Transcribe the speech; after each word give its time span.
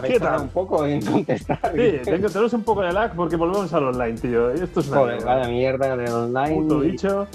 Habéis 0.00 0.14
¿Qué 0.14 0.20
tardado 0.20 0.38
tal? 0.38 0.46
un 0.46 0.52
poco 0.52 0.86
en 0.86 1.00
contestar. 1.06 1.60
Sí, 1.74 1.92
tengo- 2.04 2.28
tenemos 2.28 2.52
un 2.52 2.62
poco 2.64 2.82
de 2.82 2.92
lag 2.92 3.14
porque 3.14 3.36
volvemos 3.36 3.72
al 3.72 3.84
online, 3.84 4.18
tío. 4.18 4.54
Y 4.54 4.60
Esto 4.60 4.80
es 4.80 4.88
una 4.88 4.98
Joder, 4.98 5.16
mierda. 5.16 5.34
vaya 5.36 5.48
mierda 5.48 5.96
de 5.96 6.12
online. 6.12 6.54
Puto 6.56 6.78
bicho. 6.80 7.26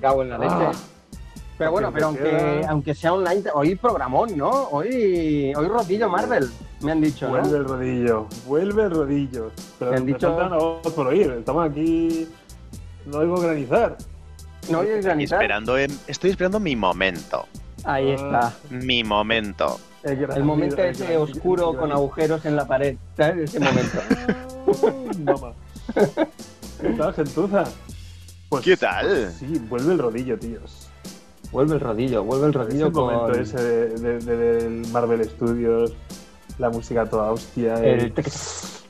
Cago 0.00 0.22
en 0.22 0.30
la 0.30 0.38
leche. 0.38 0.54
Ah. 0.56 0.72
pero 1.56 1.70
bueno, 1.70 1.90
pero 1.92 2.06
aunque, 2.06 2.66
aunque 2.68 2.94
sea 2.94 3.12
online, 3.12 3.42
hoy 3.54 3.74
programón, 3.76 4.36
¿no? 4.36 4.50
Hoy, 4.72 5.52
hoy 5.56 5.68
rodillo 5.68 6.08
Marvel, 6.08 6.50
me 6.80 6.90
han 6.92 7.00
dicho, 7.00 7.26
¿no? 7.28 7.32
Vuelve 7.38 7.56
el 7.58 7.64
rodillo. 7.64 8.26
Vuelve 8.46 8.82
el 8.82 8.90
rodillo. 8.90 9.50
Pero 9.78 9.90
Me 9.92 9.96
han 9.98 10.04
me 10.04 10.12
dicho- 10.12 10.36
faltan 10.36 10.58
voz 10.58 10.92
por 10.92 11.06
oír. 11.06 11.30
Estamos 11.38 11.70
aquí. 11.70 12.28
No 13.06 13.18
oigo 13.18 13.36
granizar. 13.40 13.96
No 14.70 14.82
es 14.82 15.04
granizar. 15.04 15.40
Esperando 15.40 15.78
en- 15.78 15.96
estoy 16.08 16.30
esperando 16.30 16.58
mi 16.58 16.74
momento. 16.74 17.46
Ahí 17.84 18.10
Ah. 18.12 18.14
está. 18.14 18.52
Mi 18.70 19.04
momento. 19.04 19.78
El, 20.04 20.30
El 20.36 20.44
momento 20.44 20.76
el 20.82 20.90
ese 20.90 21.04
gran- 21.06 21.22
oscuro 21.22 21.70
el 21.70 21.76
con 21.78 21.88
gran- 21.88 21.98
agujeros 21.98 22.44
en 22.44 22.56
la 22.56 22.66
pared. 22.66 22.96
¿Sabes? 23.16 23.54
Ese 23.54 23.60
momento. 23.60 23.98
Ay, 25.12 25.18
Mamá. 25.22 25.52
¿Qué 26.80 26.88
tal, 26.90 27.14
gentuza? 27.14 27.64
Pues, 28.50 28.64
¿Qué 28.64 28.76
tal? 28.76 29.06
pues 29.06 29.34
sí, 29.38 29.58
vuelve 29.68 29.92
el 29.94 29.98
rodillo, 29.98 30.38
tíos. 30.38 30.88
vuelve 31.50 31.74
el 31.74 31.80
rodillo, 31.80 32.22
vuelve 32.24 32.44
el 32.46 32.50
Es 32.50 32.56
rodillo 32.56 32.86
el 32.86 32.92
momento 32.92 33.26
con 33.32 33.40
ese 33.40 33.56
de, 33.62 33.88
de- 33.98 34.18
de- 34.18 34.36
del 34.36 34.86
Marvel 34.92 35.24
Studios, 35.24 35.92
la 36.58 36.68
música 36.70 37.06
toda 37.06 37.32
hostia. 37.32 37.74
el... 37.82 38.08
y- 38.08 38.12
Ese 38.20 38.82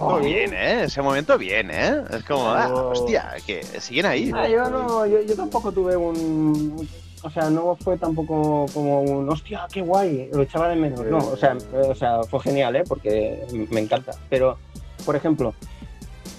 momento 0.00 0.18
viene, 0.20 0.72
¿eh? 0.72 0.84
Ese 0.84 1.02
momento 1.02 1.38
viene, 1.38 1.88
¿eh? 1.88 2.02
Es 2.10 2.24
como, 2.24 2.48
ah, 2.50 2.68
Oh. 2.72 2.90
hostia, 2.90 3.34
que 3.46 3.62
siguen 3.80 4.06
ahí. 4.06 4.30
Ah, 4.34 4.48
yo, 4.48 4.68
no, 4.70 5.06
yo, 5.06 5.20
yo 5.22 5.34
tampoco 5.36 5.70
tuve 5.72 5.96
un. 5.96 6.88
O 7.24 7.30
sea, 7.30 7.48
no 7.50 7.76
fue 7.76 7.96
tampoco 7.98 8.66
como 8.74 9.02
un. 9.02 9.28
Hostia, 9.28 9.66
qué 9.72 9.80
guay. 9.80 10.28
Lo 10.32 10.42
echaba 10.42 10.68
de 10.68 10.76
menos. 10.76 11.00
No, 11.06 11.18
o 11.18 11.36
sea, 11.36 11.52
eh, 11.72 11.82
o 11.88 11.94
sea, 11.94 12.22
fue 12.24 12.40
genial, 12.40 12.74
¿eh? 12.76 12.84
Porque 12.86 13.44
me 13.70 13.80
encanta. 13.80 14.12
Pero, 14.28 14.58
por 15.06 15.14
ejemplo, 15.14 15.54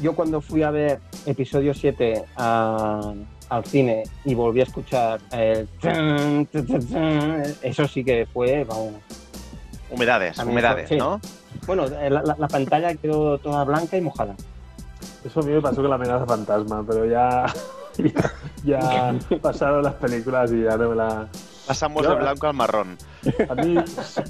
yo 0.02 0.14
cuando 0.14 0.42
fui 0.42 0.62
a 0.64 0.72
ver 0.72 1.00
episodio 1.26 1.74
7 1.74 2.26
a- 2.36 3.14
al 3.50 3.66
cine 3.66 4.04
y 4.26 4.34
volví 4.34 4.60
a 4.60 4.64
escuchar 4.64 5.22
el. 5.32 5.68
tun, 5.80 6.46
tun, 6.52 6.66
tun, 6.68 6.86
tun, 6.88 7.44
Eso 7.62 7.88
sí 7.88 8.04
que 8.04 8.28
fue. 8.34 8.66
Vamos. 8.66 8.94
Humedades, 9.90 10.38
humedades, 10.40 10.90
sí. 10.90 10.96
¿no? 10.98 11.22
Bueno, 11.68 11.86
la, 11.88 12.10
la- 12.10 12.36
la 12.38 12.48
pantalla 12.48 12.94
quedó 12.96 13.38
toda 13.38 13.64
blanca 13.64 13.96
y 13.96 14.02
mojada. 14.02 14.36
Eso 15.24 15.40
a 15.40 15.44
mí 15.44 15.52
me 15.54 15.62
pasó 15.62 15.78
con 15.78 15.90
la 15.90 15.96
amenaza 15.96 16.26
fantasma, 16.26 16.84
pero 16.86 17.06
ya, 17.06 17.46
ya, 17.98 18.32
ya 18.64 19.14
pasaron 19.42 19.84
las 19.84 19.94
películas 19.96 20.52
y 20.52 20.64
ya 20.64 20.78
no 20.78 20.90
me 20.90 20.96
la... 20.96 21.28
Pasamos 21.66 22.06
del 22.06 22.18
blanco 22.18 22.48
al 22.48 22.54
marrón. 22.56 22.98
A 23.48 23.56
mí, 23.56 23.78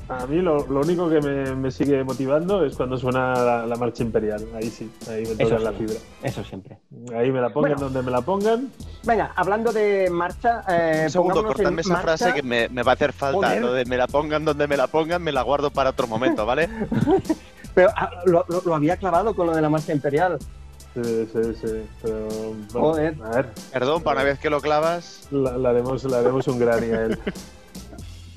a 0.07 0.25
mí 0.27 0.35
lo, 0.39 0.67
lo 0.67 0.81
único 0.81 1.09
que 1.09 1.19
me, 1.19 1.55
me 1.55 1.71
sigue 1.71 2.03
motivando 2.03 2.63
es 2.63 2.75
cuando 2.75 2.95
suena 2.95 3.33
la, 3.33 3.65
la 3.65 3.75
marcha 3.75 4.03
imperial. 4.03 4.45
Ahí 4.53 4.69
sí, 4.69 4.91
ahí 5.09 5.23
me 5.25 5.43
tocan 5.43 5.63
la 5.63 5.71
sí. 5.71 5.77
fibra. 5.79 5.95
Eso 6.21 6.43
siempre. 6.43 6.77
Ahí 7.17 7.31
me 7.31 7.41
la 7.41 7.49
pongan 7.49 7.71
Bueno. 7.71 7.85
donde 7.85 8.03
me 8.03 8.11
la 8.11 8.21
pongan. 8.21 8.69
Venga, 9.03 9.31
hablando 9.35 9.71
de 9.71 10.11
marcha. 10.11 10.61
Eh, 10.69 11.01
Un 11.05 11.09
segundo, 11.09 11.43
cortadme 11.43 11.81
esa 11.81 11.93
marcha. 11.93 12.03
frase 12.17 12.33
que 12.35 12.43
me, 12.43 12.69
me 12.69 12.83
va 12.83 12.91
a 12.91 12.95
hacer 12.95 13.13
falta. 13.13 13.55
Lo 13.55 13.73
de 13.73 13.85
me 13.85 13.97
la 13.97 14.05
pongan 14.05 14.45
donde 14.45 14.67
me 14.67 14.77
la 14.77 14.85
pongan, 14.85 15.23
me 15.23 15.31
la 15.31 15.41
guardo 15.41 15.71
para 15.71 15.89
otro 15.89 16.05
momento, 16.05 16.45
¿vale? 16.45 16.69
Pero 17.73 17.89
ah, 17.95 18.11
lo, 18.27 18.45
lo- 18.47 18.61
lo 18.63 18.75
había 18.75 18.97
clavado 18.97 19.35
con 19.35 19.47
lo 19.47 19.55
de 19.55 19.61
la 19.63 19.69
marcha 19.69 19.91
imperial. 19.91 20.37
Sí, 20.93 21.27
sí, 21.33 21.55
sí. 21.59 21.89
Pero, 22.01 22.27
bueno, 22.27 22.67
Joder. 22.73 23.15
A 23.23 23.29
ver, 23.29 23.49
Perdón, 23.71 24.03
para 24.03 24.21
una 24.21 24.29
vez 24.29 24.39
que 24.39 24.49
lo 24.49 24.61
clavas. 24.61 25.27
la, 25.31 25.57
la 25.57 25.69
haremos, 25.69 26.03
la 26.03 26.19
haremos 26.19 26.47
un 26.47 26.59
granny 26.59 26.91
a 26.91 27.05
él. 27.05 27.19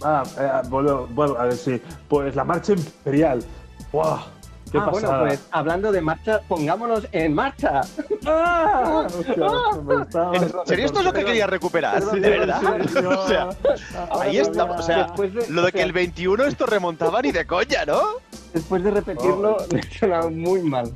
Ah, 0.02 0.22
eh, 0.38 0.68
vuelvo, 0.68 1.08
a 1.38 1.44
ver 1.44 1.56
si. 1.56 1.80
Pues 2.06 2.36
la 2.36 2.44
marcha 2.44 2.74
imperial. 2.74 3.42
¡Wow! 3.92 4.18
¡Qué 4.70 4.76
ah, 4.78 4.88
bueno, 4.90 5.08
pasada! 5.08 5.20
pues 5.26 5.40
hablando 5.50 5.90
de 5.90 6.00
marcha, 6.02 6.40
pongámonos 6.46 7.06
en 7.12 7.34
marcha. 7.34 7.80
¡Ah! 8.26 9.06
Hostia, 9.06 9.36
me 9.82 10.36
¿En 10.36 10.66
serio 10.66 10.84
esto 10.86 10.98
es 10.98 11.04
lo 11.04 11.12
que 11.14 11.24
quería 11.24 11.46
recuperar? 11.46 11.94
Perdón, 11.94 12.20
¿De 12.20 12.30
verdad? 12.30 12.60
sí, 12.88 12.98
no. 13.02 13.10
O 13.20 13.26
sea, 13.26 13.48
ahí 14.20 14.38
Ah, 14.38 14.42
estamos, 14.42 14.80
o 14.80 14.82
sea, 14.82 15.06
de, 15.16 15.46
Lo 15.48 15.62
de 15.62 15.72
que 15.72 15.78
sea, 15.78 15.86
el 15.86 15.92
21 15.92 16.44
esto 16.44 16.66
remontaba 16.66 17.22
ni 17.22 17.32
de 17.32 17.46
coña, 17.46 17.84
¿no? 17.86 18.00
después 18.52 18.82
de 18.84 18.90
repetirlo, 18.90 19.56
me 19.72 19.80
ha 19.80 19.98
sonado 19.98 20.30
muy 20.30 20.60
mal. 20.62 20.92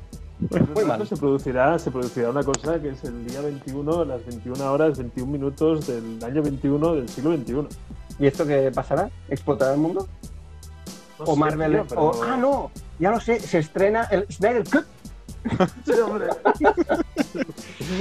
Muy 0.74 0.84
mal. 0.84 1.06
Se 1.06 1.16
producirá, 1.16 1.78
se 1.78 1.90
producirá 1.90 2.30
una 2.30 2.42
cosa 2.42 2.80
que 2.80 2.88
es 2.90 3.04
el 3.04 3.26
día 3.26 3.40
21, 3.42 4.04
las 4.04 4.24
21 4.26 4.72
horas, 4.72 4.98
21 4.98 5.30
minutos 5.30 5.86
del 5.86 6.22
año 6.24 6.42
21 6.42 6.94
del 6.94 7.08
siglo 7.08 7.30
21. 7.30 7.68
¿Y 8.18 8.26
esto 8.26 8.46
qué 8.46 8.70
pasará? 8.74 9.10
¿Explotará 9.28 9.74
el 9.74 9.80
mundo? 9.80 10.06
No 11.18 11.24
o 11.26 11.34
sé, 11.34 11.40
Marvel. 11.40 11.72
tío, 11.72 11.86
pero- 11.88 12.02
o- 12.02 12.22
ah, 12.24 12.36
no, 12.36 12.70
ya 12.98 13.10
lo 13.10 13.20
sé, 13.20 13.38
se 13.40 13.58
estrena 13.58 14.04
el 14.04 14.26
Snyder 14.30 14.64
Cut 14.64 14.84
Sí, 15.84 15.92
hombre. 16.00 16.26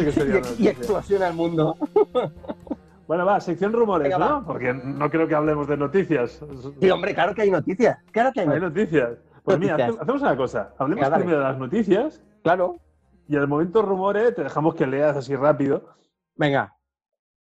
Eso 0.06 0.22
sí 0.22 0.32
que 0.32 0.42
y, 0.60 0.66
y 0.66 0.68
explosiona 0.70 1.28
el 1.28 1.34
mundo. 1.36 1.76
Bueno, 3.08 3.26
va, 3.26 3.40
sección 3.42 3.74
rumores, 3.74 4.04
Venga, 4.04 4.20
¿no? 4.20 4.34
va. 4.42 4.46
Porque 4.46 4.72
no 4.72 5.10
creo 5.10 5.28
que 5.28 5.34
hablemos 5.34 5.68
de 5.68 5.76
noticias. 5.78 6.40
Sí, 6.80 6.92
hombre, 6.92 7.16
claro 7.16 7.34
que 7.34 7.42
hay 7.42 7.50
noticias. 7.50 7.98
Claro 8.12 8.32
que 8.32 8.42
hay 8.42 8.48
Hay 8.48 8.60
noticias. 8.60 9.10
Pues 9.44 9.58
mira, 9.58 9.72
Noticias. 9.72 9.90
hace- 9.96 10.02
hacemos 10.04 10.22
una 10.22 10.38
cosa. 10.38 10.74
Hablemos 10.78 11.06
Venga, 11.06 11.18
primero 11.18 11.38
de 11.40 11.44
las 11.44 11.58
noticias 11.58 12.22
Claro. 12.44 12.78
y 13.28 13.36
al 13.36 13.48
momento 13.48 13.82
rumores 13.82 14.34
te 14.36 14.44
dejamos 14.44 14.76
que 14.76 14.88
leas 14.88 15.16
así 15.18 15.36
rápido. 15.36 15.96
Venga. 16.36 16.76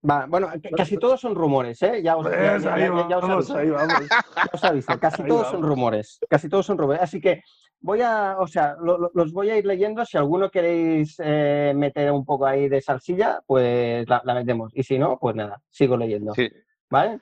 Va, 0.09 0.27
bueno, 0.27 0.49
casi 0.77 0.97
todos 0.97 1.21
son 1.21 1.35
rumores, 1.35 1.83
¿eh? 1.83 2.01
Ya 2.03 2.17
os, 2.17 2.25
Pues 2.27 2.39
aviso. 2.67 2.71
ahí 2.71 2.89
vamos. 2.89 3.09
Ya 4.37 4.51
os 4.53 4.65
aviso, 4.65 4.99
casi 5.01 5.23
Ahí 5.23 5.29
todos 5.29 5.43
vamos. 5.47 5.59
son 5.61 5.69
rumores. 5.69 6.21
Casi 6.29 6.49
todos 6.49 6.67
son 6.67 6.79
rumores. 6.79 7.03
Así 7.03 7.21
que 7.21 7.43
voy 7.81 8.03
a, 8.03 8.37
o 8.39 8.47
sea, 8.47 8.77
lo- 8.81 8.97
lo- 8.99 9.11
los 9.15 9.33
voy 9.33 9.51
a 9.51 9.57
ir 9.57 9.67
leyendo. 9.67 10.05
Si 10.05 10.17
alguno 10.17 10.51
queréis 10.51 11.17
eh, 11.19 11.73
meter 11.75 12.13
un 12.13 12.25
poco 12.25 12.47
ahí 12.47 12.69
de 12.69 12.81
salsilla, 12.81 13.41
pues 13.45 14.09
la, 14.09 14.23
la 14.25 14.35
metemos. 14.35 14.71
Y 14.77 14.85
si 14.85 14.99
no, 15.01 15.19
pues 15.19 15.35
nada, 15.35 15.61
sigo 15.71 15.97
leyendo. 15.97 16.33
Sí. 16.35 16.49
¿Vale? 16.91 17.19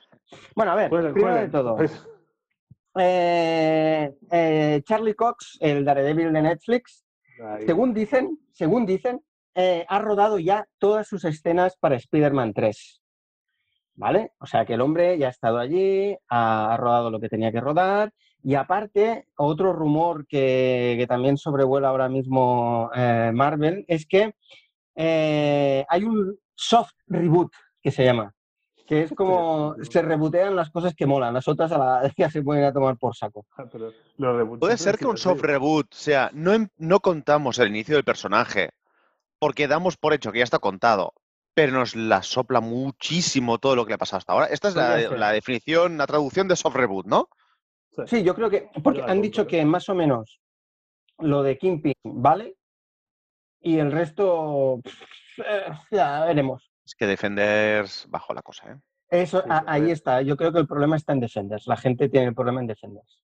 Bueno, 0.54 0.72
a 0.72 0.74
ver, 0.74 0.90
primero 0.90 1.34
de 1.34 1.48
todo, 1.48 1.76
Pues, 1.76 2.06
eh, 2.98 4.14
eh, 4.30 4.82
Charlie 4.84 5.14
Cox, 5.14 5.58
el 5.60 5.84
Daredevil 5.84 6.32
de 6.32 6.42
Netflix, 6.42 7.05
según 7.66 7.94
dicen, 7.94 8.38
según 8.52 8.86
dicen, 8.86 9.20
eh, 9.54 9.84
ha 9.88 9.98
rodado 9.98 10.38
ya 10.38 10.66
todas 10.78 11.08
sus 11.08 11.24
escenas 11.24 11.76
para 11.78 11.96
Spider-Man 11.96 12.52
3. 12.52 13.02
¿Vale? 13.94 14.32
O 14.38 14.46
sea 14.46 14.66
que 14.66 14.74
el 14.74 14.82
hombre 14.82 15.16
ya 15.16 15.28
ha 15.28 15.30
estado 15.30 15.58
allí, 15.58 16.14
ha, 16.28 16.74
ha 16.74 16.76
rodado 16.76 17.10
lo 17.10 17.18
que 17.18 17.30
tenía 17.30 17.50
que 17.50 17.60
rodar. 17.60 18.12
Y 18.42 18.54
aparte, 18.54 19.26
otro 19.36 19.72
rumor 19.72 20.26
que, 20.26 20.94
que 20.98 21.06
también 21.06 21.38
sobrevuela 21.38 21.88
ahora 21.88 22.08
mismo 22.08 22.90
eh, 22.94 23.32
Marvel 23.34 23.84
es 23.88 24.06
que 24.06 24.34
eh, 24.94 25.84
hay 25.88 26.04
un 26.04 26.38
soft 26.54 26.94
reboot 27.06 27.52
que 27.82 27.90
se 27.90 28.04
llama. 28.04 28.35
Que 28.86 29.02
es 29.02 29.12
como 29.12 29.74
se 29.82 30.00
rebotean 30.02 30.54
las 30.54 30.70
cosas 30.70 30.94
que 30.94 31.06
molan, 31.06 31.34
las 31.34 31.48
otras 31.48 31.72
a 31.72 31.78
la, 31.78 32.12
ya 32.16 32.30
se 32.30 32.42
pueden 32.42 32.64
a 32.64 32.72
tomar 32.72 32.96
por 32.96 33.16
saco. 33.16 33.44
Ah, 33.56 33.64
pero 33.70 33.92
los 34.16 34.36
reboots 34.36 34.60
Puede 34.60 34.78
ser 34.78 34.96
que 34.96 35.06
un 35.06 35.16
soft 35.18 35.42
reboot, 35.42 35.92
o 35.92 35.96
sea, 35.96 36.30
no, 36.32 36.52
em- 36.52 36.68
no 36.76 37.00
contamos 37.00 37.58
el 37.58 37.68
inicio 37.68 37.96
del 37.96 38.04
personaje, 38.04 38.70
porque 39.38 39.68
damos 39.68 39.96
por 39.96 40.14
hecho 40.14 40.30
que 40.32 40.38
ya 40.38 40.44
está 40.44 40.58
contado, 40.60 41.12
pero 41.54 41.72
nos 41.72 41.96
la 41.96 42.22
sopla 42.22 42.60
muchísimo 42.60 43.58
todo 43.58 43.74
lo 43.76 43.84
que 43.84 43.90
le 43.90 43.94
ha 43.94 43.98
pasado 43.98 44.18
hasta 44.18 44.32
ahora. 44.32 44.46
Esta 44.46 44.68
es 44.68 44.76
la, 44.76 44.98
la 44.98 45.32
definición, 45.32 45.98
la 45.98 46.06
traducción 46.06 46.48
de 46.48 46.56
soft 46.56 46.76
reboot, 46.76 47.06
¿no? 47.06 47.28
Sí, 48.06 48.22
yo 48.22 48.34
creo 48.34 48.50
que. 48.50 48.68
Porque 48.84 49.02
han 49.02 49.22
dicho 49.22 49.46
que 49.46 49.64
más 49.64 49.88
o 49.88 49.94
menos 49.94 50.38
lo 51.18 51.42
de 51.42 51.56
Kingpin 51.56 51.94
vale 52.04 52.56
y 53.60 53.78
el 53.78 53.90
resto. 53.90 54.80
eh, 55.38 55.72
ya 55.90 56.24
veremos. 56.26 56.70
Es 56.86 56.94
que 56.94 57.06
Defenders 57.06 58.06
bajo 58.08 58.32
la 58.32 58.42
cosa, 58.42 58.72
¿eh? 58.72 58.76
Eso, 59.10 59.40
Sí, 59.42 59.46
a- 59.50 59.64
ahí 59.66 59.90
está. 59.90 60.22
Yo 60.22 60.36
creo 60.36 60.52
que 60.52 60.60
el 60.60 60.66
problema 60.66 60.96
está 60.96 61.12
en 61.12 61.20
Defenders. 61.20 61.66
La 61.66 61.76
gente 61.76 62.08
tiene 62.08 62.28
el 62.28 62.34
problema 62.34 62.60
en 62.60 62.66
Defenders. 62.68 63.22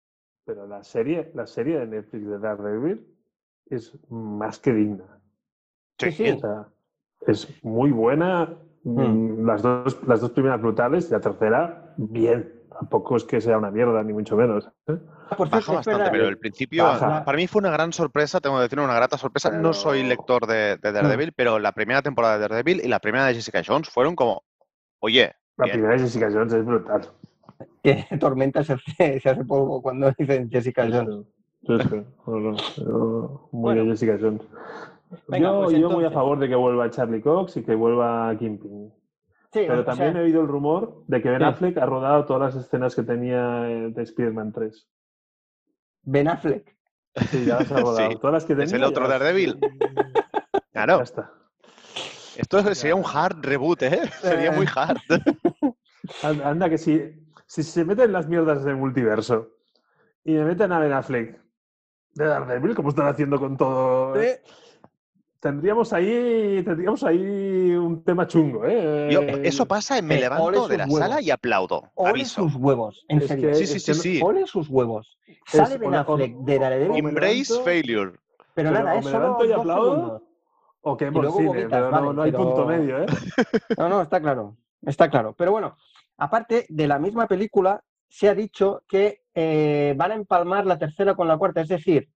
Pero 0.45 0.67
la 0.67 0.83
serie, 0.83 1.31
la 1.33 1.47
serie 1.47 1.79
de 1.79 1.87
Netflix 1.87 2.27
de 2.27 2.39
Daredevil 2.39 3.07
es 3.69 3.97
más 4.09 4.59
que 4.59 4.73
digna. 4.73 5.05
Sí, 5.97 6.11
sí. 6.11 6.29
O 6.29 6.39
sea, 6.39 6.67
es 7.27 7.63
muy 7.63 7.91
buena. 7.91 8.57
Hmm. 8.83 9.41
mm, 9.41 9.45
Las, 9.47 9.61
dos, 9.63 9.99
las 10.07 10.21
dos 10.21 10.31
primeras 10.31 10.61
brutales 10.61 11.09
y 11.09 11.13
la 11.13 11.19
tercera, 11.19 11.93
bien. 11.97 12.54
Tampoco 12.77 13.15
es 13.15 13.23
que 13.23 13.39
sea 13.39 13.57
una 13.57 13.71
mierda, 13.71 14.03
ni 14.03 14.11
mucho 14.11 14.35
menos. 14.35 14.67
¿eh? 14.87 14.97
Ah, 15.29 15.35
por 15.37 15.49
Baja 15.49 15.61
cierto, 15.61 15.73
bastante, 15.75 15.91
espera, 16.03 16.11
pero 16.11 16.27
el 16.27 16.37
principio 16.37 16.83
Baja. 16.83 17.23
para 17.23 17.37
mí 17.37 17.47
fue 17.47 17.59
una 17.59 17.71
gran 17.71 17.93
sorpresa, 17.93 18.41
tengo 18.41 18.57
que 18.57 18.63
decir 18.63 18.79
una 18.79 18.93
grata 18.95 19.17
sorpresa. 19.17 19.49
No 19.49 19.71
soy 19.73 20.03
lector 20.03 20.45
de, 20.45 20.77
de 20.77 20.91
Daredevil, 20.91 21.31
pero 21.33 21.57
la 21.59 21.71
primera 21.71 22.01
temporada 22.01 22.35
de 22.35 22.41
Daredevil 22.41 22.81
y 22.83 22.87
la 22.89 22.99
primera 22.99 23.25
de 23.27 23.35
Jessica 23.35 23.61
Jones 23.65 23.89
fueron 23.89 24.15
como, 24.15 24.43
oye, 24.99 25.31
La 25.57 25.65
bien. 25.65 25.77
primera 25.77 25.93
de 25.95 25.99
Jessica 26.01 26.29
Jones 26.31 26.51
es 26.53 26.65
brutal. 26.65 27.01
que 27.81 28.05
Tormenta 28.19 28.61
se 28.63 28.73
hace, 28.73 29.19
se 29.21 29.29
hace 29.29 29.45
polvo 29.45 29.81
cuando 29.81 30.11
dicen 30.17 30.49
Jessica 30.51 30.85
Jones. 30.91 31.25
Yo 31.61 31.77
muy 33.51 33.73
Bueno. 33.73 33.85
Jessica 33.85 34.17
Jones. 34.19 34.41
Venga, 35.29 35.47
yo, 35.49 35.63
pues 35.63 35.77
yo 35.77 35.89
muy 35.89 36.03
a 36.03 36.07
entonces- 36.07 36.13
favor 36.13 36.39
de 36.39 36.49
que 36.49 36.55
vuelva 36.55 36.89
Charlie 36.89 37.21
Cox 37.21 37.57
y 37.57 37.63
que 37.63 37.73
vuelva 37.75 38.35
Kingpin. 38.37 38.91
Sí, 39.55 39.63
Pero 39.67 39.83
sea, 39.83 39.85
también 39.85 40.17
he 40.17 40.21
oído 40.21 40.41
el 40.41 40.47
rumor 40.47 41.03
de 41.07 41.21
que 41.21 41.29
Ben 41.29 41.39
Sí. 41.39 41.45
Affleck 41.45 41.77
ha 41.77 41.85
rodado 41.85 42.25
todas 42.25 42.53
las 42.55 42.65
escenas 42.65 42.93
que 42.93 43.03
tenía 43.03 43.69
eh, 43.71 43.89
de 43.91 44.03
Spider-Man 44.03 44.51
3. 44.51 44.87
Ben 46.03 46.27
Affleck. 46.27 46.75
Sí, 47.29 47.45
ya 47.45 47.59
las 47.59 47.71
ha 47.71 47.79
rodado. 47.79 48.09
Sí. 48.11 48.17
Todas 48.17 48.33
las 48.33 48.43
que 48.45 48.53
tenía. 48.53 48.65
Es 48.65 48.73
el 48.73 48.81
ya 48.81 48.87
otro 48.89 49.03
las- 49.07 49.11
Daredevil. 49.11 49.57
Ya 50.73 50.83
Claro, 50.85 51.01
está. 51.03 51.31
esto 52.35 52.75
sería 52.75 52.95
un 52.95 53.05
hard 53.05 53.37
reboot, 53.45 53.81
¿eh? 53.83 54.01
Sería 54.21 54.51
muy 54.51 54.65
hard. 54.75 54.97
An- 56.21 56.41
Anda, 56.43 56.69
que 56.69 56.77
si, 56.77 57.01
si 57.45 57.63
se 57.63 57.85
meten 57.85 58.11
las 58.11 58.27
mierdas 58.27 58.65
del 58.65 58.75
multiverso 58.75 59.51
y 60.25 60.33
me 60.33 60.43
meten 60.43 60.73
a 60.73 60.79
Ben 60.79 60.91
Affleck 60.91 61.39
de 62.15 62.25
Daredevil, 62.25 62.75
como 62.75 62.89
están 62.89 63.07
haciendo 63.07 63.39
con 63.39 63.55
todo, 63.55 64.21
Eh, 64.21 64.41
tendríamos 65.45 65.93
ahí 65.93 66.63
tendríamos 66.65 67.03
ahí 67.03 67.75
un 67.75 68.03
tema 68.03 68.25
chungo, 68.25 68.65
¿eh? 68.65 69.09
Yo, 69.11 69.21
eso 69.21 69.67
pasa, 69.67 70.01
me 70.01 70.15
eh, 70.15 70.21
levanto 70.21 70.67
de 70.67 70.77
la 70.79 70.85
huevos. 70.85 70.99
sala 70.99 71.21
y 71.21 71.29
aplaudo. 71.29 71.83
ole 71.93 72.09
Aviso. 72.09 72.43
sus 72.49 72.55
huevos, 72.55 73.05
en 73.09 73.19
Es 73.19 73.27
serio. 73.27 73.49
que- 73.49 73.55
Sí, 73.55 73.67
sí, 73.67 73.79
sí, 73.79 73.93
sí. 73.93 74.21
Ole 74.23 74.47
sus 74.47 74.67
huevos. 74.69 75.19
Sale 75.45 75.75
Es 75.75 75.79
Ben 75.79 75.93
Affleck 75.93 76.35
de 76.37 76.59
me 76.89 76.97
Embrace 76.97 77.53
levanto- 77.53 77.63
failure. 77.63 78.11
pero 78.55 78.71
pero 78.71 78.71
nada, 78.71 78.95
es 78.97 79.05
me 79.05 79.11
solo 79.11 79.23
levanto 79.23 79.45
y 79.45 79.47
dos 79.49 79.57
aplaudo, 79.59 79.93
segundos. 79.95 80.21
o 80.81 80.97
que 80.97 81.11
luego 81.11 81.37
cine, 81.37 81.47
vomitas, 81.49 81.69
pero 81.69 81.85
no, 81.85 81.91
vale, 81.91 82.13
no 82.15 82.21
hay 82.23 82.31
pero- 82.31 82.43
punto 82.43 82.65
medio, 82.65 83.03
¿eh? 83.03 83.05
No, 83.77 83.89
no, 83.89 84.01
está 84.01 84.19
claro, 84.19 84.57
está 84.81 85.09
claro. 85.11 85.35
Pero 85.37 85.51
bueno, 85.51 85.77
aparte 86.17 86.65
de 86.69 86.87
la 86.87 86.97
misma 86.97 87.27
película, 87.27 87.83
se 88.09 88.29
ha 88.29 88.33
dicho 88.33 88.81
que 88.87 89.21
eh, 89.35 89.93
van 89.95 90.11
a 90.11 90.15
empalmar 90.15 90.65
la 90.65 90.79
tercera 90.79 91.13
con 91.13 91.27
la 91.27 91.37
cuarta, 91.37 91.61
es 91.61 91.67
decir, 91.67 92.09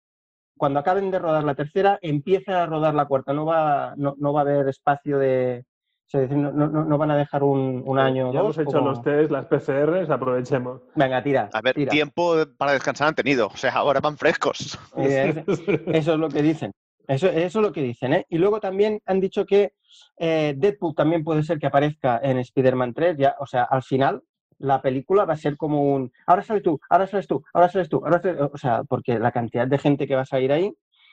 cuando 0.59 0.79
acaben 0.79 1.09
de 1.09 1.17
rodar 1.19 1.43
la 1.43 1.55
tercera, 1.55 1.97
empieza 2.01 2.61
a 2.61 2.65
rodar 2.67 2.93
la 2.93 3.05
cuarta, 3.05 3.33
no 3.33 3.45
va, 3.45 3.93
no, 3.97 4.13
no 4.19 4.33
va 4.33 4.41
a 4.41 4.43
haber 4.43 4.67
espacio 4.67 5.17
de... 5.17 5.63
o 5.65 6.09
sea, 6.09 6.21
es 6.21 6.29
decir, 6.29 6.43
no, 6.43 6.51
no- 6.51 6.83
no 6.85 6.97
van 6.97 7.11
a 7.11 7.17
dejar 7.17 7.43
un, 7.43 7.81
un 7.85 7.97
año 7.97 8.33
ya 8.33 8.41
dos. 8.41 8.57
hemos 8.57 8.67
hecho 8.69 8.77
como- 8.79 8.89
los 8.91 9.01
test, 9.01 9.31
las 9.31 9.45
PCRs, 9.45 10.09
aprovechemos. 10.09 10.81
Venga, 10.95 11.23
tira. 11.23 11.49
A 11.53 11.61
ver, 11.61 11.75
tira. 11.75 11.89
tiempo 11.91 12.35
para 12.57 12.73
descansar 12.73 13.07
han 13.07 13.15
tenido. 13.15 13.47
O 13.47 13.57
sea, 13.57 13.71
ahora 13.73 13.99
van 14.01 14.17
frescos. 14.17 14.77
Eh, 14.97 15.43
Eso 15.87 16.13
es 16.13 16.19
lo 16.19 16.29
que 16.29 16.41
dicen. 16.41 16.71
Eso, 17.07 17.27
eso 17.27 17.59
es 17.59 17.65
lo 17.65 17.71
que 17.71 17.81
dicen, 17.81 18.13
¿eh? 18.13 18.25
Y 18.29 18.37
luego 18.37 18.59
también 18.59 18.99
han 19.07 19.19
dicho 19.19 19.43
que 19.45 19.71
eh, 20.17 20.53
Deadpool 20.55 20.93
también 20.93 21.23
puede 21.23 21.41
ser 21.41 21.57
que 21.57 21.65
aparezca 21.65 22.19
en 22.21 22.37
Spider-Man 22.37 22.93
3, 22.93 23.17
ya, 23.17 23.35
o 23.39 23.47
sea, 23.47 23.63
al 23.63 23.81
final 23.81 24.21
la 24.59 24.81
película 24.81 25.25
va 25.25 25.33
a 25.33 25.37
ser 25.37 25.57
como 25.57 25.81
un 25.95 26.11
ahora 26.27 26.43
sales 26.43 26.63
tú, 26.63 26.79
ahora 26.89 27.07
sales 27.07 27.27
tú, 27.27 27.43
ahora 27.53 27.69
sales 27.69 27.89
tú, 27.89 28.01
ahora 28.05 28.21
sales-". 28.21 28.39
o 28.53 28.57
sea, 28.57 28.83
porque 28.83 29.17
la 29.19 29.31
cantidad 29.31 29.67
de 29.67 29.77
gente 29.77 30.07
que 30.07 30.15
va 30.15 30.21
a 30.21 30.25
salir 30.25 30.51
ahí 30.51 30.71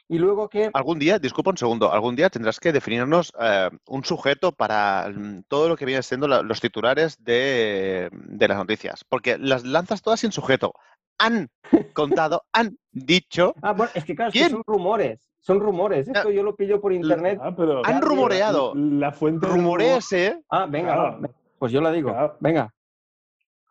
y 0.08 0.18
luego 0.18 0.48
que 0.48 0.70
Algún 0.72 1.00
día, 1.00 1.18
disculpa 1.18 1.50
un 1.50 1.56
segundo, 1.56 1.92
algún 1.92 2.14
día 2.14 2.30
tendrás 2.30 2.60
que 2.60 2.72
definirnos 2.72 3.32
eh, 3.40 3.70
un 3.86 4.04
sujeto 4.04 4.52
para 4.52 5.08
mm, 5.12 5.42
todo 5.48 5.68
lo 5.68 5.76
que 5.76 5.84
viene 5.84 6.02
siendo 6.02 6.28
la- 6.28 6.42
los 6.42 6.60
titulares 6.60 7.16
de, 7.24 8.08
de 8.12 8.48
las 8.48 8.56
noticias. 8.56 9.04
Porque 9.08 9.36
las 9.38 9.64
lanzas 9.64 10.02
todas 10.02 10.20
sin 10.20 10.30
sujeto. 10.30 10.74
Han 11.18 11.48
contado, 11.94 12.42
han 12.52 12.76
dicho, 12.92 13.54
ah, 13.62 13.72
bueno, 13.72 13.90
es 13.94 14.04
que 14.04 14.14
claro, 14.14 14.28
es 14.28 14.32
que 14.34 14.38
¿Quién? 14.40 14.50
son 14.50 14.62
rumores, 14.66 15.18
son 15.40 15.58
rumores, 15.60 16.06
esto 16.06 16.30
yo 16.30 16.42
lo 16.44 16.54
pillo 16.54 16.80
por 16.80 16.92
internet. 16.92 17.40
Ah, 17.42 17.54
pero- 17.56 17.84
Han 17.84 18.00
rumoreado. 18.02 18.74
La 18.76 19.10
fuente 19.12 19.46
del 19.46 19.56
rumoreese, 19.56 20.40
Ah, 20.50 20.66
venga, 20.68 20.92
Claro. 20.94 21.20
pues 21.58 21.72
yo 21.72 21.80
la 21.80 21.90
digo. 21.90 22.10
Claro. 22.10 22.36
Venga. 22.38 22.72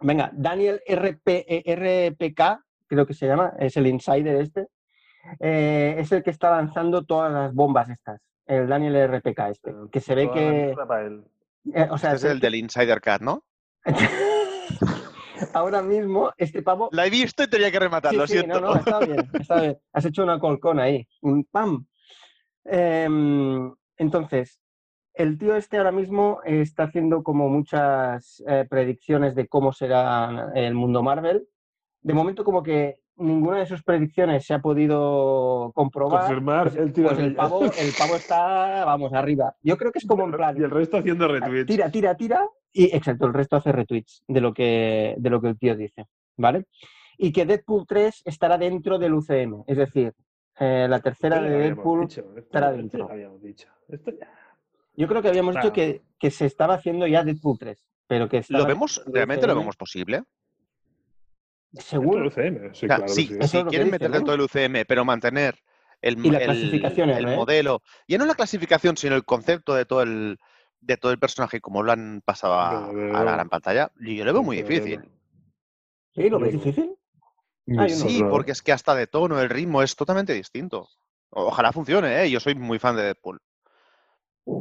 Venga, 0.02 0.30
Daniel 0.34 0.82
RP, 0.88 1.28
eh, 1.48 2.12
RPK, 2.12 2.60
creo 2.88 3.06
que 3.06 3.14
se 3.14 3.28
llama, 3.28 3.54
es 3.60 3.78
el 3.78 3.88
insider 3.88 4.36
este. 4.42 4.68
eh, 5.40 5.96
es 5.98 6.12
el 6.12 6.22
que 6.24 6.30
está 6.32 6.52
lanzando 6.52 7.04
todas 7.06 7.32
las 7.32 7.54
bombas 7.54 7.90
estas. 7.90 8.22
El 8.46 8.68
Daniel 8.68 9.08
RPK 9.10 9.40
este. 9.50 9.74
Que 9.92 10.00
se 10.00 10.14
ve 10.16 10.28
Toda 10.28 10.36
la 10.36 10.52
que. 10.52 11.82
eh, 11.82 11.88
o 11.90 11.98
sea, 11.98 12.14
este 12.14 12.28
es 12.28 12.34
el 12.34 12.40
del 12.40 12.56
Insider 12.56 13.02
Cat, 13.02 13.22
¿no? 13.22 13.44
ahora 15.54 15.82
mismo 15.82 16.32
este 16.38 16.62
pavo. 16.62 16.90
La 16.92 17.06
he 17.06 17.10
visto 17.10 17.44
y 17.44 17.48
tenía 17.48 17.72
que 17.72 17.80
rematar, 17.80 18.12
Sí, 18.12 18.18
lo 18.18 18.28
sí, 18.28 18.34
siento. 18.34 18.62
no, 18.62 18.74
no, 18.74 18.76
está 18.76 19.00
bien, 19.00 19.30
está 19.34 19.62
bien. 19.62 19.78
Has 19.94 20.06
hecho 20.06 20.24
una 20.24 20.40
colcón 20.40 20.80
ahí. 20.80 21.08
Un 21.22 21.44
pam. 21.46 21.86
Em, 22.66 23.74
entonces, 23.98 24.60
el 25.16 25.38
tío 25.38 25.56
este 25.56 25.78
ahora 25.78 25.92
mismo 25.92 26.40
está 26.44 26.84
haciendo 26.84 27.24
como 27.24 27.50
muchas 27.50 28.44
eh, 28.48 28.66
predicciones 28.70 29.36
de 29.36 29.48
cómo 29.48 29.72
será 29.72 30.52
el 30.56 30.74
mundo 30.74 31.02
Marvel. 31.04 31.48
De 32.02 32.14
momento, 32.14 32.44
como 32.44 32.62
que 32.62 33.00
ninguna 33.18 33.60
de 33.60 33.66
sus 33.66 33.82
predicciones 33.84 34.46
se 34.46 34.54
ha 34.54 34.60
podido 34.60 35.72
comprobar. 35.74 36.22
Confirmar 36.22 36.64
pues, 36.64 36.76
el 36.76 36.92
pues 36.92 37.18
el 37.20 37.36
pavo, 37.36 37.64
el 37.64 37.94
pavo 37.98 38.16
está, 38.16 38.84
vamos, 38.86 39.14
arriba. 39.14 39.56
Yo 39.64 39.78
creo 39.78 39.92
que 39.92 40.00
es 40.00 40.06
como 40.06 40.26
en 40.26 40.32
plan, 40.32 40.56
Y 40.60 40.64
el 40.64 40.72
resto 40.72 40.98
haciendo 40.98 41.28
retweets. 41.28 41.66
tira, 41.68 41.90
tira, 41.90 42.16
tira, 42.16 42.48
y 42.74 42.96
exacto, 42.96 43.26
el 43.26 43.34
resto 43.34 43.56
hace 43.56 43.72
retweets 43.72 44.24
de 44.28 44.42
lo 44.42 44.54
que, 44.54 45.16
de 45.18 45.30
lo 45.30 45.42
que 45.42 45.48
el 45.48 45.58
tío 45.58 45.76
dice, 45.76 46.06
¿vale? 46.38 46.66
Y 47.18 47.32
que 47.32 47.46
Deadpool 47.46 47.86
3 47.88 48.24
estará 48.26 48.58
dentro 48.58 49.00
del 49.00 49.14
UCM, 49.14 49.64
es 49.66 49.78
decir, 49.78 50.14
eh, 50.60 50.86
la 50.90 51.00
tercera 51.00 51.42
de 51.42 51.50
Deadpool, 51.50 52.02
dicho, 52.02 52.26
estará 52.38 52.72
dentro. 52.74 53.08
lo 53.08 53.12
habíamos 53.12 53.42
dicho. 53.42 53.70
Esto 53.88 54.12
ya- 54.12 54.30
yo 54.98 55.08
creo 55.08 55.22
que 55.22 55.30
habíamos 55.30 55.56
dicho 55.56 55.74
que, 55.74 56.02
que 56.20 56.32
se 56.32 56.46
estaba 56.46 56.76
haciendo 56.76 57.08
ya 57.08 57.24
Deadpool 57.24 57.58
3, 57.58 57.88
pero 58.08 58.30
que 58.30 58.44
¿Lo 58.50 58.66
vemos? 58.66 59.02
¿Realmente 59.06 59.48
lo 59.48 59.56
vemos 59.56 59.76
posible? 59.76 60.24
Seguro. 61.74 62.28
UCM, 62.28 62.74
sí, 62.74 62.88
claro 62.88 63.08
sí, 63.08 63.28
si 63.42 63.64
quieren 63.66 63.92
meter 63.92 64.10
¿no? 64.10 64.16
dentro 64.16 64.32
del 64.32 64.42
UCM, 64.42 64.86
pero 64.88 65.04
mantener 65.04 65.60
el, 66.02 66.26
Y 66.26 66.30
la 66.30 66.40
el- 66.40 66.46
clasificación 66.46 67.10
el 67.10 67.28
¿eh? 67.28 67.36
modelo, 67.36 67.82
ya 68.08 68.18
no 68.18 68.26
la 68.26 68.36
clasificación, 68.36 68.96
sino 68.96 69.16
el 69.16 69.26
concepto 69.26 69.76
de 69.76 69.86
todo 69.86 70.02
el 70.02 70.40
de 70.80 70.98
todo 70.98 71.12
el 71.12 71.18
personaje, 71.20 71.62
como 71.62 71.82
lo 71.82 71.92
han 71.92 72.22
pasado 72.24 72.54
a, 72.60 72.94
la 72.94 73.32
gran 73.32 73.50
pantalla, 73.50 73.92
yo 74.00 74.24
lo 74.24 74.34
veo 74.34 74.44
muy 74.44 74.58
difícil. 74.58 75.02
¿Sí? 76.14 76.30
¿Lo 76.30 76.40
ves 76.40 76.54
difícil? 76.54 76.96
Ah. 77.78 77.90
Sí, 77.90 78.22
no. 78.22 78.30
porque 78.30 78.52
es 78.52 78.62
que 78.62 78.72
hasta 78.72 78.94
de 78.94 79.08
tono, 79.08 79.42
el 79.42 79.50
ritmo 79.50 79.82
es 79.82 79.96
totalmente 79.96 80.34
distinto. 80.34 80.88
Ojalá 81.32 81.72
funcione, 81.74 82.24
¿eh? 82.24 82.30
Yo 82.30 82.40
soy 82.40 82.54
muy 82.54 82.78
fan 82.78 82.96
de 82.96 83.02
Deadpool. 83.02 83.42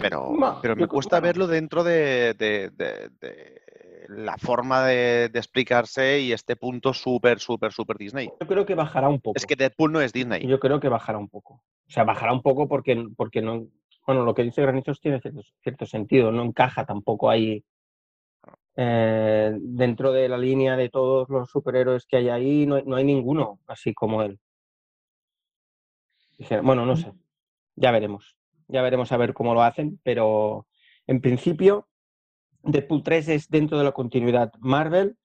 Pero, 0.00 0.32
pero 0.62 0.76
me 0.76 0.86
cuesta 0.88 1.20
verlo 1.20 1.46
dentro 1.46 1.84
de, 1.84 2.34
de- 2.34 2.70
de- 2.70 3.10
de 3.20 3.60
la 4.08 4.36
forma 4.38 4.86
de, 4.86 5.24
explicarse 5.34 6.20
y 6.20 6.32
este 6.32 6.56
punto 6.56 6.92
súper, 6.92 7.38
súper, 7.38 7.72
súper 7.72 7.96
Disney. 7.98 8.30
Yo 8.40 8.46
creo 8.46 8.66
que 8.66 8.74
bajará 8.74 9.08
un 9.08 9.20
poco. 9.20 9.36
Es 9.36 9.46
que 9.46 9.56
Deadpool 9.56 9.92
no 9.92 10.00
es 10.00 10.12
Disney. 10.12 10.46
Yo 10.46 10.58
creo 10.58 10.80
que 10.80 10.88
bajará 10.88 11.18
un 11.18 11.28
poco. 11.28 11.54
O 11.86 11.90
sea, 11.90 12.04
bajará 12.04 12.32
un 12.32 12.42
poco 12.42 12.66
porque, 12.68 13.06
porque 13.16 13.42
no. 13.42 13.66
Bueno, 14.06 14.24
lo 14.24 14.34
que 14.34 14.42
dice 14.42 14.62
Granizos 14.62 15.00
tiene 15.00 15.20
cierto, 15.20 15.42
cierto 15.62 15.86
sentido, 15.86 16.30
no 16.32 16.42
encaja 16.42 16.84
tampoco 16.84 17.30
ahí. 17.30 17.64
eh, 18.76 19.52
dentro 19.60 20.12
de 20.12 20.28
la 20.28 20.36
línea 20.36 20.76
de 20.76 20.88
todos 20.88 21.28
los 21.28 21.48
superhéroes 21.48 22.06
que 22.06 22.16
hay 22.16 22.28
ahí, 22.28 22.66
no, 22.66 22.74
hay- 22.74 22.82
no 22.84 22.96
hay 22.96 23.04
ninguno 23.04 23.60
así 23.68 23.94
como 23.94 24.22
él. 24.22 24.38
Dije, 26.38 26.60
bueno, 26.60 26.84
no 26.84 26.96
sé. 26.96 27.12
Ya 27.76 27.90
veremos. 27.92 28.36
Ya 28.68 28.82
veremos 28.82 29.12
a 29.12 29.16
ver 29.16 29.34
cómo 29.34 29.54
lo 29.54 29.62
hacen, 29.62 30.00
pero 30.02 30.66
en 31.06 31.20
principio, 31.20 31.88
Deadpool 32.62 33.02
3 33.02 33.28
es 33.28 33.48
dentro 33.50 33.78
de 33.78 33.84
la 33.84 33.92
continuidad 33.92 34.52
Marvel. 34.60 35.16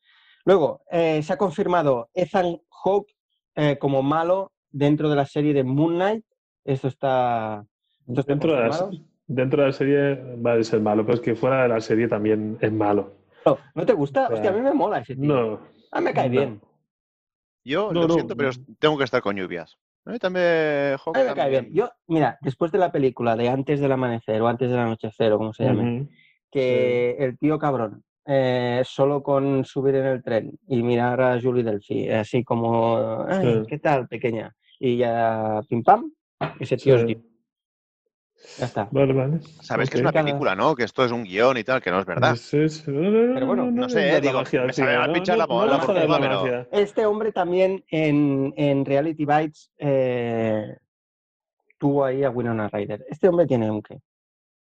Luego, 0.46 0.82
eh, 0.92 1.22
se 1.24 1.34
ha 1.34 1.38
confirmado 1.38 2.10
Ethan 2.14 2.60
Hawke 2.84 3.14
eh, 3.56 3.78
como 3.80 4.02
malo 4.04 4.52
dentro 4.72 5.10
de 5.10 5.16
la 5.16 5.26
serie 5.26 5.54
de 5.54 5.64
Moon 5.64 5.96
Knight. 5.96 6.26
Esto 6.66 6.88
está, 6.88 7.66
esto 8.08 8.22
está 8.22 8.34
Dentro 8.34 8.52
de, 8.56 8.68
la, 8.68 8.90
dentro 9.28 9.62
de 9.62 9.68
la 9.68 9.74
serie 9.74 10.16
va 10.38 10.54
a 10.54 10.64
ser 10.64 10.82
malo, 10.82 11.04
pero 11.06 11.16
es 11.16 11.22
que 11.22 11.36
fuera 11.36 11.64
de 11.64 11.70
la 11.70 11.82
serie 11.82 12.08
también 12.08 12.58
es 12.62 12.72
malo. 12.72 13.16
No, 13.46 13.58
¿no 13.74 13.86
te 13.86 13.94
gusta? 13.94 14.26
O 14.26 14.28
sea, 14.28 14.36
Hostia, 14.36 14.50
a 14.52 14.54
mí 14.54 14.62
me 14.62 14.74
mola 14.74 15.00
ese 15.00 15.16
tío. 15.16 15.24
No. 15.26 15.60
A 15.92 16.00
mí 16.00 16.06
me 16.06 16.14
cae 16.14 16.26
no. 16.30 16.32
bien. 16.32 16.62
Yo 17.64 17.92
No, 17.94 18.02
lo 18.02 18.08
no. 18.08 18.14
siento, 18.16 18.36
pero 18.36 18.52
tengo 18.80 18.98
que 18.98 19.04
estar 19.06 19.22
con 19.22 19.36
lluvias. 19.36 19.78
A 20.10 20.12
mí 20.12 20.18
también. 20.18 20.96
A 20.96 20.98
mí 21.20 21.24
me 21.24 21.34
cae 21.36 21.50
bien. 21.52 21.70
Yo, 21.72 21.92
mira, 22.08 22.40
después 22.42 22.72
de 22.72 22.80
la 22.80 22.92
película 22.92 23.36
de 23.36 23.48
Antes 23.48 23.80
del 23.80 23.92
Amanecer 23.92 24.42
o 24.42 24.48
Antes 24.48 24.72
del 24.72 24.80
Anochecer, 24.80 25.32
o 25.34 25.38
como 25.38 25.54
se 25.54 25.66
llame, 25.66 26.00
Ujú. 26.02 26.10
que 26.52 27.16
el 27.20 27.38
tío 27.38 27.60
cabrón, 27.60 28.04
eh, 28.26 28.82
solo 28.86 29.22
con 29.22 29.64
subir 29.66 29.94
en 29.96 30.06
el 30.08 30.24
tren 30.24 30.58
y 30.68 30.82
mirar 30.82 31.22
a 31.22 31.40
Julie 31.40 31.62
Delphi, 31.64 32.10
así 32.10 32.44
como, 32.44 33.24
"Ay, 33.28 33.62
Sí. 33.62 33.68
¿qué 33.68 33.78
tal, 33.78 34.08
pequeña? 34.08 34.56
Y 34.80 34.98
ya, 34.98 35.62
pim 35.70 35.84
pam, 35.84 36.12
ese 36.60 36.76
tío 36.78 36.96
es 36.96 37.02
Sí. 37.02 37.08
Dios. 37.08 37.22
Ya 38.58 38.66
está. 38.66 38.88
Vale, 38.92 39.14
vale. 39.14 39.40
Sabes 39.62 39.90
que 39.90 39.98
es 39.98 40.02
una 40.02 40.12
película, 40.12 40.56
¿no? 40.56 40.76
Que 40.76 40.84
esto 40.84 41.04
es 41.06 41.12
un 41.12 41.24
guion 41.24 41.58
y 41.58 41.64
tal, 41.64 41.82
que 41.82 41.92
no 41.92 42.00
es 42.00 42.06
verdad. 42.06 42.36
Sí, 42.36 42.68
sí. 42.70 42.84
No, 42.88 43.02
no, 43.02 43.10
no, 43.28 43.34
Pero 43.34 43.46
bueno, 43.48 43.72
no 43.72 43.86
es 43.86 43.94
sé, 43.94 44.12
la 44.14 44.20
digo, 44.20 44.34
magia 44.40 44.62
me 44.64 44.74
sabe 44.74 44.98
mal 44.98 45.08
no, 45.08 45.14
pinchar 45.14 45.38
la 45.38 45.46
no, 45.48 45.54
mo- 45.54 45.60
no 45.62 45.66
la 45.68 45.78
me 45.78 45.80
jodas 45.86 45.86
portada, 46.06 46.20
la 46.20 46.30
pero- 46.30 46.42
magia. 46.42 46.68
Este 46.72 47.06
hombre 47.06 47.32
también 47.32 47.84
en, 47.90 48.54
en 48.58 48.86
Reality 48.86 49.26
Bites 49.26 49.72
eh, 49.78 50.78
tuvo 51.78 52.06
ahí 52.06 52.24
a 52.24 52.30
Winona 52.30 52.70
Ryder. 52.70 53.06
Este 53.10 53.28
hombre 53.30 53.46
tiene 53.46 53.70
un 53.70 53.82
qué. 53.82 54.00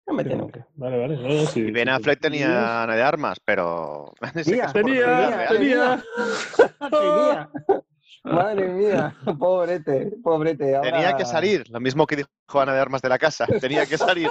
Hombre 0.05 0.25
tiene 0.25 0.43
un 0.43 0.51
qué. 0.51 0.63
Vale, 0.75 0.99
vale. 0.99 1.17
No, 1.17 1.27
no, 1.29 1.45
sí, 1.47 1.61
Y 1.61 1.71
Ben 1.71 1.89
Affleck 1.89 2.17
sí. 2.17 2.21
tenía 2.21 2.85
de 2.87 3.01
Armas, 3.01 3.39
pero. 3.43 4.13
Tenía, 4.33 4.67
tenía. 4.67 5.47
Tenía. 5.49 6.03
Madre 8.23 8.69
mía, 8.69 9.15
pobrete, 9.39 10.13
pobrete. 10.23 10.75
Ahora... 10.75 10.91
Tenía 10.91 11.15
que 11.17 11.25
salir, 11.25 11.69
lo 11.69 11.79
mismo 11.79 12.07
que 12.07 12.15
dijo 12.15 12.29
Ana 12.55 12.73
de 12.73 12.79
Armas 12.79 13.01
de 13.01 13.09
la 13.09 13.19
casa. 13.19 13.45
Tenía 13.61 13.85
que 13.85 13.97
salir. 13.97 14.29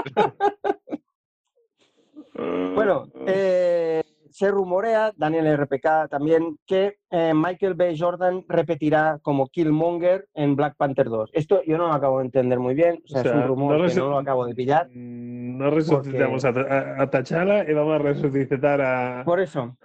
Bueno, 2.75 3.05
eh, 3.27 4.03
se 4.31 4.51
rumorea, 4.51 5.13
Daniel 5.15 5.59
RPK 5.59 6.09
también, 6.09 6.57
que 6.67 6.97
eh, 7.11 7.33
Michael 7.35 7.75
B. 7.75 7.95
Jordan 7.99 8.45
repetirá 8.49 9.19
como 9.23 9.49
Killmonger 9.49 10.27
en 10.33 10.57
Black 10.57 10.77
Panther 10.79 11.11
2. 11.11 11.31
Esto 11.35 11.63
yo 11.67 11.77
no 11.77 11.89
lo 11.89 11.93
acabo 11.93 12.19
de 12.19 12.25
entender 12.25 12.59
muy 12.59 12.75
bien, 12.75 13.03
o 13.05 13.09
sea, 13.09 13.21
O 13.21 13.23
sea, 13.23 13.33
es 13.33 13.37
un 13.37 13.47
rumor 13.47 13.79
no 13.79 13.87
que 13.87 13.95
no 13.95 14.09
lo 14.09 14.19
acabo 14.19 14.47
de 14.47 14.55
pillar. 14.55 14.89
No 14.91 15.71
resucitamos 15.71 16.45
a, 16.47 16.49
a, 16.49 17.03
a 17.03 17.11
T'Challa 17.11 17.71
y 17.71 17.75
vamos 17.75 17.95
a 17.95 17.99
resucitar 17.99 18.81
a. 18.81 19.23
Por 19.25 19.39
eso, 19.39 19.77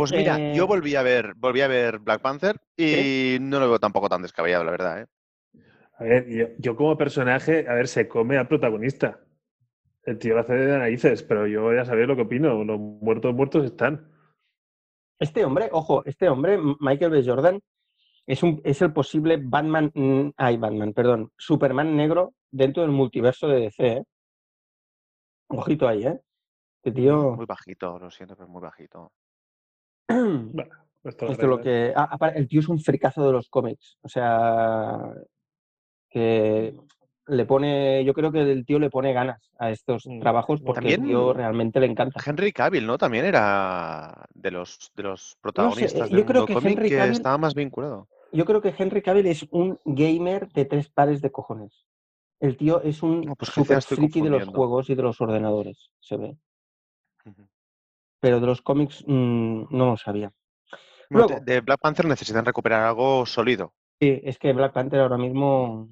Pues 0.00 0.12
mira, 0.12 0.38
Eh, 0.38 0.54
yo 0.54 0.66
volví 0.66 0.94
a 0.94 1.02
ver, 1.02 1.34
volví 1.36 1.60
a 1.60 1.68
ver 1.68 1.98
Black 1.98 2.22
Panther 2.22 2.56
y 2.74 3.36
no 3.38 3.60
lo 3.60 3.68
veo 3.68 3.78
tampoco 3.78 4.08
tan 4.08 4.22
descabellado, 4.22 4.64
la 4.64 4.70
verdad, 4.70 5.02
¿eh? 5.02 5.06
A 5.98 6.04
ver, 6.04 6.26
yo, 6.26 6.46
yo 6.56 6.74
como 6.74 6.96
personaje, 6.96 7.66
a 7.68 7.74
ver, 7.74 7.86
se 7.86 8.08
come 8.08 8.38
al 8.38 8.48
protagonista. 8.48 9.20
El 10.02 10.18
tío 10.18 10.32
lo 10.32 10.40
hace 10.40 10.54
de 10.54 10.78
narices, 10.78 11.22
pero 11.22 11.46
yo 11.46 11.74
ya 11.74 11.84
sabéis 11.84 12.08
lo 12.08 12.16
que 12.16 12.22
opino. 12.22 12.64
Los 12.64 12.80
muertos 12.80 13.34
muertos 13.34 13.66
están. 13.66 14.10
este 15.18 15.44
hombre, 15.44 15.68
ojo, 15.70 16.02
este 16.06 16.30
hombre, 16.30 16.58
Michael 16.80 17.10
B. 17.10 17.22
Jordan, 17.22 17.60
es, 18.26 18.42
un, 18.42 18.58
es 18.64 18.80
el 18.80 18.94
posible 18.94 19.38
Batman, 19.38 19.92
mm, 19.94 20.30
ay, 20.38 20.56
Batman, 20.56 20.94
perdón, 20.94 21.30
Superman 21.36 21.94
negro 21.94 22.32
dentro 22.50 22.82
del 22.82 22.92
multiverso 22.92 23.48
de 23.48 23.60
DC, 23.60 23.86
¿eh? 23.86 24.02
Ojito 25.48 25.86
ahí, 25.86 26.06
¿eh? 26.06 26.18
Este 26.82 26.92
tío... 27.02 27.36
Muy 27.36 27.44
bajito, 27.44 27.98
lo 27.98 28.10
siento, 28.10 28.34
pero 28.34 28.48
muy 28.48 28.62
bajito. 28.62 29.12
Bueno, 30.52 30.70
esto 31.04 31.26
Esto 31.26 31.42
es 31.44 31.48
lo 31.48 31.60
que. 31.60 31.92
ah, 31.96 32.18
el 32.34 32.48
tío 32.48 32.60
es 32.60 32.68
un 32.68 32.78
fricazo 32.80 33.24
de 33.26 33.32
los 33.32 33.48
cómics. 33.48 33.98
O 34.02 34.08
sea, 34.08 34.98
que 36.10 36.74
le 37.26 37.44
pone. 37.46 38.04
Yo 38.04 38.12
creo 38.14 38.32
que 38.32 38.40
el 38.40 38.64
tío 38.66 38.78
le 38.78 38.90
pone 38.90 39.12
ganas 39.12 39.50
a 39.58 39.70
estos 39.70 40.06
Mm. 40.06 40.20
trabajos 40.20 40.60
porque 40.62 40.80
También- 40.80 41.02
el 41.02 41.06
tío 41.08 41.32
realmente 41.32 41.80
le 41.80 41.86
encanta. 41.86 42.20
Henry 42.24 42.52
Cavill, 42.52 42.86
¿no? 42.86 42.98
También 42.98 43.24
era 43.24 44.24
de 44.34 44.50
los, 44.50 44.90
de 44.94 45.02
los 45.04 45.36
protagonistas 45.40 46.10
yo 46.10 46.16
del 46.16 46.26
creo 46.26 46.40
mundo 46.42 46.46
que 46.46 46.54
cómic 46.54 46.70
Henry 46.78 46.88
que 46.88 46.98
Cavill- 46.98 47.12
estaba 47.12 47.38
más 47.38 47.54
vinculado. 47.54 48.08
Yo 48.32 48.44
creo 48.44 48.60
que 48.60 48.74
Henry 48.76 49.02
Cavill 49.02 49.26
es 49.26 49.46
un 49.50 49.78
gamer 49.84 50.48
de 50.52 50.64
tres 50.64 50.88
pares 50.88 51.20
de 51.20 51.30
cojones. 51.32 51.86
El 52.40 52.56
tío 52.56 52.82
es 52.82 53.02
un 53.02 53.20
No, 53.22 53.36
pues 53.36 53.50
super 53.50 53.82
friki 53.82 54.20
de 54.22 54.30
los 54.30 54.46
juegos 54.48 54.88
y 54.88 54.94
de 54.94 55.02
los 55.02 55.20
ordenadores, 55.20 55.90
se 56.00 56.16
ve. 56.16 56.36
Pero 58.20 58.38
de 58.40 58.46
los 58.46 58.60
cómics 58.62 59.02
mm, 59.06 59.64
no 59.70 59.86
lo 59.86 59.96
sabía. 59.96 60.30
Luego- 61.08 61.40
de, 61.44 61.54
de 61.54 61.60
Black 61.60 61.80
Panther 61.80 62.06
necesitan 62.06 62.44
recuperar 62.44 62.82
algo 62.84 63.24
sólido. 63.26 63.72
Sí, 64.00 64.20
es 64.22 64.38
que 64.38 64.52
Black 64.52 64.72
Panther 64.72 65.00
ahora 65.00 65.16
mismo. 65.18 65.88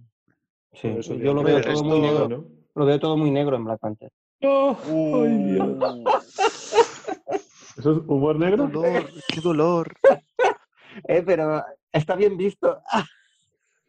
Sí, 0.73 0.89
eso 0.89 1.15
yo 1.15 1.33
lo 1.35 1.43
veo 1.43 1.61
todo 1.61 1.83
muy 1.83 2.01
negro. 2.01 2.29
¿no? 2.29 2.45
Lo 2.75 2.85
veo 2.87 3.01
todo 3.01 3.17
muy 3.17 3.31
negro 3.31 3.57
en 3.57 3.65
Black 3.65 3.81
Panther. 3.81 4.11
¡Oh! 4.43 4.77
¡Ay, 4.85 5.39
Dios! 5.53 6.03
¿Eso 7.77 7.93
es 7.93 7.99
humor 8.07 8.39
¡Qué 8.39 8.45
negro? 8.45 8.69
dolor! 8.69 9.11
¡Qué 9.29 9.41
dolor! 9.41 9.95
Eh, 11.07 11.23
pero 11.25 11.63
está 11.93 12.17
bien 12.17 12.37
visto. 12.37 12.83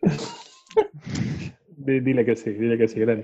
Di- 1.78 2.02
dile 2.02 2.24
que 2.26 2.36
sí, 2.36 2.52
dile 2.52 2.78
que 2.78 2.88
sí, 2.88 3.00
Granny. 3.00 3.24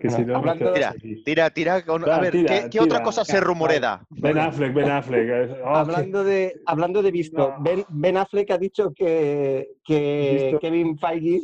Que 0.00 0.10
si 0.10 0.22
no, 0.24 0.36
hablando- 0.36 0.72
Tira. 0.72 0.94
Tira, 1.24 1.50
tira. 1.50 1.84
con- 1.84 2.02
Va, 2.02 2.16
a 2.16 2.20
ver, 2.20 2.32
tira, 2.32 2.62
¿qué, 2.64 2.70
qué 2.70 2.78
otra 2.80 2.98
tira. 2.98 3.02
cosa 3.04 3.24
se 3.24 3.34
Vale. 3.34 3.46
rumoreda? 3.46 4.06
Ben 4.10 4.38
Affleck, 4.38 4.72
Ben 4.74 4.90
Affleck. 4.90 5.58
oh, 5.64 5.68
hablando, 5.68 6.24
de, 6.24 6.60
hablando 6.66 7.02
de 7.02 7.10
visto, 7.10 7.54
No. 7.56 7.62
ben, 7.62 7.84
Ben 7.88 8.16
Affleck 8.16 8.50
ha 8.50 8.58
dicho 8.58 8.92
que, 8.94 9.68
que. 9.84 10.56
Kevin 10.60 10.98
Feige 10.98 11.40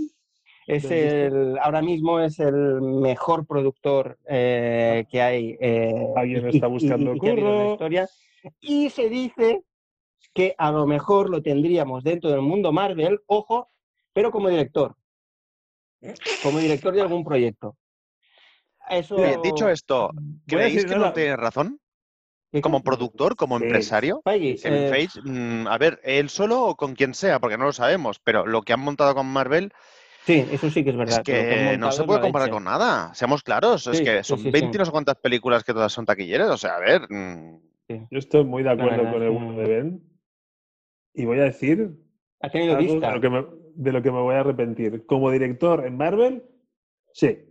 es 0.66 0.90
el, 0.90 1.58
ahora 1.60 1.82
mismo 1.82 2.20
es 2.20 2.38
el 2.38 2.80
mejor 2.80 3.46
productor 3.46 4.18
eh, 4.26 5.04
que 5.10 5.20
hay. 5.20 5.56
eh, 5.60 6.06
Alguien 6.16 6.46
y- 6.50 6.54
está 6.56 6.66
y- 6.68 6.70
buscando 6.70 7.14
y 7.14 7.20
que 7.20 7.28
ha 7.28 7.32
habido 7.32 7.48
en 7.52 7.58
la 7.66 7.72
historia. 7.72 8.08
Y 8.60 8.88
se 8.90 9.08
dice 9.08 9.62
que 10.32 10.54
a 10.56 10.70
lo 10.70 10.86
mejor 10.86 11.28
lo 11.28 11.42
tendríamos 11.42 12.04
dentro 12.04 12.30
del 12.30 12.40
mundo 12.40 12.72
Marvel, 12.72 13.20
ojo, 13.26 13.68
pero 14.12 14.30
como 14.30 14.48
director. 14.48 14.94
Como 16.42 16.58
director 16.58 16.94
de 16.94 17.02
algún 17.02 17.24
proyecto. 17.24 17.76
Eso, 18.90 19.16
Oye, 19.16 19.38
dicho 19.42 19.68
esto, 19.68 20.06
a 20.06 20.12
¿creéis 20.46 20.84
que 20.84 20.96
no 20.96 21.12
tiene 21.12 21.36
razón? 21.36 21.80
¿qué- 22.52 22.60
Como 22.60 22.82
productor, 22.82 23.36
como 23.36 23.58
Sí. 23.58 23.64
empresario. 23.64 24.20
Feige, 24.24 24.56
Kevin 24.60 24.82
eh, 24.84 24.88
Feige, 24.88 25.20
mm, 25.22 25.66
a 25.68 25.78
ver, 25.78 26.00
él 26.02 26.28
solo 26.28 26.64
o 26.64 26.76
con 26.76 26.94
quien 26.94 27.14
sea, 27.14 27.38
porque 27.38 27.56
no 27.56 27.64
lo 27.66 27.72
sabemos, 27.72 28.18
pero 28.18 28.46
lo 28.46 28.62
que 28.62 28.72
han 28.72 28.80
montado 28.80 29.14
con 29.14 29.26
Marvel 29.26 29.72
Sí, 30.26 30.44
eso 30.50 30.68
sí 30.68 30.84
que 30.84 30.90
es 30.90 30.96
verdad. 30.96 31.18
es 31.20 31.24
que 31.24 31.76
no 31.78 31.92
se 31.92 32.04
puede 32.04 32.20
comparar 32.20 32.50
con 32.50 32.64
nada, 32.64 33.14
seamos 33.14 33.42
claros, 33.42 33.86
es 33.86 34.00
que 34.00 34.22
son 34.22 34.38
sí, 34.38 34.44
sí. 34.44 34.50
20 34.50 34.76
y 34.76 34.78
no 34.78 34.84
sé 34.84 34.90
cuántas 34.90 35.16
películas 35.16 35.64
que 35.64 35.72
todas 35.72 35.92
son 35.92 36.04
taquilleras, 36.04 36.50
o 36.50 36.58
sea, 36.58 36.76
a 36.76 36.80
ver, 36.80 37.10
mm, 37.10 37.58
Yo 38.10 38.18
estoy 38.18 38.44
muy 38.44 38.62
de 38.62 38.70
acuerdo 38.70 38.96
verdad 38.98 39.12
con 39.12 39.22
el 39.22 39.30
bueno 39.30 39.58
de 39.58 39.66
Ben. 39.66 40.02
Y 41.14 41.24
voy 41.24 41.38
a 41.40 41.44
decir 41.44 41.90
Ha 42.40 42.50
tenido 42.50 42.76
algo 42.76 42.92
vista. 42.94 43.08
de 43.08 43.14
lo, 43.14 43.20
que 43.20 43.30
me, 43.30 43.46
de 43.74 43.92
lo 43.92 44.02
que 44.02 44.10
me 44.12 44.20
voy 44.20 44.34
a 44.34 44.40
arrepentir. 44.40 45.06
Como 45.06 45.30
director 45.30 45.84
en 45.86 45.96
Marvel, 45.96 46.44
sí. 47.12 47.49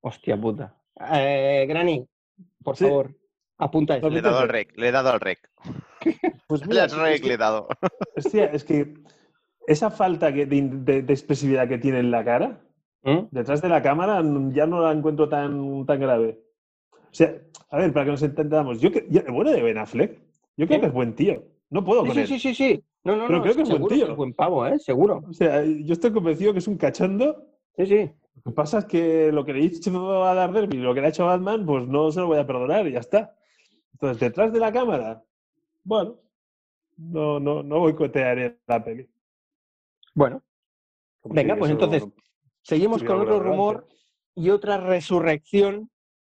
Hostia 0.00 0.36
puta. 0.40 0.74
Eh, 1.12 1.66
Granny, 1.68 2.04
por 2.62 2.76
Sí. 2.76 2.84
favor, 2.84 3.14
apunta 3.58 3.96
eso. 3.96 4.08
le 4.10 4.18
he 4.18 4.22
dado 4.22 4.38
al 4.38 4.48
rec, 4.48 4.76
le 4.76 4.88
he 4.88 4.92
dado 4.92 5.10
al 5.10 5.20
rec. 5.20 5.48
Pues 6.46 6.62
mira, 6.68 6.86
rec, 6.86 7.24
le 7.24 7.34
he 7.34 7.36
dado. 7.36 7.68
hostia, 8.16 8.46
es 8.46 8.64
que 8.64 8.94
esa 9.66 9.90
falta 9.90 10.32
que- 10.32 10.46
de, 10.46 10.62
de- 10.62 11.02
de 11.02 11.12
expresividad 11.12 11.68
que 11.68 11.78
tiene 11.78 11.98
en 12.00 12.10
la 12.10 12.24
cara, 12.24 12.60
¿Mm? 13.02 13.26
detrás 13.30 13.60
de 13.62 13.68
la 13.68 13.82
cámara, 13.82 14.22
ya 14.50 14.66
no 14.66 14.80
la 14.80 14.92
encuentro 14.92 15.28
tan, 15.28 15.84
tan 15.86 16.00
grave. 16.00 16.40
O 16.92 17.12
sea, 17.14 17.34
a 17.70 17.78
ver, 17.78 17.92
para 17.92 18.06
que 18.06 18.10
nos 18.12 18.22
entendamos, 18.22 18.80
yo, 18.80 18.90
que- 18.90 19.06
yo- 19.10 19.22
bueno 19.32 19.50
de 19.50 19.62
Ben 19.62 19.78
Affleck, 19.78 20.18
yo 20.56 20.66
creo 20.66 20.78
¿Sí? 20.78 20.80
que 20.80 20.86
es 20.86 20.92
buen 20.92 21.14
tío. 21.14 21.42
No 21.70 21.84
puedo 21.84 22.02
Sí, 22.02 22.06
con 22.08 22.14
sí, 22.14 22.20
él. 22.22 22.26
sí, 22.28 22.38
sí, 22.38 22.54
sí. 22.54 22.84
No, 23.04 23.14
no, 23.16 23.26
Pero 23.26 23.38
no, 23.38 23.42
creo 23.44 23.54
que 23.56 23.62
es 23.62 23.68
buen 23.70 23.86
tío. 23.86 24.10
es 24.10 24.16
buen 24.16 24.32
pavo, 24.32 24.66
¿eh? 24.66 24.78
Seguro. 24.78 25.22
O 25.28 25.32
sea, 25.32 25.62
yo 25.64 25.92
estoy 25.92 26.12
convencido 26.12 26.52
que 26.52 26.58
es 26.58 26.68
un 26.68 26.76
cachondo. 26.76 27.44
Sí, 27.76 27.86
sí. 27.86 28.10
Lo 28.48 28.52
que 28.52 28.56
pasa 28.56 28.78
es 28.78 28.84
que 28.86 29.30
lo 29.30 29.44
que 29.44 29.52
le 29.52 29.58
he 29.58 29.68
dicho 29.68 30.24
a 30.24 30.32
Daredevil 30.32 30.78
y 30.78 30.82
lo 30.82 30.94
que 30.94 31.02
le 31.02 31.08
ha 31.08 31.10
hecho 31.10 31.24
a 31.24 31.36
Batman, 31.36 31.66
pues 31.66 31.86
no 31.86 32.10
se 32.10 32.20
lo 32.20 32.28
voy 32.28 32.38
a 32.38 32.46
perdonar 32.46 32.86
y 32.86 32.92
ya 32.92 33.00
está. 33.00 33.36
Entonces, 33.92 34.20
detrás 34.20 34.54
de 34.54 34.58
la 34.58 34.72
cámara, 34.72 35.22
bueno, 35.84 36.18
no, 36.96 37.38
no, 37.38 37.62
no 37.62 37.80
boicotearé 37.80 38.58
la 38.66 38.82
peli. 38.82 39.06
Bueno, 40.14 40.42
Venga, 41.24 41.56
pues 41.56 41.70
entonces, 41.70 42.02
seguimos 42.62 43.02
con 43.02 43.20
otro 43.20 43.38
rumor 43.38 43.86
y 44.34 44.48
otra 44.48 44.78
resurrección, 44.78 45.90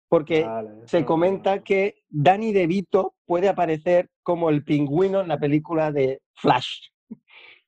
porque 0.08 0.44
Vale, 0.44 0.88
se 0.88 1.06
comenta 1.06 1.64
que 1.64 2.04
Danny 2.10 2.54
DeVito 2.54 3.16
puede 3.26 3.50
aparecer 3.50 4.12
como 4.22 4.52
el 4.52 4.64
pingüino 4.64 5.22
en 5.22 5.30
la 5.30 5.40
película 5.40 5.92
de 5.92 6.22
Flash. 6.36 6.90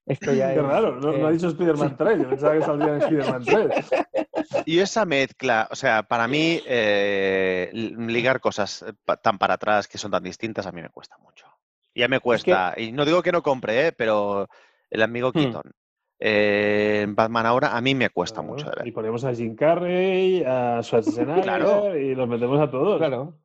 Esto 0.06 0.34
ya 0.34 0.54
Qué 0.54 0.60
es, 0.60 0.64
raro, 0.66 0.96
no, 1.00 1.12
no 1.14 1.28
ha 1.28 1.32
dicho 1.32 1.48
Spider-Man 1.48 1.96
3, 1.98 2.20
yo 2.20 2.30
pensaba 2.30 2.54
que 2.54 2.62
saldría 2.62 2.96
en 2.96 3.02
Spider-Man 3.02 3.44
3. 3.46 4.66
Y 4.66 4.80
esa 4.80 5.06
mezcla, 5.06 5.68
o 5.72 5.76
sea, 5.76 6.04
para 6.04 6.28
mí, 6.28 6.60
eh, 6.68 7.70
li- 7.74 7.96
ligar 8.14 8.40
cosas 8.40 8.84
eh, 8.88 8.94
tan 9.22 9.38
para 9.40 9.56
atrás 9.56 9.88
que 9.88 9.98
son 9.98 10.12
tan 10.12 10.24
distintas, 10.24 10.68
a 10.68 10.72
mí 10.72 10.82
me 10.82 10.90
cuesta 10.90 11.18
mucho. 11.18 11.48
Ya 11.96 12.08
me 12.08 12.20
cuesta. 12.20 12.74
Y 12.78 12.92
no 12.92 13.06
digo 13.06 13.24
que 13.24 13.32
no 13.32 13.42
compre, 13.42 13.88
¿eh? 13.88 13.92
pero 13.94 14.48
el 14.90 15.02
amigo 15.02 15.30
Hmm. 15.30 15.40
Keaton. 15.40 15.72
eh, 16.20 17.06
Batman 17.10 17.46
ahora, 17.46 17.76
a 17.76 17.82
mí 17.82 17.94
me 17.96 18.10
cuesta 18.10 18.42
Claro, 18.42 18.50
mucho 18.54 18.70
de 18.70 18.76
ver. 18.78 18.88
Y 18.88 18.92
ponemos 18.92 19.24
a 19.26 19.34
Jim 19.34 19.56
Carrey, 19.56 20.44
a 20.46 20.82
Schwarzenegger 20.84 21.44
Claro. 21.44 21.98
y 21.98 22.16
los 22.16 22.28
metemos 22.28 22.60
a 22.62 22.70
todos. 22.70 22.98
Claro. 23.00 23.38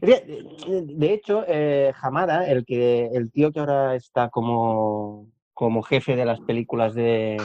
De 0.00 0.44
de 0.84 1.12
hecho, 1.14 1.44
eh, 1.46 1.92
Hamada, 2.02 2.46
el 2.48 2.64
que 2.66 3.06
el 3.12 3.30
tío 3.30 3.52
que 3.52 3.60
ahora 3.60 3.94
está 3.94 4.28
como, 4.28 5.28
como 5.58 5.82
jefe 5.82 6.14
de 6.14 6.24
las 6.24 6.40
películas 6.40 6.94
de, 6.94 7.36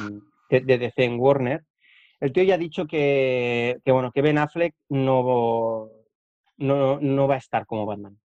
DC 0.48 1.04
en 1.04 1.20
Warner, 1.20 1.64
el 2.20 2.32
tío 2.32 2.44
ya 2.44 2.54
ha 2.54 2.60
dicho 2.60 2.86
que, 2.86 3.80
que, 3.84 3.92
bueno, 3.92 4.12
que 4.12 4.22
Ben 4.22 4.38
Affleck 4.38 4.76
no, 4.90 5.90
no, 6.58 7.00
no 7.02 7.28
va 7.28 7.34
a 7.34 7.40
estar 7.40 7.66
como 7.66 7.88
Batman. 7.88 8.20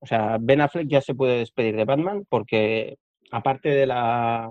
O 0.00 0.06
sea, 0.06 0.36
Ben 0.38 0.60
Affleck 0.60 0.86
ya 0.86 1.00
se 1.00 1.14
puede 1.14 1.38
despedir 1.38 1.76
de 1.76 1.86
Batman 1.86 2.26
porque, 2.28 2.98
aparte 3.30 3.70
de 3.70 3.86
la 3.86 4.50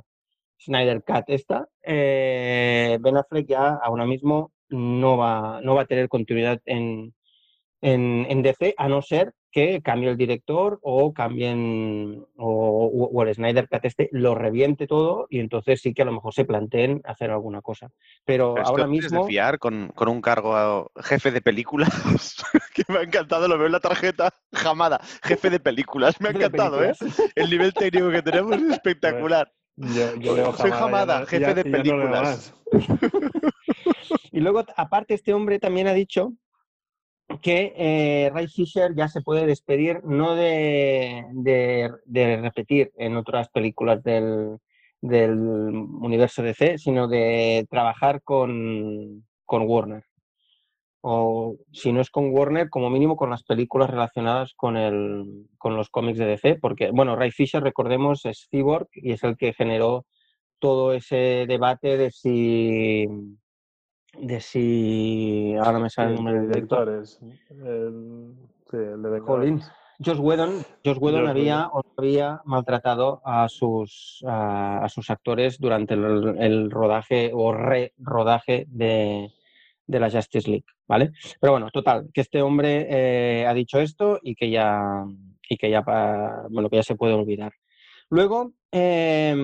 Snyder 0.58 1.04
Cut 1.04 1.26
esta, 1.28 1.68
eh, 1.84 2.98
Ben 3.02 3.18
Affleck 3.18 3.48
ya 3.48 3.76
ahora 3.76 4.08
mismo 4.08 4.52
no 4.70 5.16
va, 5.16 5.62
no 5.62 5.76
va 5.76 5.84
a 5.84 5.88
tener 5.88 6.10
continuidad 6.10 6.60
en, 6.66 7.14
en, 7.82 8.26
en 8.28 8.42
DC, 8.42 8.74
a 8.78 8.90
no 8.90 9.04
ser 9.04 9.32
que 9.52 9.82
cambie 9.82 10.10
el 10.10 10.18
director 10.18 10.80
o 10.82 11.14
cambien 11.14 12.26
o, 12.38 13.10
o 13.12 13.24
el 13.24 13.34
Snyder 13.34 13.68
Cut 13.68 13.86
este 13.86 14.10
lo 14.12 14.36
reviente 14.36 14.86
todo 14.88 15.28
y 15.30 15.40
entonces 15.40 15.82
sí 15.82 15.94
que 15.94 16.04
a 16.04 16.06
lo 16.06 16.12
mejor 16.12 16.34
se 16.34 16.46
planteen 16.46 17.02
hacer 17.06 17.32
alguna 17.32 17.62
cosa. 17.62 17.92
Pero, 18.26 18.56
ahora 18.64 18.86
mismo 18.88 19.24
de 19.24 19.28
fiar 19.28 19.58
con, 19.60 19.90
con 19.96 20.08
un 20.08 20.22
cargo 20.22 20.56
a 20.56 20.86
jefe 21.02 21.32
de 21.32 21.42
películas 21.42 21.90
que 22.74 22.84
me 22.88 23.00
ha 23.00 23.02
encantado, 23.04 23.48
lo 23.48 23.58
veo 23.58 23.68
en 23.68 23.74
la 23.74 23.80
tarjeta, 23.80 24.34
jamada, 24.54 25.00
jefe 25.24 25.50
de 25.50 25.60
películas, 25.60 26.20
me 26.22 26.30
ha 26.30 26.32
encantado, 26.32 26.84
¿eh? 26.84 26.94
El 27.36 27.50
nivel 27.50 27.74
técnico 27.74 28.10
que 28.12 28.22
tenemos 28.22 28.56
es 28.58 28.64
espectacular. 28.74 29.52
Yo, 29.78 30.16
yo 30.20 30.36
leo 30.36 30.54
Soy 30.54 30.72
ya 30.72 30.80
no- 30.80 31.26
jefe 31.26 31.40
ya- 31.42 31.54
de 31.54 31.64
ya 31.64 31.70
no 31.70 31.84
leo 31.84 31.84
películas. 31.84 32.54
Y 34.32 34.40
luego, 34.42 34.64
aparte, 34.76 35.14
este 35.16 35.34
hombre 35.34 35.60
también 35.60 35.88
ha 35.88 35.94
dicho 35.94 36.34
que 37.42 37.74
eh, 37.78 38.30
Ray 38.34 38.48
Fisher 38.48 38.94
ya 38.96 39.08
se 39.08 39.22
puede 39.22 39.46
despedir, 39.46 40.04
no 40.04 40.36
de, 40.36 41.26
de- 41.34 42.38
repetir 42.42 42.92
en 42.98 43.16
otras 43.18 43.50
películas 43.50 44.04
del, 44.04 44.58
del 45.02 45.38
universo 45.38 46.42
DC, 46.42 46.78
sino 46.78 47.08
de 47.08 47.66
trabajar 47.70 48.22
con, 48.24 49.26
con 49.46 49.64
Warner. 49.68 50.04
O 51.02 51.56
si 51.72 51.94
no 51.94 52.02
es 52.02 52.10
con 52.10 52.32
Warner, 52.34 52.70
como 52.70 52.90
mínimo 52.90 53.16
con 53.16 53.30
las 53.30 53.44
películas 53.44 53.90
relacionadas 53.90 54.54
con, 54.56 54.76
el, 54.76 55.48
con 55.58 55.78
los 55.78 55.90
cómics 55.90 56.18
de 56.18 56.26
DC, 56.26 56.56
porque, 56.56 56.92
bueno, 56.92 57.16
Ray 57.16 57.32
Fisher, 57.32 57.64
recordemos, 57.64 58.26
es 58.26 58.48
Cyborg 58.52 58.90
y 58.94 59.14
es 59.14 59.24
el 59.24 59.38
que 59.38 59.54
generó 59.54 60.06
todo 60.60 60.92
ese 60.94 61.46
debate 61.48 61.96
de 61.96 62.12
si 62.12 63.08
de 64.18 64.40
si 64.40 65.56
ahora 65.62 65.80
me 65.80 65.90
sale 65.90 66.16
el 66.16 66.24
del 66.24 66.50
director 66.50 66.90
directores. 66.90 67.20
El, 67.50 68.34
sí, 68.70 68.78
el 68.78 69.02
de. 69.02 69.20
Jolín. 69.20 69.62
Josh 70.02 70.20
Whedon, 70.20 70.64
Josh 70.86 70.98
Whedon 70.98 71.28
había, 71.28 71.68
o 71.74 71.84
había 71.98 72.40
maltratado 72.46 73.22
a 73.26 73.50
sus, 73.50 74.24
a, 74.26 74.86
a 74.86 74.88
sus 74.88 75.10
actores 75.10 75.60
durante 75.60 75.96
el, 75.96 76.38
el 76.40 76.72
rodaje 76.72 77.32
o 77.34 77.52
re-rodaje 77.52 78.66
de, 78.70 79.30
de 79.86 80.00
la 80.00 80.10
Justice 80.10 80.50
League, 80.50 80.64
¿vale? 80.88 81.12
Pero 81.42 81.52
bueno, 81.52 81.70
total, 81.70 82.10
que 82.14 82.22
este 82.22 82.42
hombre 82.42 82.88
eh, 82.90 83.46
ha 83.46 83.54
dicho 83.54 83.78
esto 83.82 84.20
y 84.24 84.36
que 84.36 84.50
ya, 84.50 85.04
y 85.50 85.58
que 85.58 85.70
ya, 85.70 85.82
bueno, 86.50 86.70
que 86.70 86.78
ya 86.78 86.84
se 86.84 86.96
puede 86.96 87.14
olvidar. 87.14 87.52
Luego, 88.10 88.54
eh, 88.72 89.36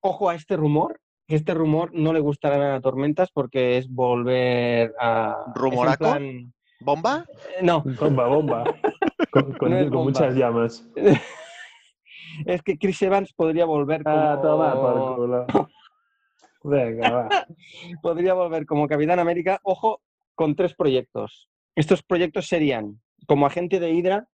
ojo 0.00 0.28
a 0.28 0.34
este 0.34 0.58
rumor, 0.58 1.00
este 1.28 1.54
rumor 1.54 1.90
no 1.92 2.12
le 2.12 2.20
gustará 2.20 2.58
nada 2.58 2.76
a 2.76 2.80
Tormentas 2.80 3.30
porque 3.32 3.78
es 3.78 3.88
volver 3.90 4.94
a... 5.00 5.36
¿Rumoraco? 5.54 6.04
plan- 6.04 6.52
¿Bomba? 6.80 7.24
eh, 7.58 7.62
no, 7.62 7.82
Bomba, 8.00 8.26
bomba. 8.28 8.64
Con, 9.30 9.52
con- 9.54 9.70
No 9.70 9.76
es 9.78 9.84
con 9.84 9.92
bomba. 9.92 10.04
muchas 10.10 10.34
llamas. 10.34 10.88
Es 12.44 12.62
que 12.62 12.76
Chris 12.76 13.00
Evans 13.02 13.32
podría 13.32 13.64
volver 13.64 14.02
como, 14.04 14.16
Ah, 14.16 14.38
toma 14.42 14.74
por 14.74 15.16
culo. 15.16 15.46
Venga, 16.64 17.10
va. 17.10 17.28
podría 18.02 18.34
volver 18.34 18.66
como 18.66 18.86
Capitán 18.88 19.18
América, 19.20 19.58
ojo, 19.62 20.02
con 20.34 20.54
tres 20.54 20.74
proyectos. 20.74 21.48
Estos 21.74 22.02
proyectos 22.02 22.46
serían 22.46 23.00
como 23.26 23.46
agente 23.46 23.80
de 23.80 23.90
Hydra. 23.90 24.28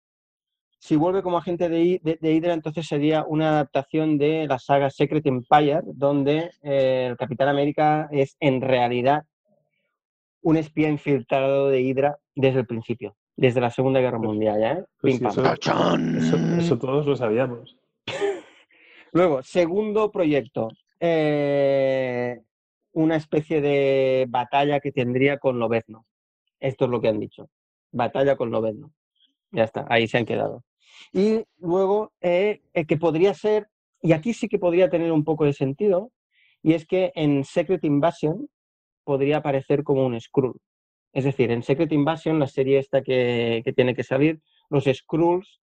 Si 0.84 0.96
vuelve 0.96 1.22
como 1.22 1.38
agente 1.38 1.68
de, 1.68 2.00
de- 2.02 2.18
de 2.20 2.32
Hydra, 2.34 2.54
entonces 2.54 2.88
sería 2.88 3.24
una 3.24 3.50
adaptación 3.50 4.18
de 4.18 4.48
la 4.48 4.58
saga 4.58 4.90
Secret 4.90 5.24
Empire, 5.26 5.78
donde 5.84 6.50
eh, 6.60 7.06
el 7.08 7.16
Capitán 7.16 7.48
América 7.48 8.08
es 8.10 8.36
en 8.40 8.60
realidad 8.60 9.22
un 10.42 10.56
espía 10.56 10.88
infiltrado 10.88 11.68
de 11.68 11.82
Hydra 11.82 12.18
desde 12.34 12.58
el 12.58 12.66
principio, 12.66 13.14
desde 13.36 13.60
la 13.60 13.70
Segunda 13.70 14.00
Guerra 14.00 14.18
Mundial. 14.18 14.60
¿ya, 14.60 14.72
eh? 14.72 14.84
Pues 15.00 15.14
eso 16.58 16.76
todos 16.78 17.06
lo 17.06 17.14
sabíamos. 17.14 17.78
Luego, 19.12 19.40
segundo 19.44 20.10
proyecto, 20.10 20.68
eh, 20.98 22.40
una 22.92 23.14
especie 23.14 23.60
de 23.60 24.26
batalla 24.28 24.80
que 24.80 24.90
tendría 24.90 25.38
con 25.38 25.60
Lobezno. 25.60 26.06
Esto 26.58 26.86
es 26.86 26.90
lo 26.90 27.00
que 27.00 27.06
han 27.06 27.20
dicho. 27.20 27.48
Batalla 27.92 28.34
con 28.34 28.50
Lobezno. 28.50 28.90
Ya 29.52 29.62
está, 29.62 29.86
ahí 29.88 30.08
se 30.08 30.18
han 30.18 30.26
quedado. 30.26 30.64
Y 31.12 31.44
luego, 31.58 32.12
eh, 32.20 32.62
eh, 32.74 32.86
que 32.86 32.96
podría 32.96 33.34
ser, 33.34 33.68
y 34.00 34.12
aquí 34.12 34.34
sí 34.34 34.48
que 34.48 34.58
podría 34.58 34.90
tener 34.90 35.12
un 35.12 35.24
poco 35.24 35.44
de 35.44 35.52
sentido, 35.52 36.10
y 36.62 36.74
es 36.74 36.86
que 36.86 37.12
en 37.14 37.44
Secret 37.44 37.84
Invasion 37.84 38.48
podría 39.04 39.38
aparecer 39.38 39.82
como 39.82 40.06
un 40.06 40.20
Skrull. 40.20 40.60
Es 41.12 41.24
decir, 41.24 41.50
en 41.50 41.62
Secret 41.62 41.92
Invasion, 41.92 42.38
la 42.38 42.46
serie 42.46 42.78
esta 42.78 43.02
que, 43.02 43.62
que 43.64 43.72
tiene 43.72 43.94
que 43.94 44.04
salir, 44.04 44.40
los 44.70 44.84
Skrulls 44.84 45.60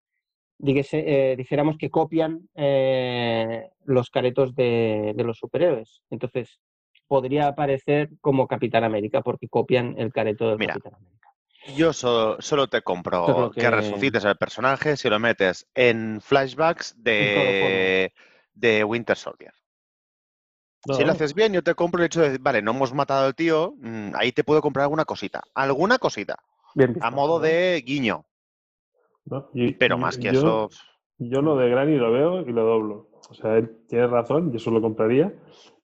eh, 0.62 1.36
dijéramos 1.38 1.78
que 1.78 1.90
copian 1.90 2.50
eh, 2.54 3.70
los 3.86 4.10
caretos 4.10 4.54
de, 4.56 5.14
de 5.16 5.24
los 5.24 5.38
superhéroes. 5.38 6.02
Entonces, 6.10 6.60
podría 7.08 7.48
aparecer 7.48 8.10
como 8.22 8.48
Capitán 8.48 8.84
América, 8.84 9.22
porque 9.22 9.48
copian 9.48 9.96
el 9.98 10.12
careto 10.12 10.50
del 10.50 10.60
Mira, 10.60 10.74
Capitán 10.74 10.96
América. 10.96 11.29
Yo 11.76 11.94
so- 11.94 12.38
solo 12.42 12.68
te 12.68 12.82
compro 12.82 13.52
que... 13.54 13.62
que- 13.62 13.70
resucites 13.72 14.26
al 14.26 14.38
personaje 14.38 14.98
si 14.98 15.10
lo 15.10 15.20
metes 15.20 15.68
en 15.76 16.20
flashbacks 16.22 16.96
de, 17.02 18.14
de 18.54 18.84
Winter 18.84 19.18
Soldier. 19.18 19.54
Si 20.96 21.04
lo 21.04 21.12
haces 21.12 21.34
bien, 21.34 21.52
yo 21.52 21.62
te 21.62 21.76
compro 21.76 22.00
el 22.02 22.06
hecho 22.06 22.22
de, 22.22 22.38
vale, 22.38 22.62
no 22.62 22.72
hemos 22.72 22.94
matado 22.94 23.26
al 23.26 23.36
tío, 23.36 23.74
mm, 23.80 24.12
ahí 24.16 24.32
te 24.32 24.46
puedo 24.46 24.62
comprar 24.62 24.84
alguna 24.84 25.04
cosita. 25.06 25.42
Alguna 25.54 25.98
cosita. 25.98 26.38
Bien 26.74 26.94
visto. 26.94 27.06
A 27.06 27.12
modo 27.12 27.40
de 27.40 27.84
guiño. 27.86 28.26
no, 29.26 29.50
y- 29.54 29.74
Pero 29.74 29.98
más 29.98 30.18
que 30.18 30.32
yo- 30.32 30.40
eso. 30.40 30.70
Yo 31.18 31.42
lo 31.42 31.58
de 31.58 31.70
Granny 31.70 31.98
lo 31.98 32.12
veo 32.14 32.42
y 32.42 32.54
lo 32.54 32.64
doblo. 32.64 33.10
O 33.30 33.34
sea, 33.34 33.58
él 33.58 33.82
tiene 33.90 34.08
razón, 34.08 34.52
yo 34.52 34.58
eso 34.58 34.72
lo 34.72 34.82
compraría, 34.82 35.34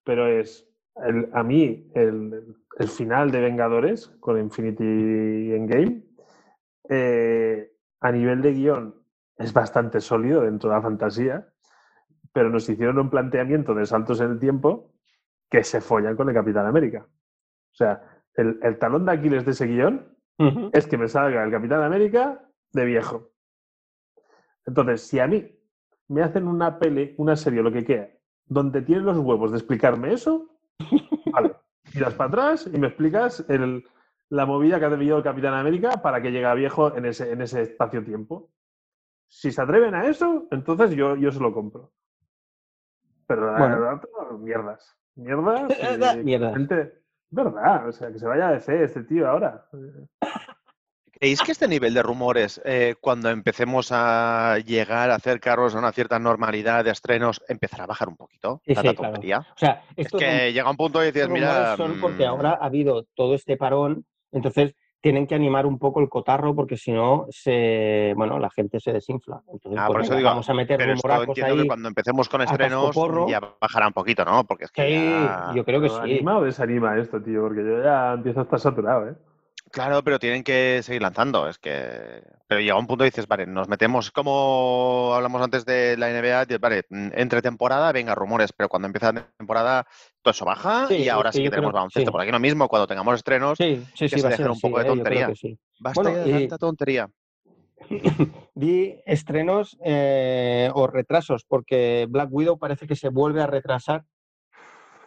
pero 0.06 0.28
es 0.30 0.65
el- 1.04 1.30
a 1.34 1.44
mí 1.44 1.92
el, 1.94 2.56
el 2.78 2.88
final 2.88 3.32
de 3.32 3.42
Vengadores 3.42 4.08
con 4.20 4.40
Infinity 4.40 4.84
Endgame, 5.54 6.04
eh, 6.90 7.72
a 8.02 8.12
nivel 8.12 8.42
de 8.42 8.54
guion 8.54 8.96
es 9.38 9.52
bastante 9.54 10.00
sólido 10.00 10.42
dentro 10.42 10.70
de 10.70 10.76
la 10.76 10.82
fantasía, 10.82 11.48
pero 12.32 12.50
nos 12.50 12.68
hicieron 12.70 13.00
un 13.00 13.10
planteamiento 13.10 13.74
de 13.74 13.86
saltos 13.86 14.22
en 14.22 14.32
el 14.32 14.40
tiempo 14.40 14.94
que 15.50 15.64
se 15.64 15.82
follan 15.82 16.16
con 16.16 16.30
el 16.30 16.36
Capitán 16.36 16.66
América. 16.66 17.06
O 17.08 17.76
sea, 17.76 18.02
el, 18.36 18.60
el 18.62 18.78
talón 18.78 19.06
de 19.06 19.12
Aquiles 19.14 19.46
de 19.46 19.52
ese 19.52 19.68
guion 19.68 20.16
es 20.74 20.88
que 20.88 20.98
me 20.98 21.08
salga 21.08 21.44
el 21.44 21.52
Capitán 21.52 21.82
América 21.82 22.42
de 22.74 22.86
viejo. 22.86 23.32
Entonces, 24.66 25.02
si 25.02 25.20
a 25.20 25.28
mí 25.28 25.50
me 26.10 26.22
hacen 26.24 26.48
una 26.48 26.78
peli, 26.80 27.16
una 27.18 27.36
serie, 27.36 27.62
lo 27.62 27.72
que 27.72 27.86
quiera, 27.86 28.10
donde 28.46 28.82
tienen 28.82 29.06
los 29.06 29.18
huevos 29.18 29.52
de 29.52 29.58
explicarme 29.58 30.14
eso, 30.14 30.55
vale, 31.32 31.56
tiras 31.92 32.14
para 32.14 32.28
atrás 32.30 32.70
y 32.72 32.78
me 32.78 32.88
explicas 32.88 33.46
el- 33.50 33.84
la 34.30 34.46
movida 34.46 34.80
que 34.80 34.86
ha 34.86 34.90
debido 34.90 35.18
el 35.18 35.24
Capitán 35.24 35.54
América 35.54 36.02
para 36.02 36.22
que 36.22 36.32
llegue 36.32 36.46
a 36.46 36.54
viejo 36.56 36.96
en 36.96 37.06
ese, 37.06 37.32
en 37.32 37.42
ese 37.42 37.62
espacio-tiempo. 37.62 38.50
Si 39.28 39.52
se 39.52 39.62
atreven 39.62 39.94
a 39.96 40.08
eso, 40.08 40.48
entonces 40.52 40.92
yo, 40.96 41.16
yo 41.16 41.32
se 41.32 41.40
lo 41.40 41.54
compro. 41.54 41.92
Pero 43.28 43.52
la 43.52 43.58
Bueno. 43.60 43.80
verdad, 43.82 44.02
mierdas. 44.40 44.98
Mierdas. 45.16 45.64
Mierdas. 46.24 46.54
gente- 46.56 47.02
verdad, 47.30 47.88
o 47.88 47.92
sea, 47.92 48.12
que 48.12 48.20
se 48.20 48.28
vaya 48.28 48.50
a 48.50 48.52
DC 48.54 48.84
este 48.84 49.04
tío 49.04 49.28
ahora. 49.30 49.68
¿Creéis 51.20 51.42
que 51.42 51.52
este 51.52 51.68
nivel 51.68 51.94
de 51.94 52.04
rumores, 52.04 52.62
eh, 52.66 52.96
cuando 53.00 53.30
empecemos 53.30 53.90
a 53.92 54.58
llegar 54.66 55.12
a 55.12 55.16
acercarnos 55.16 55.74
a 55.76 55.80
una 55.80 55.92
cierta 55.92 56.20
normalidad 56.20 56.84
de 56.84 56.92
estrenos, 56.92 57.42
empezará 57.48 57.86
a 57.86 57.88
bajar 57.88 58.10
un 58.10 58.18
poquito? 58.18 58.62
Sí, 58.66 58.76
sí, 58.76 58.96
claro. 58.96 59.20
O 59.20 59.44
sea, 59.58 59.84
Es 59.96 60.12
que 60.12 60.52
llega 60.54 60.70
un 60.70 60.78
punto 60.78 61.02
y 61.04 61.08
dices, 61.08 61.30
mira. 61.30 61.76
son 61.78 62.00
porque 62.00 62.26
mm, 62.26 62.30
ahora 62.30 62.58
ha 62.62 62.66
habido 62.66 63.06
todo 63.16 63.34
este 63.36 63.58
parón, 63.58 64.06
entonces 64.32 64.76
tienen 65.02 65.28
que 65.28 65.36
animar 65.36 65.68
un 65.68 65.78
poco 65.78 66.00
el 66.02 66.10
cotarro 66.10 66.56
porque 66.56 66.78
si 66.78 66.92
no, 66.92 67.28
se, 67.30 68.14
bueno, 68.16 68.40
la 68.40 68.50
gente 68.50 68.80
se 68.80 68.92
desinfla. 68.92 69.40
Entonces, 69.54 69.80
Ah, 69.80 69.86
pues 69.88 69.96
por 69.98 70.02
eso 70.02 70.10
venga, 70.10 70.18
digo, 70.18 70.30
vamos 70.30 70.50
a 70.50 70.54
meter 70.56 70.78
Pero 70.80 70.94
esto 70.94 71.24
entiendo 71.24 71.56
que 71.56 71.62
ahí. 71.62 71.68
cuando 71.68 71.88
empecemos 71.88 72.28
con 72.28 72.42
estrenos 72.42 72.96
ya 73.30 73.40
bajará 73.62 73.88
un 73.88 73.94
poquito, 73.94 74.26
¿no? 74.26 74.44
Porque 74.46 74.66
es 74.66 74.72
que 74.72 74.88
Sí, 74.88 74.94
ya- 74.96 75.52
yo 75.54 75.64
creo 75.64 75.80
que 75.80 75.88
Pero 75.90 76.02
sí. 76.04 76.12
¿Anima 76.16 76.38
o 76.40 76.44
desanima 76.44 76.98
esto, 76.98 77.22
tío? 77.22 77.42
Porque 77.42 77.64
yo 77.64 77.84
ya 77.84 78.14
empiezo 78.14 78.40
a 78.40 78.44
estar 78.44 78.60
saturado, 78.60 79.10
¿eh? 79.10 79.16
Claro, 79.76 80.02
pero 80.06 80.20
tienen 80.20 80.42
que 80.42 80.80
seguir 80.84 81.02
lanzando. 81.02 81.50
Es 81.50 81.58
que. 81.60 82.24
Pero 82.48 82.62
llega 82.62 82.78
un 82.80 82.88
punto 82.88 83.04
y 83.04 83.08
dices, 83.10 83.28
vale, 83.28 83.46
nos 83.46 83.68
metemos 83.68 84.10
como 84.10 85.12
hablamos 85.14 85.42
antes 85.42 85.66
de 85.66 85.98
la 85.98 86.08
NBA, 86.10 86.46
vale, 86.60 86.84
mm, 86.90 87.10
entre 87.14 87.42
temporada, 87.42 87.92
venga, 87.92 88.16
rumores, 88.16 88.54
pero 88.54 88.70
cuando 88.70 88.86
empieza 88.86 89.12
la 89.12 89.28
temporada, 89.38 89.86
todo 90.22 90.32
eso 90.32 90.46
baja 90.46 90.88
Sí, 90.88 90.96
y 91.04 91.10
ahora 91.10 91.34
sí, 91.34 91.40
que 91.40 91.44
yo 91.46 91.50
creo- 91.52 91.58
tenemos 91.60 91.74
baloncesto. 91.74 92.10
sí. 92.10 92.12
Por 92.14 92.22
aquí 92.22 92.32
lo 92.32 92.40
mismo, 92.40 92.70
cuando 92.70 92.88
tengamos 92.88 93.16
estrenos, 93.16 93.58
Sí, 93.58 93.86
que 93.98 94.08
se 94.08 94.30
dejen 94.30 94.50
un 94.50 94.62
poco 94.62 94.78
de 94.80 94.86
¿eh? 94.86 94.88
Tontería. 94.88 95.36
sí. 95.36 95.60
basta 95.82 96.02
Bueno, 96.04 96.18
de 96.20 96.30
y- 96.30 96.34
tanta 96.48 96.58
tontería. 96.58 97.10
Vi 98.56 98.96
estrenos 99.06 99.78
eh, 99.84 100.70
o 100.74 100.88
retrasos, 100.88 101.44
porque 101.46 102.08
Black 102.10 102.30
Widow 102.32 102.58
parece 102.58 102.88
que 102.88 102.96
se 102.96 103.10
vuelve 103.10 103.42
a 103.42 103.48
retrasar. 103.48 104.06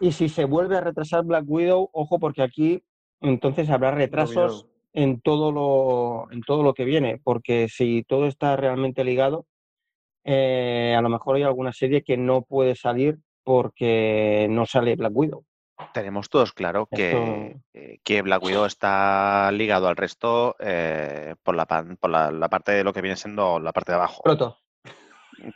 Y 0.00 0.12
si 0.12 0.28
se 0.28 0.44
vuelve 0.44 0.76
a 0.76 0.82
retrasar 0.82 1.24
Black 1.24 1.44
Widow, 1.46 1.88
ojo, 1.92 2.18
porque 2.18 2.42
aquí 2.42 2.84
entonces 3.20 3.68
habrá 3.70 3.90
retrasos 3.90 4.66
en 4.92 5.20
todo 5.20 5.52
lo, 5.52 6.30
en 6.32 6.40
todo 6.42 6.62
lo 6.62 6.74
que 6.74 6.84
viene, 6.84 7.20
porque 7.22 7.68
si 7.68 8.02
todo 8.04 8.26
está 8.26 8.56
realmente 8.56 9.04
ligado, 9.04 9.46
eh, 10.24 10.94
a 10.96 11.00
lo 11.02 11.08
mejor 11.08 11.36
hay 11.36 11.42
alguna 11.42 11.72
serie 11.72 12.02
que 12.02 12.16
no 12.16 12.42
puede 12.42 12.74
salir 12.74 13.18
porque 13.44 14.46
no 14.50 14.66
sale 14.66 14.96
Black 14.96 15.12
Widow. 15.14 15.44
Tenemos 15.94 16.28
todos 16.28 16.52
claro 16.52 16.86
que, 16.86 17.56
eh, 17.72 17.98
que 18.02 18.22
Black 18.22 18.42
Widow 18.42 18.64
está 18.66 19.50
ligado 19.52 19.86
al 19.86 19.96
resto 19.96 20.56
eh, 20.58 21.36
por, 21.44 21.54
la, 21.54 21.66
pan- 21.66 21.96
por 21.96 22.10
la, 22.10 22.32
la 22.32 22.48
parte 22.48 22.72
de 22.72 22.82
lo 22.82 22.92
que 22.92 23.00
viene 23.00 23.16
siendo 23.16 23.60
la 23.60 23.72
parte 23.72 23.92
de 23.92 23.96
abajo. 23.96 24.22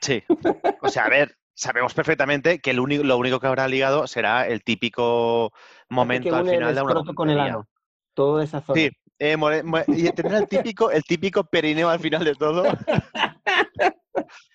Sí. 0.01 0.22
O 0.81 0.88
sea, 0.88 1.05
a 1.05 1.09
ver, 1.11 1.37
sabemos 1.55 1.95
perfectamente 1.95 2.59
que 2.61 2.71
el 2.71 2.81
único, 2.81 3.05
lo 3.05 3.17
único 3.19 3.41
que 3.41 3.47
habrá 3.47 3.69
ligado 3.69 4.07
será 4.07 4.47
el 4.47 4.62
típico 4.62 5.53
momento 5.88 6.31
que 6.31 6.35
al 6.37 6.47
el 6.49 6.55
final 6.55 6.75
de 6.75 6.83
una 6.83 7.15
con 7.15 7.31
el 7.31 7.41
ano. 7.41 7.69
Toda 8.15 8.45
esa 8.45 8.61
zona. 8.61 8.81
Sí, 8.81 8.91
eh, 9.19 9.37
more- 9.37 9.62
y 9.88 10.11
tendrá 10.12 10.38
el 10.38 10.49
típico, 10.49 10.91
el 10.91 11.03
típico 11.05 11.45
perineo 11.45 11.88
al 11.88 12.01
final 12.01 12.25
de 12.25 12.35
todo. 12.35 12.65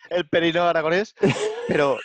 el 0.09 0.27
perineo 0.29 0.63
aragonés. 0.65 1.15
Pero 1.67 1.97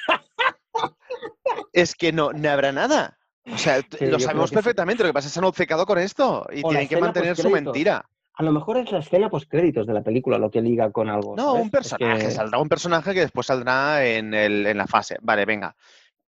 es 1.72 1.94
que 1.94 2.12
no, 2.12 2.32
no 2.32 2.50
habrá 2.50 2.72
nada. 2.72 3.18
O 3.52 3.58
sea, 3.58 3.80
Sí, 3.98 4.06
lo 4.06 4.20
sabemos 4.20 4.50
sí. 4.50 4.54
perfectamente. 4.54 5.02
Lo 5.02 5.08
que 5.08 5.14
pasa 5.14 5.26
es 5.26 5.32
que 5.32 5.34
se 5.34 5.40
han 5.40 5.44
obcecado 5.44 5.84
con 5.86 5.98
esto 5.98 6.46
y 6.52 6.62
O 6.64 6.68
tienen 6.68 6.88
que 6.88 6.96
mantener 6.96 7.36
su 7.36 7.50
mentira. 7.50 8.08
A 8.34 8.42
lo 8.42 8.52
mejor 8.52 8.78
es 8.78 8.90
la 8.90 8.98
escena 9.00 9.28
postcréditos 9.28 9.86
de 9.86 9.92
la 9.92 10.02
película 10.02 10.38
lo 10.38 10.50
que 10.50 10.62
liga 10.62 10.90
con 10.90 11.08
algo. 11.10 11.36
No, 11.36 11.42
¿sabes? 11.52 11.60
un 11.60 11.66
Es 11.66 11.70
personaje. 11.72 12.18
que- 12.24 12.30
Saldrá 12.30 12.58
un 12.58 12.68
personaje 12.68 13.12
que 13.14 13.20
después 13.20 13.46
saldrá 13.46 14.04
en, 14.06 14.32
el- 14.34 14.66
en 14.66 14.78
la 14.78 14.86
fase. 14.86 15.16
Vale, 15.20 15.44
venga. 15.44 15.76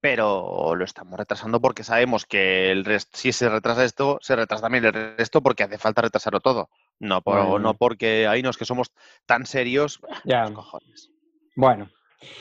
Pero 0.02 0.76
lo 0.76 0.84
estamos 0.84 1.18
retrasando 1.18 1.62
porque 1.62 1.84
sabemos 1.86 2.26
que 2.26 2.72
el 2.72 2.84
resto, 2.84 3.18
si 3.18 3.32
se 3.32 3.48
retrasa 3.48 3.86
esto, 3.86 4.18
se 4.22 4.36
retrasa 4.36 4.64
también 4.64 4.84
el 4.84 4.92
resto 5.18 5.42
porque 5.42 5.64
hace 5.64 5.78
falta 5.78 6.02
retrasarlo 6.02 6.42
todo. 6.42 6.70
No, 7.00 7.22
por, 7.22 7.62
no 7.62 7.74
porque 7.74 8.28
ahí 8.28 8.44
nos 8.44 8.58
que 8.58 8.66
somos 8.66 8.92
tan 9.26 9.46
serios. 9.46 10.02
Ya. 10.26 10.52
Cojones. 10.52 11.10
Bueno, 11.56 11.88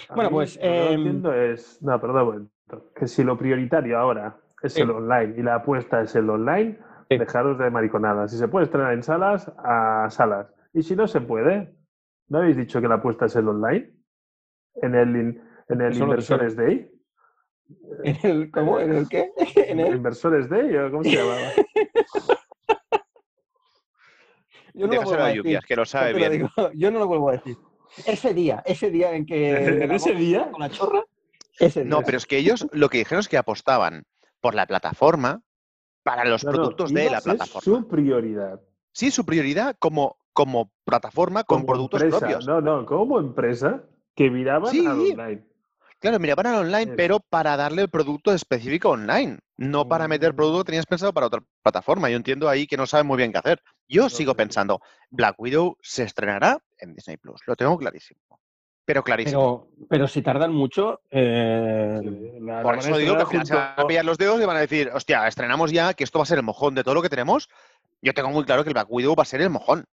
A 0.09 0.14
Bueno, 0.14 0.31
mí 0.31 0.35
pues, 0.35 0.57
Lo 0.57 0.62
que 0.62 0.68
no 0.68 0.75
em, 0.87 0.92
entiendo 0.94 1.35
es. 1.35 1.81
No, 1.83 2.01
perdón. 2.01 2.51
Que 2.96 3.07
si 3.07 3.22
lo 3.22 3.38
prioritario 3.38 3.96
ahora 3.98 4.37
es 4.62 4.75
Sí. 4.75 4.81
el 4.83 4.90
online 4.90 5.35
y 5.38 5.42
la 5.42 5.57
apuesta 5.57 6.01
es 6.03 6.14
el 6.16 6.29
online. 6.31 6.79
Dejaros 7.18 7.59
de 7.59 7.70
mariconadas. 7.70 8.31
Si 8.31 8.38
se 8.38 8.48
puede 8.48 8.64
estrenar 8.66 8.92
en 8.92 9.03
salas, 9.03 9.51
a 9.59 10.09
salas. 10.11 10.53
Y 10.72 10.83
si 10.83 10.96
no 10.96 11.07
se 11.07 11.20
puede, 11.20 11.75
¿no 12.29 12.38
habéis 12.38 12.57
dicho 12.57 12.81
que 12.81 12.88
la 12.88 12.96
apuesta 12.96 13.27
es 13.27 13.37
el 13.37 13.48
online? 13.48 13.92
En 14.77 14.94
el, 14.94 15.16
in- 15.16 15.42
en 15.68 15.81
el 15.81 15.92
Eso 15.92 16.05
Inversores 16.05 16.57
Day. 16.57 16.90
¿en 18.05 18.16
el, 18.22 18.51
¿cómo? 18.51 18.81
¿En 18.81 18.92
el 18.92 19.09
qué? 19.09 19.31
¿En 19.57 19.81
el? 19.81 19.96
¿Inversores 19.96 20.48
Day 20.48 20.70
cómo 20.90 21.05
se 21.05 21.11
llamaba? 21.16 21.53
Yo 24.75 24.87
no 24.87 24.94
lo 24.94 25.01
a 25.03 25.25
a 25.25 25.27
decir. 25.29 25.42
Lluvias, 25.42 25.64
que 25.66 25.77
lo 25.77 25.85
sabe 25.85 26.12
lo 26.12 26.16
bien. 26.18 26.33
digo, 26.33 26.48
Yo 26.75 26.90
no 26.90 26.98
lo 26.98 27.07
vuelvo 27.07 27.29
a 27.29 27.33
decir. 27.33 27.57
Ese 28.07 28.33
día, 28.33 28.62
ese 28.64 28.90
día 28.90 29.12
en 29.14 29.27
que... 29.27 29.85
¿En 29.85 29.92
ese 29.92 30.14
día? 30.14 30.51
Con 30.51 30.61
la 30.62 30.70
chorra, 30.70 31.05
ese 31.61 31.85
día. 31.85 31.90
No, 31.90 32.03
pero 32.03 32.16
es 32.16 32.27
que 32.27 32.38
ellos 32.38 32.66
lo 32.72 32.88
que 32.88 32.96
dijeron 32.98 33.20
es 33.20 33.29
que 33.29 33.37
apostaban 33.37 34.05
por 34.40 34.55
la 34.55 34.66
plataforma 34.66 35.42
para 36.02 36.24
los 36.24 36.44
No, 36.44 36.50
no, 36.50 36.56
productos 36.56 36.92
de 36.92 37.10
la 37.10 37.20
plataforma. 37.20 37.60
Su 37.62 37.88
prioridad. 37.88 38.60
Sí, 38.92 39.10
su 39.10 39.24
prioridad 39.24 39.76
como, 39.78 40.16
como 40.32 40.70
plataforma 40.84 41.44
con 41.44 41.58
como 41.60 41.66
productos 41.72 42.02
empresa. 42.02 42.18
propios. 42.18 42.46
No, 42.46 42.60
no, 42.60 42.84
como 42.86 43.18
empresa 43.18 43.82
que 44.14 44.30
miraban 44.30 44.70
Sí. 44.70 44.84
al 44.86 45.00
online. 45.00 45.46
Claro, 45.98 46.18
miraban 46.18 46.46
al 46.48 46.54
online, 46.66 46.94
pero 46.96 47.20
para 47.20 47.56
darle 47.56 47.82
el 47.82 47.88
producto 47.88 48.32
específico 48.34 48.90
online, 48.90 49.38
no 49.56 49.86
para 49.86 50.08
meter 50.08 50.32
Mm. 50.32 50.36
producto 50.36 50.58
que 50.58 50.64
tenías 50.66 50.86
pensado 50.86 51.12
para 51.12 51.26
otra 51.28 51.42
plataforma. 51.62 52.10
Yo 52.10 52.16
entiendo 52.16 52.48
ahí 52.48 52.66
que 52.66 52.76
no 52.76 52.86
saben 52.86 53.06
muy 53.06 53.16
bien 53.16 53.30
qué 53.30 53.38
hacer. 53.38 53.62
Yo 53.88 54.02
No 54.02 54.10
sigo 54.10 54.34
pensando, 54.34 54.80
Black 55.10 55.36
Widow 55.38 55.76
se 55.80 56.02
estrenará 56.02 56.58
en 56.78 56.92
Disney 56.94 57.18
Plus, 57.18 57.40
lo 57.46 57.54
tengo 57.54 57.78
clarísimo. 57.78 58.18
Pero 58.84 59.04
clarísimo. 59.04 59.68
Pero, 59.76 59.86
pero 59.88 60.08
si 60.08 60.22
tardan 60.22 60.52
mucho, 60.52 61.00
eh, 61.10 62.00
La- 62.40 62.62
Por 62.62 62.78
eso 62.78 62.96
digo 62.96 63.16
que 63.18 63.26
final 63.26 63.46
se 63.46 63.54
van 63.54 63.62
a 63.62 63.74
junto- 63.76 63.86
pillar 63.86 64.04
los 64.04 64.18
dedos 64.18 64.40
y 64.40 64.44
van 64.44 64.56
a 64.56 64.60
decir, 64.60 64.90
hostia, 64.92 65.26
estrenamos 65.28 65.70
ya, 65.70 65.94
que 65.94 66.02
esto 66.04 66.18
va 66.18 66.24
a 66.24 66.26
ser 66.26 66.38
el 66.38 66.44
mojón 66.44 66.74
de 66.74 66.82
todo 66.82 66.94
lo 66.94 67.02
que 67.02 67.08
tenemos. 67.08 67.48
Yo 68.00 68.12
tengo 68.14 68.30
muy 68.30 68.44
claro 68.44 68.64
que 68.64 68.70
el 68.70 68.74
Black 68.74 68.88
Widow 68.90 69.14
va 69.14 69.22
a 69.22 69.26
ser 69.26 69.40
el 69.40 69.50
mojón. 69.50 69.84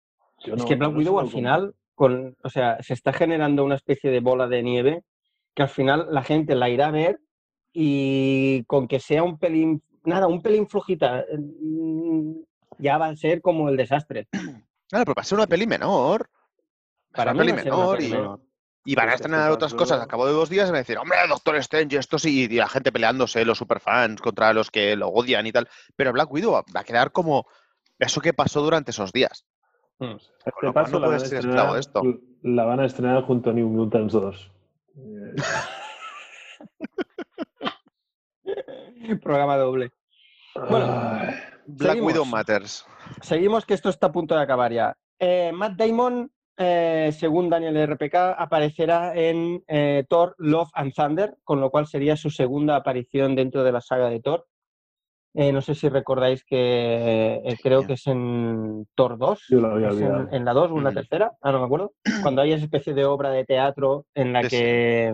Yo 0.45 0.55
es 0.55 0.61
no- 0.63 0.67
que 0.67 0.77
Black 0.77 0.93
no 0.93 0.99
Widow 0.99 1.21
al 1.21 1.29
final, 1.29 1.75
con, 1.95 2.35
o 2.43 2.49
sea, 2.49 2.83
se 2.83 2.95
está 2.95 3.13
generando 3.13 3.63
una 3.65 3.75
especie 3.75 4.11
de 4.11 4.21
bola 4.21 4.47
de 4.49 4.63
nieve 4.63 5.03
que 5.55 5.63
al 5.63 5.69
final 5.69 6.07
la 6.11 6.23
gente 6.23 6.55
la 6.55 6.71
irá 6.71 6.87
a 6.87 6.93
ver 6.93 7.19
y 7.73 8.65
con 8.65 8.89
que 8.89 9.01
sea 9.01 9.23
un 9.23 9.39
pelín, 9.39 9.83
nada, 10.05 10.27
un 10.29 10.41
pelín 10.41 10.67
flojita, 10.67 11.25
mm, 11.37 12.33
ya 12.79 12.97
va 12.97 13.09
a 13.09 13.17
ser 13.17 13.43
como 13.43 13.69
el 13.69 13.77
desastre. 13.77 14.29
Claro, 14.91 15.05
pero 15.05 15.15
va 15.17 15.21
a 15.21 15.25
ser 15.25 15.37
una 15.37 15.47
peli 15.47 15.67
menor. 15.67 16.31
Para 17.13 17.33
una 17.33 17.45
mí 17.45 17.53
peli 17.53 17.53
va 17.53 17.59
a 17.59 17.63
ser 17.63 17.73
una 17.73 17.81
menor 17.83 17.97
peli 17.99 18.09
y, 18.09 18.13
menor. 18.13 18.41
Y 18.89 18.95
van 18.95 19.11
a 19.11 19.13
es 19.13 19.21
que 19.21 19.27
estrenar 19.27 19.51
otras 19.51 19.75
cosas. 19.75 20.01
Al 20.01 20.09
cabo 20.09 20.25
de 20.25 20.33
dos 20.33 20.49
días 20.49 20.67
y 20.67 20.71
van 20.71 20.77
a 20.77 20.79
decir, 20.79 20.97
hombre, 20.97 21.19
Doctor 21.29 21.57
Strange, 21.57 21.99
esto 21.99 22.19
sí, 22.19 22.45
y 22.45 22.57
la 22.57 22.69
gente 22.69 22.91
peleándose, 22.91 23.45
los 23.45 23.59
superfans 23.59 24.19
contra 24.23 24.55
los 24.55 24.71
que 24.71 24.97
lo 24.97 25.09
odian 25.09 25.47
y 25.47 25.53
tal. 25.53 25.69
Pero 25.95 26.11
Black 26.15 26.33
Widow 26.33 26.53
va 26.53 26.81
a 26.81 26.85
quedar 26.85 27.13
como 27.13 27.47
eso 27.99 28.23
que 28.23 28.33
pasó 28.33 28.63
durante 28.63 28.93
esos 28.93 29.13
días. 29.13 29.45
Mm. 29.99 30.15
Este 30.43 30.73
paso 30.73 30.93
no 30.93 31.01
la, 31.01 31.09
van 31.09 31.17
a 31.17 31.19
ser 31.19 31.41
esclavo 31.41 31.75
de 31.75 31.81
estrenar, 31.81 32.07
esto. 32.07 32.21
la 32.43 32.65
van 32.65 32.81
a 32.81 32.87
estrenar 32.87 33.25
junto 33.25 33.51
a 33.51 33.53
New 33.53 33.69
Mutants 33.69 34.15
2. 34.15 34.53
Eh, 34.97 35.35
Programa 39.23 39.59
doble. 39.59 39.91
Bueno, 40.55 40.87
Black 41.67 41.91
Seguimos. 41.91 42.07
Widow 42.07 42.25
Matters. 42.25 42.87
Seguimos 43.21 43.67
que 43.67 43.75
esto 43.75 43.91
está 43.91 44.07
a 44.07 44.13
punto 44.13 44.35
de 44.35 44.41
acabar 44.41 44.73
ya. 44.73 44.97
Eh, 45.19 45.53
Matt 45.53 45.75
Damon, 45.77 46.33
eh, 46.59 47.11
según 47.13 47.49
Daniel 47.49 47.77
RPK, 47.77 48.15
aparecerá 48.37 49.15
en 49.15 49.63
eh, 49.69 50.05
Thor 50.09 50.35
Love 50.39 50.71
and 50.75 50.93
Thunder, 50.93 51.37
con 51.45 51.61
lo 51.61 51.71
cual 51.71 51.87
sería 51.87 52.17
su 52.17 52.31
segunda 52.31 52.77
aparición 52.77 53.35
dentro 53.37 53.63
de 53.65 53.73
la 53.73 53.81
saga 53.81 54.11
de 54.11 54.21
Thor. 54.21 54.47
Eh, 55.35 55.53
no 55.53 55.61
sé 55.61 55.75
si 55.75 55.89
recordáis 55.89 56.43
que 56.45 57.41
eh, 57.45 57.57
creo 57.63 57.87
que 57.87 57.93
es 57.93 58.07
en 58.09 58.89
Thor 58.97 59.19
2, 59.19 59.45
Yo 59.51 59.61
lo 59.61 59.69
había 59.75 59.89
es 59.91 59.97
en, 59.99 60.07
olvidado. 60.07 60.29
en 60.33 60.45
la 60.45 60.53
2 60.53 60.71
o 60.73 60.79
en 60.79 60.85
la 60.85 60.91
Mm. 60.91 60.95
tercera, 60.95 61.33
ah, 61.43 61.53
no 61.53 61.61
me 61.61 61.67
acuerdo, 61.67 61.93
cuando 62.23 62.43
hay 62.43 62.53
esa 62.53 62.65
especie 62.65 62.93
de 62.95 63.05
obra 63.05 63.31
de 63.31 63.45
teatro 63.45 64.07
en 64.15 64.33
la 64.33 64.43
que 64.49 65.13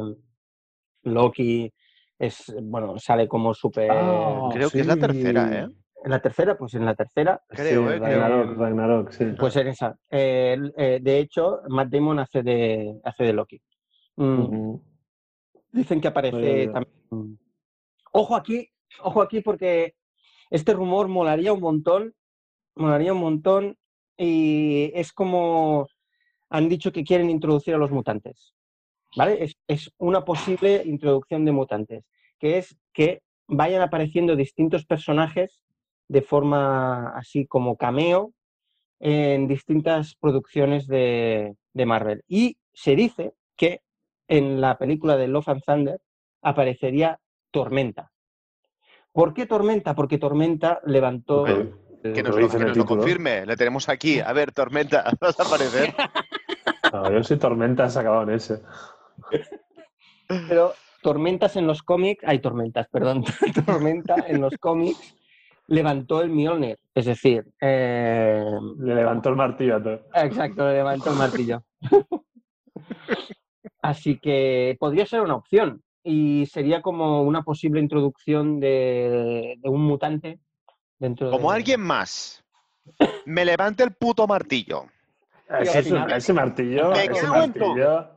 Loki 1.02 1.70
es, 2.18 2.54
bueno, 2.62 2.98
sale 2.98 3.28
como 3.28 3.52
súper... 3.52 3.90
Ah, 3.90 4.48
creo 4.52 4.70
que 4.70 4.80
es 4.80 4.86
la 4.86 4.96
tercera, 4.96 5.50
¿eh? 5.64 5.68
En 6.04 6.10
la 6.10 6.20
tercera, 6.20 6.54
pues 6.58 6.74
en 6.74 6.84
la 6.84 6.94
tercera, 6.94 7.42
Creo, 7.48 7.88
sí, 7.88 7.94
eh, 7.94 7.98
creo. 7.98 8.20
Ragnarok, 8.20 8.58
Ragnarok, 8.58 9.10
sí. 9.10 9.24
pues 9.38 9.56
en 9.56 9.68
esa. 9.68 9.96
Eh, 10.10 10.58
eh, 10.76 10.98
de 11.00 11.18
hecho, 11.18 11.62
Matt 11.68 11.88
Damon 11.88 12.18
hace 12.18 12.42
de, 12.42 13.00
hace 13.02 13.24
de 13.24 13.32
Loki. 13.32 13.58
Mm. 14.16 14.74
Dicen 15.72 16.02
que 16.02 16.08
aparece 16.08 16.68
también. 16.68 17.38
Ojo 18.12 18.36
aquí, 18.36 18.68
ojo 19.00 19.22
aquí, 19.22 19.40
porque 19.40 19.94
este 20.50 20.74
rumor 20.74 21.08
molaría 21.08 21.54
un 21.54 21.60
montón. 21.60 22.14
Molaría 22.76 23.14
un 23.14 23.20
montón. 23.20 23.78
Y 24.18 24.92
es 24.94 25.10
como 25.10 25.88
han 26.50 26.68
dicho 26.68 26.92
que 26.92 27.02
quieren 27.02 27.30
introducir 27.30 27.76
a 27.76 27.78
los 27.78 27.90
mutantes. 27.90 28.54
¿Vale? 29.16 29.42
Es, 29.42 29.56
es 29.66 29.90
una 29.96 30.22
posible 30.22 30.82
introducción 30.84 31.46
de 31.46 31.52
mutantes. 31.52 32.04
Que 32.38 32.58
es 32.58 32.76
que 32.92 33.22
vayan 33.48 33.80
apareciendo 33.80 34.36
distintos 34.36 34.84
personajes 34.84 35.63
de 36.08 36.22
forma 36.22 37.10
así 37.16 37.46
como 37.46 37.76
cameo 37.76 38.32
en 39.00 39.48
distintas 39.48 40.14
producciones 40.14 40.86
de, 40.86 41.56
de 41.72 41.86
Marvel. 41.86 42.22
Y 42.28 42.56
se 42.72 42.96
dice 42.96 43.34
que 43.56 43.80
en 44.28 44.60
la 44.60 44.78
película 44.78 45.16
de 45.16 45.28
Love 45.28 45.48
and 45.48 45.62
Thunder 45.64 46.00
aparecería 46.42 47.18
Tormenta. 47.50 48.10
¿Por 49.12 49.32
qué 49.32 49.46
Tormenta? 49.46 49.94
Porque 49.94 50.18
Tormenta 50.18 50.80
levantó... 50.86 51.44
Que 51.44 52.22
nos, 52.22 52.36
lo, 52.36 52.42
dice 52.42 52.56
que 52.58 52.62
en 52.62 52.62
el 52.62 52.68
nos 52.68 52.76
lo 52.76 52.84
confirme. 52.84 53.46
Le 53.46 53.56
tenemos 53.56 53.88
aquí. 53.88 54.20
A 54.20 54.32
ver, 54.34 54.52
Tormenta, 54.52 55.04
¿vas 55.20 55.38
a 55.38 55.44
aparecer? 55.44 55.94
No, 56.92 57.10
yo 57.10 57.24
soy 57.24 57.38
Tormenta 57.38 57.90
sacado 57.90 58.22
en 58.22 58.30
ese. 58.30 58.62
Pero 60.28 60.74
tormentas 61.02 61.56
en 61.56 61.66
los 61.66 61.82
cómics, 61.82 62.24
hay 62.26 62.38
tormentas, 62.38 62.88
perdón, 62.88 63.24
tormenta 63.66 64.16
en 64.26 64.40
los 64.40 64.54
cómics 64.58 65.14
levantó 65.66 66.20
el 66.22 66.30
Mjolnir. 66.30 66.78
Es 66.94 67.06
decir, 67.06 67.44
eh, 67.60 68.44
Le 68.78 68.94
levantó 68.94 69.30
el 69.30 69.36
martillo 69.36 69.76
a 69.76 69.82
todo. 69.82 70.00
exacto, 70.14 70.66
le 70.66 70.74
levantó 70.74 71.10
el 71.10 71.16
martillo. 71.16 71.64
Así 73.82 74.18
que 74.18 74.76
podría 74.78 75.06
ser 75.06 75.20
una 75.20 75.34
opción 75.36 75.82
y 76.02 76.46
sería 76.46 76.82
como 76.82 77.22
una 77.22 77.42
posible 77.42 77.80
introducción 77.80 78.60
de, 78.60 79.54
de 79.58 79.68
un 79.68 79.82
mutante 79.84 80.38
dentro 80.98 81.30
Como 81.30 81.50
de... 81.50 81.56
alguien 81.56 81.80
más 81.80 82.42
me 83.26 83.44
levante 83.44 83.82
el 83.82 83.92
puto 83.92 84.26
martillo. 84.26 84.84
Ese, 85.60 85.78
al 85.78 85.84
final- 85.84 86.12
ese 86.12 86.32
martillo, 86.32 86.90
Me 86.90 87.04
ese 87.04 87.26
martillo, 87.26 88.10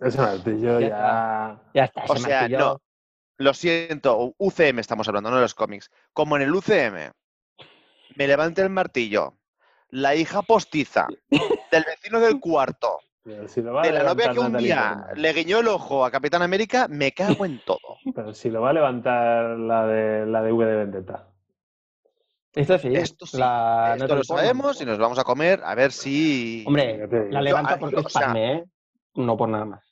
ese 0.00 0.18
martillo 0.20 0.80
Ya 0.80 0.88
ya... 0.88 1.62
Ya 1.74 1.84
está, 1.84 2.04
ese 2.04 2.12
O 2.12 2.16
sea, 2.16 2.42
martillo- 2.42 2.58
no. 2.58 2.80
Lo 3.38 3.52
siento, 3.52 4.34
UCM 4.38 4.78
estamos 4.78 5.06
hablando, 5.08 5.30
no 5.30 5.36
de 5.36 5.42
los 5.42 5.54
cómics. 5.54 5.90
Como 6.12 6.36
en 6.36 6.42
el 6.42 6.54
UCM 6.54 7.12
me 8.16 8.26
levante 8.26 8.62
el 8.62 8.70
martillo, 8.70 9.34
la 9.90 10.14
hija 10.14 10.42
postiza 10.42 11.06
del 11.30 11.84
vecino 11.84 12.18
del 12.18 12.40
cuarto, 12.40 12.98
Pero 13.22 13.46
si 13.46 13.60
lo 13.60 13.74
va 13.74 13.82
a 13.82 13.86
de 13.86 13.92
la 13.92 14.04
novia 14.04 14.32
que 14.32 14.38
un 14.38 14.52
Natalie 14.52 14.68
día 14.68 14.94
Portman. 14.96 15.22
le 15.22 15.32
guiñó 15.34 15.58
el 15.58 15.68
ojo 15.68 16.04
a 16.04 16.10
Capitán 16.10 16.42
América, 16.42 16.88
me 16.88 17.12
cago 17.12 17.44
en 17.44 17.60
todo. 17.64 17.98
Pero 18.14 18.32
si 18.32 18.48
lo 18.48 18.62
va 18.62 18.70
a 18.70 18.72
levantar 18.72 19.58
la 19.58 19.86
de, 19.86 20.26
la 20.26 20.42
de 20.42 20.52
V 20.52 20.66
de 20.66 20.76
Vendetta. 20.76 21.28
Esto 22.54 22.78
sí, 22.78 22.88
Esto 22.94 23.26
sí, 23.26 23.36
la 23.36 23.96
Esto 23.98 24.16
lo 24.16 24.24
sabemos 24.24 24.80
y 24.80 24.86
nos 24.86 24.98
vamos 24.98 25.18
a 25.18 25.24
comer 25.24 25.60
a 25.62 25.74
ver 25.74 25.92
si... 25.92 26.64
Hombre, 26.66 27.06
la 27.30 27.42
levanta 27.42 27.78
porque 27.78 27.96
yo, 27.96 28.00
es 28.00 28.06
o 28.06 28.08
sea, 28.08 28.28
Padme, 28.28 28.52
¿eh? 28.54 28.64
No 29.16 29.36
por 29.36 29.50
nada 29.50 29.66
más. 29.66 29.85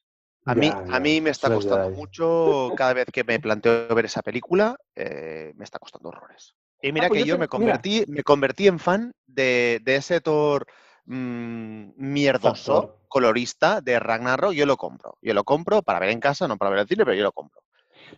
A 0.46 0.54
mí, 0.54 0.68
Ya, 0.68 0.84
a 0.90 1.00
mí 1.00 1.20
me 1.20 1.30
está 1.30 1.48
costando 1.48 1.90
mucho, 1.90 2.72
cada 2.76 2.92
vez 2.92 3.06
que 3.12 3.24
me 3.24 3.40
planteo 3.40 3.94
ver 3.94 4.04
esa 4.04 4.22
película, 4.22 4.76
eh, 4.94 5.52
me 5.56 5.64
está 5.64 5.78
costando 5.78 6.10
horrores. 6.10 6.54
Y 6.82 6.92
mira 6.92 7.08
pues 7.08 7.20
que 7.22 7.26
yo 7.26 7.34
te- 7.34 7.38
me 7.38 7.46
mira. 7.46 7.50
convertí, 7.50 8.04
me 8.08 8.22
convertí 8.22 8.66
en 8.68 8.78
fan 8.78 9.12
de, 9.26 9.80
de 9.82 9.96
ese 9.96 10.20
Thor 10.20 10.66
mm, 11.06 11.92
mierdoso, 11.96 12.98
colorista 13.08 13.80
de 13.80 13.98
Ragnarok, 13.98 14.52
yo 14.52 14.66
lo 14.66 14.76
compro. 14.76 15.16
Yo 15.22 15.32
lo 15.32 15.44
compro 15.44 15.80
para 15.82 15.98
ver 16.00 16.10
en 16.10 16.20
casa, 16.20 16.46
no 16.46 16.58
para 16.58 16.70
ver 16.72 16.80
en 16.80 16.88
cine, 16.88 17.04
pero 17.04 17.16
yo 17.16 17.22
lo 17.24 17.32
compro. 17.32 17.60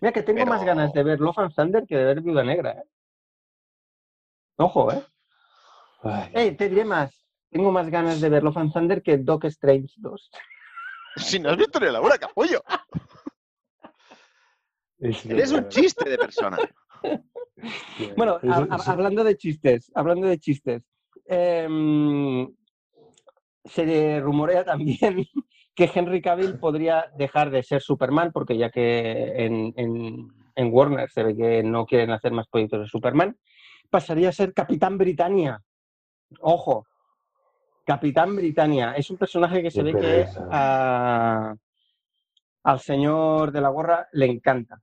Mira 0.01 0.13
que 0.13 0.23
tengo 0.23 0.45
más 0.47 0.65
ganas 0.65 0.93
de 0.93 1.03
ver 1.05 1.21
Love 1.21 1.39
and 1.39 1.55
Thunder 1.55 1.87
que 1.87 1.97
de 1.97 2.05
ver 2.05 2.21
Viuda 2.23 2.43
Negra, 2.43 2.73
¿eh? 2.73 2.83
Ojo, 4.59 4.93
¿eh? 4.93 5.03
Ay, 6.03 6.31
Eh, 6.35 6.53
te 6.57 6.69
diré 6.69 6.85
más. 6.85 7.25
Tengo 7.51 7.71
más 7.71 7.89
ganas 7.89 8.21
de 8.21 8.29
ver 8.29 8.43
Love 8.43 8.57
and 8.59 8.73
Thunder 8.73 9.03
que 9.03 9.19
Doc 9.19 9.45
Strange 9.45 9.95
2. 9.99 10.31
Si 11.37 11.39
no 11.39 11.51
has 11.51 11.57
visto 11.57 11.81
ni 11.81 11.87
la 11.91 12.01
hora, 12.01 12.19
capullo. 12.19 12.63
es- 14.99 15.27
Eres 15.27 15.53
un 15.53 15.69
chiste 15.69 16.09
de 16.09 16.19
persona. 16.19 16.59
Bueno, 18.17 18.39
a- 18.43 18.67
a- 18.71 18.93
hablando 18.93 19.25
de 19.25 19.37
chistes, 19.37 19.91
hablando 19.95 20.27
de 20.27 20.39
chistes. 20.39 20.83
em, 21.25 22.47
se 23.65 24.21
rumorea 24.21 24.63
también 24.65 25.25
que 25.75 25.91
Henry 25.93 26.21
Cavill 26.21 26.59
podría 26.59 27.11
dejar 27.17 27.51
de 27.51 27.63
ser 27.63 27.81
Superman, 27.81 28.31
porque 28.33 28.57
ya 28.59 28.71
que 28.71 29.33
en, 29.45 29.73
en- 29.77 30.29
en 30.55 30.73
Warner 30.73 31.11
se 31.11 31.23
ve 31.25 31.35
que 31.37 31.63
no 31.63 31.87
quieren 31.87 32.11
hacer 32.11 32.33
más 32.33 32.47
proyectos 32.49 32.81
de 32.81 32.87
Superman, 32.89 33.37
pasaría 33.91 34.29
a 34.29 34.33
ser 34.33 34.53
Capitán 34.53 34.99
Britannia. 34.99 35.61
Ojo, 36.41 36.87
Capitán 37.87 38.35
Britannia. 38.35 38.93
Es 38.97 39.09
un 39.11 39.17
personaje 39.17 39.63
que 39.63 39.71
se 39.71 39.85
Qué 39.85 39.93
ve 39.93 40.01
que 40.01 40.27
a- 40.51 41.55
al 42.65 42.81
señor 42.81 43.53
de 43.53 43.61
la 43.61 43.69
gorra 43.69 44.09
le 44.13 44.27
encanta. 44.27 44.81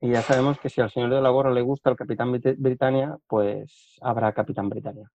Y 0.00 0.10
ya 0.10 0.20
sabemos 0.20 0.58
que 0.60 0.68
si 0.68 0.82
al 0.82 0.90
señor 0.90 1.08
de 1.14 1.22
la 1.22 1.30
gorra 1.30 1.50
le 1.50 1.62
gusta 1.62 1.88
el 1.88 1.96
Capitán 1.96 2.30
Brit- 2.30 2.56
Britannia, 2.58 3.16
pues 3.26 3.96
habrá 4.02 4.32
Capitán 4.34 4.68
Britannia. 4.68 5.10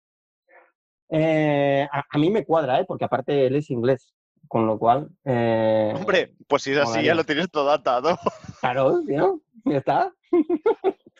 Eh, 1.11 1.87
a, 1.93 2.05
a 2.11 2.19
mí 2.19 2.31
me 2.31 2.45
cuadra, 2.47 2.81
¿eh? 2.81 2.85
porque 2.87 3.05
aparte 3.05 3.47
él 3.47 3.57
es 3.57 3.69
inglés, 3.71 4.15
con 4.47 4.67
lo 4.67 4.79
cual... 4.79 5.09
eh, 5.25 5.93
Hombre, 5.95 6.35
pues 6.47 6.63
si 6.63 6.73
es 6.73 6.79
así, 6.79 7.03
ya 7.05 7.15
lo 7.15 7.25
tienes 7.25 7.51
todo 7.51 7.71
atado. 7.71 8.19
Claro, 8.61 9.03
tío, 9.07 9.41
ya 9.67 9.77
está. 9.77 10.13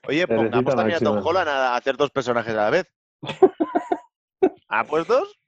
Oye, 0.09 0.27
pongamos 0.27 0.75
también 0.75 0.97
a 0.97 1.01
Tom. 1.01 1.19
Holland 1.25 1.49
a 1.49 1.77
hacer 1.77 1.97
dos 1.97 2.11
personajes 2.11 2.53
a 2.55 2.57
la 2.57 2.71
vez. 2.71 2.87
¿Ah, 4.69 4.85
pues 4.85 5.07
dos? 5.07 5.39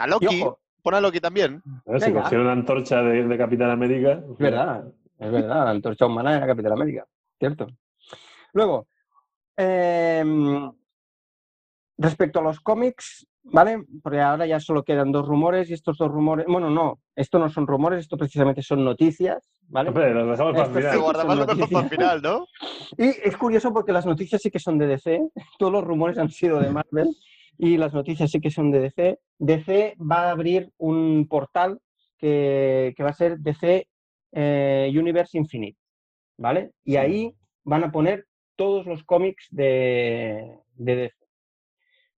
A 0.00 0.06
Loki. 0.06 0.44
Pon 0.82 0.94
a 0.94 1.00
Loki 1.00 1.20
también. 1.20 1.62
A 1.86 1.92
ver, 1.92 2.00
si 2.00 2.06
Venga. 2.06 2.22
cogieron 2.22 2.46
la 2.46 2.52
antorcha 2.52 3.02
de, 3.02 3.22
de 3.26 3.38
Capitán 3.38 3.70
América. 3.70 4.12
Es 4.12 4.38
verdad, 4.38 4.84
es 5.18 5.30
verdad, 5.30 5.64
la 5.64 5.70
antorcha 5.70 6.06
humana 6.06 6.36
era 6.36 6.46
Capitán 6.46 6.72
América, 6.72 7.06
cierto. 7.38 7.66
Luego, 8.54 8.86
em, 9.56 10.72
respecto 11.98 12.38
a 12.38 12.42
los 12.42 12.60
cómics, 12.60 13.26
¿vale? 13.42 13.84
Porque 14.02 14.20
ahora 14.20 14.46
ya 14.46 14.58
solo 14.58 14.82
quedan 14.82 15.12
dos 15.12 15.28
rumores 15.28 15.68
y 15.68 15.74
estos 15.74 15.98
dos 15.98 16.10
rumores, 16.10 16.46
bueno, 16.48 16.70
no, 16.70 16.98
esto 17.14 17.38
no 17.38 17.50
son 17.50 17.66
rumores, 17.66 18.00
esto 18.00 18.16
precisamente 18.16 18.62
son 18.62 18.82
noticias, 18.82 19.50
¿vale? 19.68 19.90
Hombre, 19.90 20.14
los 20.14 20.30
dejamos 20.30 20.52
para 20.54 20.66
el 20.66 20.72
final. 20.74 20.98
guardamos 20.98 21.36
lo 21.36 21.46
son 21.46 21.58
mejor 21.58 21.68
para 21.68 21.80
el 21.80 21.88
noticias. 21.90 21.90
final, 21.90 22.22
¿no? 22.22 22.46
Y 22.96 23.08
es 23.28 23.36
curioso 23.36 23.72
porque 23.72 23.92
las 23.92 24.06
noticias 24.06 24.40
sí 24.40 24.50
que 24.50 24.58
son 24.58 24.78
de 24.78 24.86
DC, 24.86 25.20
todos 25.58 25.72
los 25.72 25.84
rumores 25.84 26.16
han 26.16 26.30
sido 26.30 26.58
de 26.58 26.70
Marvel 26.70 27.08
y 27.62 27.76
las 27.76 27.92
noticias 27.92 28.30
sí 28.30 28.40
que 28.40 28.50
son 28.50 28.70
de 28.70 28.80
DC. 28.80 29.18
DC 29.38 29.96
va 30.00 30.28
a 30.28 30.30
abrir 30.30 30.72
un 30.78 31.28
portal 31.28 31.78
que, 32.16 32.94
que 32.96 33.02
va 33.02 33.10
a 33.10 33.14
ser 33.14 33.38
DC 33.38 33.86
eh, 34.32 34.92
Universe 34.94 35.36
Infinite, 35.36 35.78
¿vale? 36.38 36.72
Y 36.84 36.96
ahí 36.96 37.34
van 37.64 37.84
a 37.84 37.92
poner 37.92 38.26
todos 38.56 38.86
los 38.86 39.04
cómics 39.04 39.46
de, 39.50 40.58
de 40.74 40.96
DC, 40.96 41.16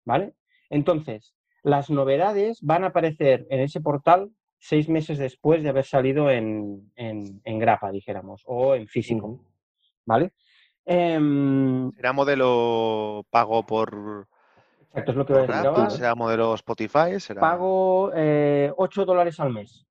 ¿vale? 0.05 0.35
Entonces, 0.71 1.35
las 1.65 1.91
novedades 1.91 2.61
van 2.63 2.85
a 2.85 2.89
aparecer 2.89 3.45
en 3.51 3.61
ese 3.61 3.81
portal 3.81 4.31
seis 4.59 4.89
meses 4.89 5.19
después 5.19 5.65
de 5.65 5.71
haber 5.71 5.85
salido 5.85 6.31
en, 6.31 6.93
en, 6.95 7.41
en 7.43 7.59
grapa, 7.59 7.91
dijéramos, 7.91 8.43
o 8.47 8.77
en 8.77 8.87
físico. 8.87 9.45
¿vale? 10.07 10.33
Em, 10.85 11.91
¿Será 11.93 12.13
modelo 12.13 13.27
pago 13.31 13.65
por 13.67 14.29
exacto, 14.93 15.11
es 15.13 15.17
lo 15.17 15.27
que 15.27 15.33
voy 15.33 15.43
a 15.43 15.47
decir 15.47 15.67
ahora. 15.67 15.91
¿Será 15.91 16.15
modelo 16.15 16.55
Spotify? 16.55 17.19
¿Será... 17.19 17.41
Pago 17.41 18.11
eh, 18.15 18.73
8 18.77 19.05
dólares 19.05 19.41
al 19.41 19.51
mes. 19.53 19.85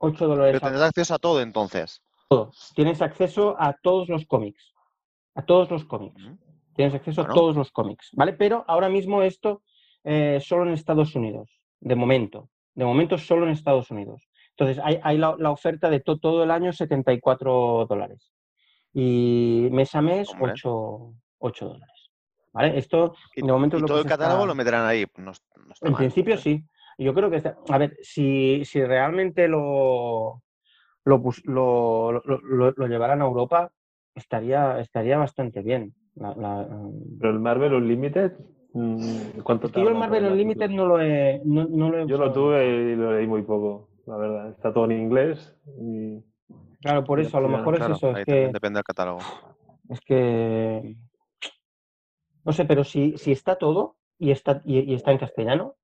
8 0.00 0.26
dólares 0.26 0.52
Pero 0.54 0.66
al 0.66 0.72
tendrás 0.72 0.88
acceso 0.90 1.14
a 1.14 1.18
todo 1.18 1.40
entonces. 1.40 2.02
todo. 2.28 2.50
Tienes 2.74 3.00
acceso 3.02 3.56
a 3.58 3.74
todos 3.82 4.08
los 4.08 4.26
cómics. 4.26 4.72
A 5.34 5.44
todos 5.44 5.70
los 5.70 5.84
cómics. 5.84 6.22
Tienes 6.74 6.94
acceso 6.94 7.22
Bueno. 7.22 7.32
a 7.32 7.34
todos 7.34 7.56
los 7.56 7.70
cómics, 7.72 8.10
¿vale? 8.12 8.32
Pero 8.34 8.64
ahora 8.68 8.88
mismo 8.88 9.22
esto 9.22 9.62
eh, 10.04 10.38
solo 10.42 10.64
en 10.66 10.72
Estados 10.74 11.14
Unidos, 11.14 11.50
de 11.80 11.94
momento. 11.94 12.50
De 12.74 12.84
momento 12.84 13.16
solo 13.18 13.46
en 13.46 13.52
Estados 13.52 13.90
Unidos. 13.90 14.22
Entonces 14.50 14.82
hay, 14.84 15.00
hay 15.02 15.16
la, 15.18 15.34
la 15.38 15.50
oferta 15.50 15.88
de 15.90 16.00
to- 16.00 16.18
todo 16.18 16.42
el 16.44 16.50
año 16.50 16.72
74 16.72 17.86
dólares. 17.88 18.32
Y 18.92 19.68
mes 19.72 19.94
a 19.94 20.00
mes 20.02 20.30
Hombre. 20.30 20.52
8, 20.52 21.12
8 21.38 21.66
dólares. 21.68 21.95
¿Vale? 22.56 22.78
Esto 22.78 23.14
de 23.36 23.42
momento 23.42 23.76
y 23.76 23.78
es 23.78 23.82
lo 23.82 23.86
todo 23.88 23.98
que 23.98 24.02
el 24.04 24.08
catálogo 24.08 24.38
está- 24.40 24.46
lo 24.46 24.54
meterán 24.54 24.86
ahí. 24.86 25.04
No, 25.18 25.30
es- 25.32 25.42
no 25.66 25.72
está 25.74 25.86
En 25.86 25.92
mal. 25.92 25.98
principio 25.98 26.38
sí. 26.38 26.64
Yo 26.96 27.12
creo 27.12 27.28
que, 27.28 27.36
está- 27.36 27.58
a 27.68 27.76
ver, 27.76 27.98
si, 28.00 28.64
si 28.64 28.82
realmente 28.82 29.46
lo, 29.46 30.42
lo, 31.04 31.22
lo, 31.44 32.12
lo- 32.12 32.22
lo- 32.40 32.70
lo 32.74 32.86
llevaran 32.86 33.20
a 33.20 33.26
Europa, 33.26 33.70
estaría, 34.14 34.80
estaría 34.80 35.18
bastante 35.18 35.60
bien. 35.60 35.94
La- 36.14 36.34
la- 36.34 36.66
Pero 37.20 37.30
el 37.30 37.40
Marvel 37.40 37.74
Unlimited, 37.74 38.32
mm, 38.72 39.40
¿cuánto 39.42 39.66
es 39.66 39.74
que 39.74 39.82
yo 39.82 39.90
el 39.90 39.94
Marvel 39.94 40.24
Unlimited 40.24 40.70
no 40.70 40.86
lo 40.86 40.98
he, 40.98 41.42
no, 41.44 41.66
no 41.68 41.90
lo 41.90 41.98
he 41.98 42.06
Yo 42.06 42.16
lo 42.16 42.32
tuve 42.32 42.66
y 42.66 42.96
lo 42.96 43.12
leí 43.12 43.26
muy 43.26 43.42
poco, 43.42 43.90
la 44.06 44.16
verdad. 44.16 44.48
Está 44.48 44.72
todo 44.72 44.86
en 44.86 44.92
inglés 44.92 45.54
y 45.78 46.22
Claro, 46.80 47.04
por 47.04 47.20
eso, 47.20 47.36
a 47.36 47.40
lo 47.42 47.48
mejor 47.48 47.76
Claro, 47.76 47.94
es 47.96 47.98
eso. 48.02 48.16
Es 48.16 48.24
que, 48.24 48.48
depende 48.50 48.78
del 48.78 48.84
catálogo. 48.84 49.18
es 49.90 50.00
que. 50.00 50.96
No 52.46 52.52
sé, 52.52 52.64
pero 52.64 52.84
si, 52.84 53.16
si 53.18 53.32
está 53.32 53.56
todo 53.56 53.96
y 54.18 54.30
está, 54.30 54.62
y, 54.64 54.78
y 54.80 54.94
está 54.94 55.12
en 55.12 55.18
castellano, 55.18 55.74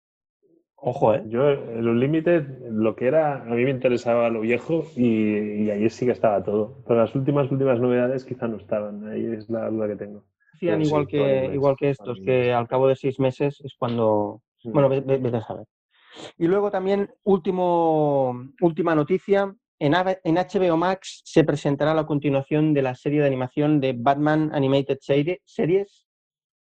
ojo, 0.77 1.15
¿eh? 1.15 1.23
yo 1.29 1.49
el 1.49 1.87
Unlimited, 1.89 2.47
lo 2.71 2.97
que 2.97 3.07
era, 3.07 3.43
a 3.43 3.55
mí 3.55 3.65
me 3.65 3.71
interesaba 3.71 4.31
lo 4.31 4.41
viejo 4.41 4.85
y, 4.97 5.65
y 5.65 5.71
ahí 5.71 5.89
sí 5.91 6.07
que 6.07 6.13
estaba 6.13 6.43
todo. 6.43 6.79
Pero 6.87 7.01
las 7.01 7.15
últimas, 7.15 7.51
últimas 7.51 7.79
novedades 7.81 8.25
quizá 8.25 8.49
no 8.49 8.57
estaban. 8.57 9.07
Ahí 9.09 9.25
es 9.27 9.49
la 9.51 9.69
duda 9.69 9.89
que 9.89 9.97
tengo. 9.97 10.25
Hacían 10.55 10.81
sí, 10.83 10.87
igual, 10.89 11.07
que, 11.09 11.51
igual 11.53 11.77
que 11.77 11.91
estos, 11.91 12.21
que 12.25 12.53
al 12.53 12.69
cabo 12.69 12.89
de 12.89 12.97
seis 12.97 13.19
meses 13.21 13.61
es 13.63 13.75
cuando, 13.79 14.41
Mm. 14.65 14.73
Bueno, 14.73 14.89
ve- 14.89 15.01
ve- 15.01 15.19
vete 15.19 15.39
a 15.39 15.43
saber. 15.43 15.67
Y 16.39 16.47
luego 16.47 16.71
también, 16.71 17.11
último, 17.25 18.33
última 18.61 18.95
noticia, 18.95 19.53
en, 19.81 19.95
en 20.23 20.37
HBO 20.39 20.77
Max 20.77 21.21
se 21.25 21.43
presentará 21.43 21.95
la 21.95 22.07
continuación 22.07 22.73
de 22.73 22.83
la 22.83 22.95
serie 22.95 23.21
de 23.21 23.27
animación 23.27 23.81
de 23.81 23.95
Batman 23.99 24.51
Animated 24.55 24.99
Serie- 25.01 25.41
Series, 25.45 26.02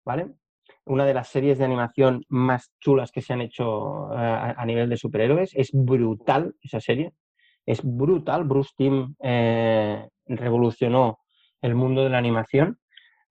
¿vale? 0.07 0.29
Una 0.87 1.05
de 1.05 1.14
las 1.14 1.29
series 1.29 1.59
de 1.59 1.64
animación 1.64 2.25
más 2.29 2.73
chulas 2.81 3.11
que 3.11 3.21
se 3.21 3.33
han 3.33 3.40
hecho 3.40 4.12
eh, 4.12 4.55
a, 4.57 4.64
nivel 4.64 4.88
de 4.88 4.97
superhéroes. 4.97 5.51
Es 5.55 5.71
brutal 5.73 6.55
esa 6.62 6.81
serie. 6.81 7.12
Es 7.66 7.81
brutal. 7.83 8.45
Bruce 8.45 8.71
Timm 8.77 9.14
eh, 9.23 10.09
revolucionó 10.27 11.19
el 11.61 11.75
mundo 11.75 12.05
de 12.05 12.11
la 12.11 12.19
animación. 12.19 12.79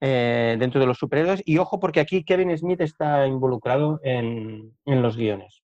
eh, 0.01 0.57
dentro 0.59 0.81
de 0.81 0.87
los 0.87 0.97
superhéroes. 0.97 1.41
Y 1.45 1.57
ojo, 1.57 1.79
porque 1.79 2.01
aquí 2.01 2.25
Kevin 2.25 2.55
Smith 2.57 2.81
está 2.81 3.25
involucrado 3.25 3.99
en, 4.03 4.77
en 4.85 5.01
los 5.01 5.15
guiones. 5.15 5.63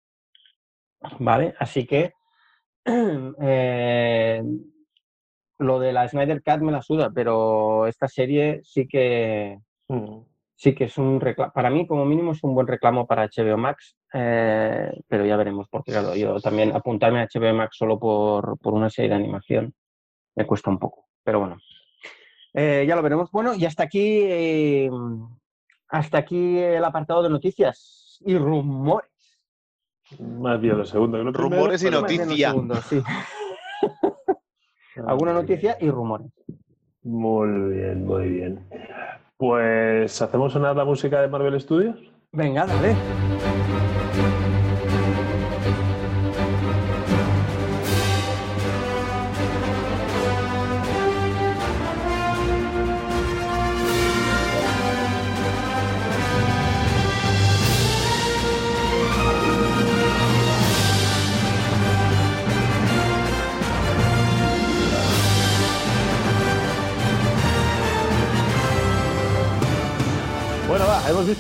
¿Vale? 1.20 1.54
Así 1.60 1.86
que 1.86 2.14
eh, 2.86 4.42
lo 5.60 5.80
de 5.80 5.92
la 5.94 6.08
Snyder 6.08 6.42
Cut 6.42 6.62
me 6.62 6.72
la 6.72 6.82
suda, 6.82 7.12
pero 7.14 7.86
esta 7.88 8.08
serie 8.08 8.62
sí 8.64 8.88
que 8.88 9.60
Mm. 9.92 10.24
Sí 10.62 10.76
que 10.76 10.84
es 10.84 10.96
un 11.00 11.20
reclamo, 11.20 11.52
para 11.54 11.72
mí 11.72 11.88
como 11.88 12.06
mínimo 12.06 12.34
es 12.34 12.44
un 12.44 12.54
buen 12.54 12.68
reclamo 12.68 13.08
para 13.08 13.26
HBO 13.28 13.58
Max, 13.58 13.98
eh, 14.14 14.92
pero 15.08 15.26
ya 15.26 15.36
veremos, 15.36 15.68
porque 15.70 15.92
claro, 15.92 16.16
yo 16.16 16.40
también 16.40 16.72
apuntarme 16.76 17.20
a 17.22 17.26
HBO 17.28 17.52
Max 17.56 17.78
solo 17.78 17.98
por, 17.98 18.60
por 18.60 18.76
una 18.76 18.92
serie 18.92 19.10
de 19.10 19.16
animación 19.16 19.74
me 20.36 20.46
cuesta 20.46 20.70
un 20.70 20.78
poco, 20.78 21.08
pero 21.24 21.40
bueno, 21.40 21.58
Eh, 22.54 22.84
ya 22.88 22.96
lo 22.98 23.02
veremos. 23.02 23.32
Bueno, 23.32 23.54
y 23.56 23.66
hasta 23.66 23.84
aquí, 23.84 24.20
eh, 24.24 24.90
hasta 25.88 26.18
aquí 26.20 26.58
el 26.60 26.84
apartado 26.84 27.24
de 27.24 27.30
noticias 27.30 28.20
y 28.26 28.38
rumores. 28.38 29.10
Más 30.20 30.60
bien 30.60 30.78
lo 30.78 30.84
segundo. 30.86 31.18
que 31.18 31.24
lo 31.24 31.32
primero, 31.32 31.56
Rumores 31.56 31.82
y 31.82 31.86
pero- 31.86 32.02
Más 32.02 32.10
bien 32.10 32.20
los 32.22 32.28
noticia. 32.28 32.50
segundos, 32.52 32.86
sí. 32.86 33.02
Alguna 35.08 35.34
noticia 35.34 35.78
y 35.80 35.90
rumores. 35.90 36.28
Muy 37.04 37.74
bien, 37.74 38.06
muy 38.06 38.30
bien. 38.30 38.68
Pues 39.42 40.22
hacemos 40.22 40.54
sonar 40.54 40.76
la 40.76 40.86
música 40.86 41.20
de 41.20 41.28
Marvel 41.28 41.60
Studios. 41.60 41.98
Venga, 42.32 42.64
dale. 42.68 42.96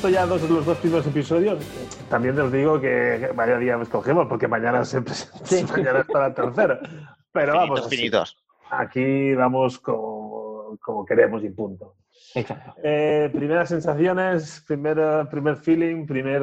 Visto 0.01 0.09
ya 0.09 0.25
dos, 0.25 0.49
los 0.49 0.65
dos 0.65 0.77
primeros 0.79 1.05
episodios. 1.05 1.63
También 2.09 2.39
os 2.39 2.51
digo 2.51 2.81
que 2.81 3.29
vaya 3.35 3.57
día 3.59 3.77
nos 3.77 3.87
cogemos, 3.87 4.25
porque 4.27 4.47
mañana 4.47 4.83
se 4.83 4.99
presenta, 5.03 5.45
Sí. 5.45 5.63
mañana 5.71 5.99
está 5.99 6.19
la 6.21 6.33
tercera. 6.33 6.79
Pero 7.31 7.53
vamos, 7.55 7.87
Finitos, 7.87 7.87
así. 7.87 7.95
finitos. 7.97 8.37
aquí 8.71 9.33
vamos 9.35 9.77
como, 9.79 10.75
como 10.81 11.05
queremos 11.05 11.43
y 11.43 11.49
punto. 11.51 11.95
Exacto. 12.33 12.73
Eh, 12.83 13.29
primeras 13.31 13.69
sensaciones, 13.69 14.63
primera, 14.67 15.29
primer 15.29 15.57
feeling, 15.57 16.07
primer, 16.07 16.41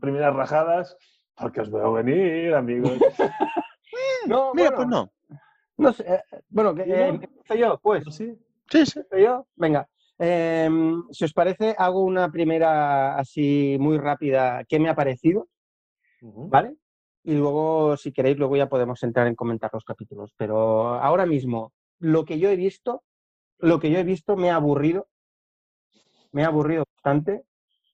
primeras 0.00 0.34
rajadas, 0.34 0.96
porque 1.36 1.60
os 1.62 1.70
veo 1.72 1.92
venir, 1.94 2.54
amigos. 2.54 2.92
No, 4.24 4.54
Mira, 4.54 4.70
bueno, 4.70 4.76
pues 4.76 4.88
no. 4.88 5.12
no 5.76 5.92
sé, 5.92 6.04
eh, 6.06 6.22
bueno, 6.48 6.72
que, 6.76 6.84
eh, 6.86 7.20
yo, 7.58 7.78
pues. 7.82 8.04
¿Sí? 8.14 8.32
Sí, 8.70 8.86
sí. 8.86 9.00
¿Empiezo 9.00 9.18
yo? 9.18 9.46
Venga. 9.56 9.88
Em, 10.24 11.02
si 11.10 11.24
os 11.24 11.32
parece, 11.32 11.74
hago 11.76 12.04
una 12.04 12.30
primera 12.30 13.18
así 13.18 13.76
muy 13.80 13.98
rápida. 13.98 14.64
¿Qué 14.68 14.78
me 14.78 14.88
ha 14.88 14.94
parecido? 14.94 15.48
¿Vale? 16.20 16.76
Y 17.24 17.34
luego, 17.34 17.96
si 17.96 18.12
queréis, 18.12 18.38
luego 18.38 18.56
ya 18.56 18.68
podemos 18.68 19.02
entrar 19.02 19.26
en 19.26 19.34
comentar 19.34 19.70
los 19.72 19.82
capítulos. 19.82 20.32
Pero 20.36 20.94
ahora 20.94 21.26
mismo, 21.26 21.72
lo 21.98 22.24
que 22.24 22.38
yo 22.38 22.50
he 22.50 22.56
visto, 22.56 23.02
lo 23.58 23.80
que 23.80 23.90
yo 23.90 23.98
he 23.98 24.04
visto 24.04 24.36
me 24.36 24.50
ha 24.50 24.54
aburrido. 24.54 25.08
Me 26.30 26.44
ha 26.44 26.46
aburrido 26.46 26.84
bastante. 26.94 27.42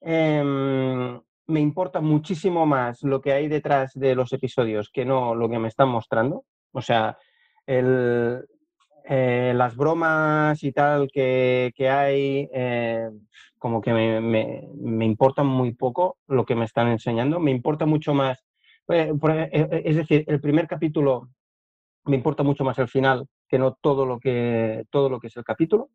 Em, 0.02 1.18
me 1.46 1.60
importa 1.60 2.02
muchísimo 2.02 2.66
más 2.66 3.02
lo 3.04 3.22
que 3.22 3.32
hay 3.32 3.48
detrás 3.48 3.92
de 3.94 4.14
los 4.14 4.34
episodios 4.34 4.90
que 4.92 5.06
no 5.06 5.34
lo 5.34 5.48
que 5.48 5.58
me 5.58 5.68
están 5.68 5.88
mostrando. 5.88 6.44
O 6.72 6.82
sea, 6.82 7.16
el, 7.64 8.46
eh, 9.08 9.52
las 9.54 9.74
bromas 9.76 10.62
y 10.62 10.72
tal 10.72 11.10
que, 11.10 11.72
que 11.74 11.88
hay, 11.88 12.48
eh, 12.52 13.08
como 13.58 13.80
que 13.80 13.92
me, 13.92 14.20
me, 14.20 14.68
me 14.74 15.04
importan 15.06 15.46
muy 15.46 15.72
poco 15.72 16.18
lo 16.26 16.44
que 16.44 16.54
me 16.54 16.64
están 16.64 16.88
enseñando. 16.88 17.40
Me 17.40 17.50
importa 17.50 17.86
mucho 17.86 18.14
más, 18.14 18.44
eh, 18.88 19.12
eh, 19.12 19.48
eh, 19.52 19.82
es 19.84 19.96
decir, 19.96 20.24
el 20.26 20.40
primer 20.40 20.66
capítulo 20.66 21.28
me 22.04 22.16
importa 22.16 22.42
mucho 22.42 22.64
más 22.64 22.78
el 22.78 22.88
final 22.88 23.26
que 23.48 23.58
no 23.58 23.74
todo 23.74 24.06
lo 24.06 24.18
que, 24.18 24.84
todo 24.90 25.08
lo 25.10 25.20
que 25.20 25.26
es 25.28 25.36
el 25.36 25.44
capítulo. 25.44 25.90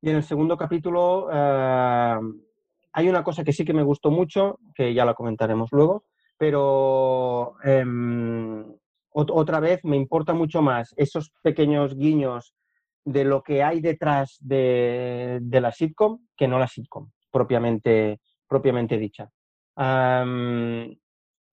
Y 0.00 0.10
en 0.10 0.16
el 0.16 0.22
segundo 0.22 0.56
capítulo 0.56 1.28
hay 2.92 3.08
una 3.08 3.22
cosa 3.22 3.44
que 3.44 3.52
sí 3.52 3.64
que 3.64 3.74
me 3.74 3.82
gustó 3.82 4.10
mucho, 4.10 4.58
que 4.74 4.94
ya 4.94 5.04
la 5.04 5.14
comentaremos 5.14 5.70
luego, 5.72 6.04
pero 6.38 7.54
em, 7.62 8.64
otra 9.12 9.60
vez 9.60 9.80
me 9.84 9.96
importa 9.96 10.34
mucho 10.34 10.62
más 10.62 10.94
esos 10.96 11.32
pequeños 11.42 11.96
guiños 11.96 12.54
de 13.04 13.24
lo 13.24 13.42
que 13.42 13.62
hay 13.62 13.80
detrás 13.80 14.36
de, 14.40 15.38
de 15.42 15.60
la 15.60 15.72
sitcom 15.72 16.18
que 16.36 16.46
no 16.46 16.58
la 16.58 16.68
sitcom 16.68 17.10
propiamente, 17.30 18.20
propiamente 18.46 18.98
dicha. 18.98 19.30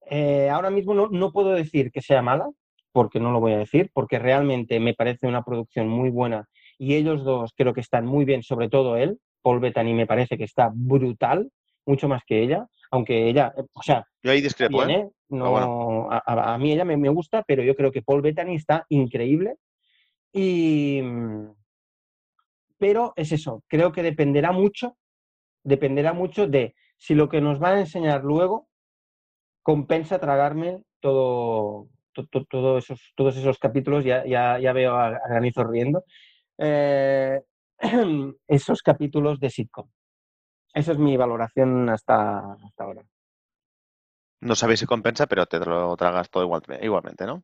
Eh, 0.09 0.49
ahora 0.49 0.69
mismo 0.69 0.93
no, 0.93 1.07
no 1.09 1.31
puedo 1.31 1.51
decir 1.53 1.91
que 1.91 2.01
sea 2.01 2.21
mala, 2.21 2.49
porque 2.91 3.19
no 3.19 3.31
lo 3.31 3.39
voy 3.39 3.53
a 3.53 3.59
decir, 3.59 3.91
porque 3.93 4.19
realmente 4.19 4.79
me 4.79 4.93
parece 4.93 5.27
una 5.27 5.43
producción 5.43 5.87
muy 5.87 6.09
buena 6.09 6.47
y 6.79 6.95
ellos 6.95 7.23
dos 7.23 7.53
creo 7.55 7.73
que 7.73 7.81
están 7.81 8.05
muy 8.05 8.25
bien, 8.25 8.43
sobre 8.43 8.69
todo 8.69 8.97
él, 8.97 9.19
Paul 9.41 9.59
Bettany 9.59 9.93
me 9.93 10.07
parece 10.07 10.37
que 10.37 10.43
está 10.43 10.71
brutal, 10.73 11.51
mucho 11.85 12.07
más 12.07 12.23
que 12.25 12.41
ella, 12.41 12.67
aunque 12.91 13.29
ella, 13.29 13.53
eh, 13.57 13.63
o 13.73 13.81
sea, 13.81 14.05
Yo 14.23 14.31
ahí 14.31 14.41
discrepo, 14.41 14.77
bien, 14.85 14.89
¿eh? 14.89 14.99
¿eh? 15.07 15.09
No, 15.29 16.09
a, 16.11 16.21
a- 16.25 16.53
a 16.53 16.57
mí 16.57 16.71
ella 16.71 16.85
me, 16.85 16.95
me 16.97 17.09
gusta, 17.09 17.43
pero 17.43 17.63
yo 17.63 17.75
creo 17.75 17.91
que 17.91 18.01
Paul 18.01 18.21
Bettany 18.21 18.55
está 18.55 18.85
increíble. 18.89 19.55
Y, 20.33 21.01
mm, 21.03 21.51
pero 22.77 23.13
es 23.15 23.31
eso, 23.31 23.63
creo 23.67 23.91
que 23.91 24.03
dependerá 24.03 24.51
mucho, 24.51 24.97
dependerá 25.63 26.13
mucho 26.13 26.47
de 26.47 26.75
si 26.97 27.15
lo 27.15 27.27
que 27.29 27.41
nos 27.41 27.61
va 27.61 27.69
a 27.71 27.79
enseñar 27.79 28.23
luego 28.23 28.67
compensa 29.63 30.19
tragarme 30.19 30.83
todo, 30.99 31.87
to- 32.13 32.27
to- 32.27 32.45
todo 32.45 32.77
esos, 32.77 33.11
todos 33.15 33.35
esos 33.37 33.57
capítulos, 33.59 34.05
ya, 34.05 34.25
ya, 34.25 34.59
ya 34.59 34.73
veo 34.73 34.95
a, 34.95 35.07
a 35.07 35.27
Granizo 35.29 35.63
riendo, 35.63 36.03
eh, 36.57 37.41
esos 38.47 38.81
capítulos 38.81 39.39
de 39.39 39.49
sitcom. 39.49 39.89
Esa 40.77 40.91
es 40.91 40.99
mi 40.99 41.17
valoración 41.17 41.89
hasta, 41.89 42.53
hasta 42.53 42.83
ahora. 42.83 43.01
No 44.41 44.55
sabéis 44.55 44.81
si 44.81 44.85
compensa, 44.85 45.25
pero 45.25 45.47
te 45.47 45.57
lo 45.59 45.97
tragas 45.97 46.29
todo 46.29 46.43
igual, 46.43 46.61
igualmente, 46.79 47.25
¿no? 47.25 47.43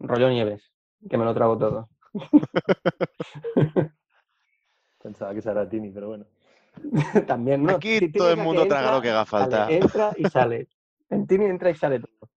Rollo 0.00 0.28
Nieves, 0.28 0.72
que 1.08 1.16
me 1.16 1.24
lo 1.24 1.32
trago 1.34 1.56
todo. 1.56 1.88
Pensaba 5.00 5.32
que 5.32 5.38
era 5.48 5.68
Tini, 5.68 5.90
pero 5.90 6.08
bueno. 6.08 6.26
También, 7.28 7.62
¿no? 7.62 7.76
Aquí 7.76 8.00
Tini 8.00 8.12
todo 8.12 8.32
el 8.32 8.38
mundo 8.38 8.62
que 8.62 8.68
traga 8.70 8.86
entra, 8.86 8.96
lo 8.96 9.02
que 9.02 9.10
haga 9.10 9.24
sale, 9.24 9.44
falta. 9.44 9.72
entra 9.72 10.12
y 10.16 10.24
sale. 10.30 10.68
En 11.10 11.26
Tini 11.28 11.44
entra 11.44 11.70
y 11.70 11.76
sale 11.76 12.00
todo. 12.00 12.28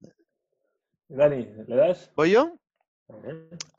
Dani, 1.09 1.47
¿le 1.67 1.75
das? 1.75 2.11
¿Voy 2.15 2.29
yo? 2.29 2.53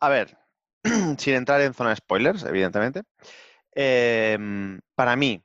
A 0.00 0.08
ver, 0.08 0.36
sin 1.18 1.34
entrar 1.34 1.60
en 1.60 1.72
zona 1.72 1.90
de 1.90 1.96
spoilers, 1.96 2.42
evidentemente. 2.42 3.02
em, 3.74 4.80
para 4.96 5.14
mí, 5.14 5.40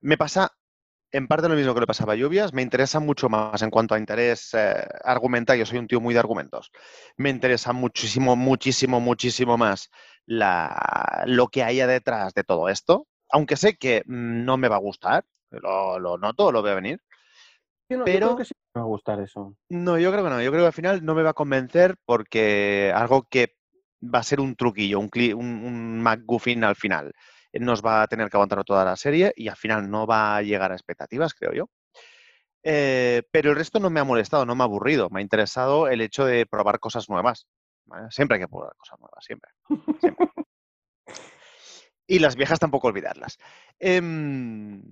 me 0.00 0.16
pasa 0.16 0.52
en 1.10 1.26
parte 1.26 1.48
lo 1.48 1.54
mismo 1.54 1.72
que 1.74 1.80
le 1.80 1.86
pasaba 1.86 2.12
a 2.12 2.16
Lluvias. 2.16 2.52
Me 2.52 2.62
interesa 2.62 3.00
mucho 3.00 3.28
más 3.28 3.62
en 3.62 3.70
cuanto 3.70 3.94
a 3.94 3.98
interés 3.98 4.50
eh, 4.54 4.74
argumental. 5.04 5.58
Yo 5.58 5.64
soy 5.66 5.78
un 5.78 5.86
tío 5.88 6.00
muy 6.00 6.12
de 6.14 6.20
argumentos. 6.20 6.70
Me 7.16 7.30
interesa 7.30 7.72
muchísimo, 7.72 8.36
muchísimo, 8.36 9.00
muchísimo 9.00 9.56
más 9.56 9.90
la, 10.26 11.22
lo 11.26 11.48
que 11.48 11.62
haya 11.62 11.86
detrás 11.86 12.34
de 12.34 12.44
todo 12.44 12.68
esto. 12.68 13.06
Aunque 13.30 13.56
sé 13.56 13.76
que 13.76 14.02
no 14.06 14.56
me 14.58 14.68
va 14.68 14.76
a 14.76 14.80
gustar, 14.80 15.24
lo, 15.50 15.98
lo 15.98 16.18
noto, 16.18 16.52
lo 16.52 16.62
veo 16.62 16.74
venir. 16.74 17.00
Yo, 17.88 17.96
no, 17.98 18.00
yo 18.00 18.04
Pero- 18.04 18.26
creo 18.26 18.36
que 18.36 18.44
sí 18.44 18.52
me 18.74 18.80
va 18.80 18.84
a 18.84 18.88
gustar 18.88 19.20
eso. 19.20 19.56
No, 19.70 19.98
yo 19.98 20.12
creo 20.12 20.24
que 20.24 20.30
no. 20.30 20.42
Yo 20.42 20.50
creo 20.50 20.62
que 20.64 20.66
al 20.68 20.72
final 20.74 21.04
no 21.04 21.14
me 21.14 21.22
va 21.22 21.30
a 21.30 21.34
convencer 21.34 21.96
porque 22.04 22.92
algo 22.94 23.26
que 23.30 23.54
va 24.02 24.18
a 24.18 24.22
ser 24.22 24.40
un 24.40 24.54
truquillo, 24.56 25.00
un, 25.00 25.10
un, 25.34 25.64
un 25.64 26.00
MacGuffin 26.02 26.64
al 26.64 26.76
final. 26.76 27.12
Nos 27.52 27.84
va 27.84 28.02
a 28.02 28.06
tener 28.06 28.28
que 28.28 28.36
aguantar 28.36 28.62
toda 28.64 28.84
la 28.84 28.96
serie 28.96 29.32
y 29.36 29.48
al 29.48 29.56
final 29.56 29.90
no 29.90 30.06
va 30.06 30.36
a 30.36 30.42
llegar 30.42 30.72
a 30.72 30.74
expectativas, 30.74 31.34
creo 31.34 31.52
yo. 31.52 31.70
Eh, 32.62 33.22
pero 33.30 33.50
el 33.50 33.56
resto 33.56 33.80
no 33.80 33.90
me 33.90 34.00
ha 34.00 34.04
molestado, 34.04 34.44
no 34.44 34.54
me 34.54 34.62
ha 34.62 34.66
aburrido. 34.66 35.08
Me 35.10 35.20
ha 35.20 35.22
interesado 35.22 35.88
el 35.88 36.00
hecho 36.00 36.24
de 36.24 36.46
probar 36.46 36.80
cosas 36.80 37.08
nuevas. 37.08 37.46
¿vale? 37.86 38.08
Siempre 38.10 38.36
hay 38.36 38.42
que 38.42 38.48
probar 38.48 38.74
cosas 38.76 39.00
nuevas, 39.00 39.24
siempre. 39.24 39.50
siempre. 40.00 40.28
Y 42.10 42.20
las 42.20 42.36
viejas 42.36 42.58
tampoco 42.58 42.88
olvidarlas. 42.88 43.36
Em, 43.78 44.82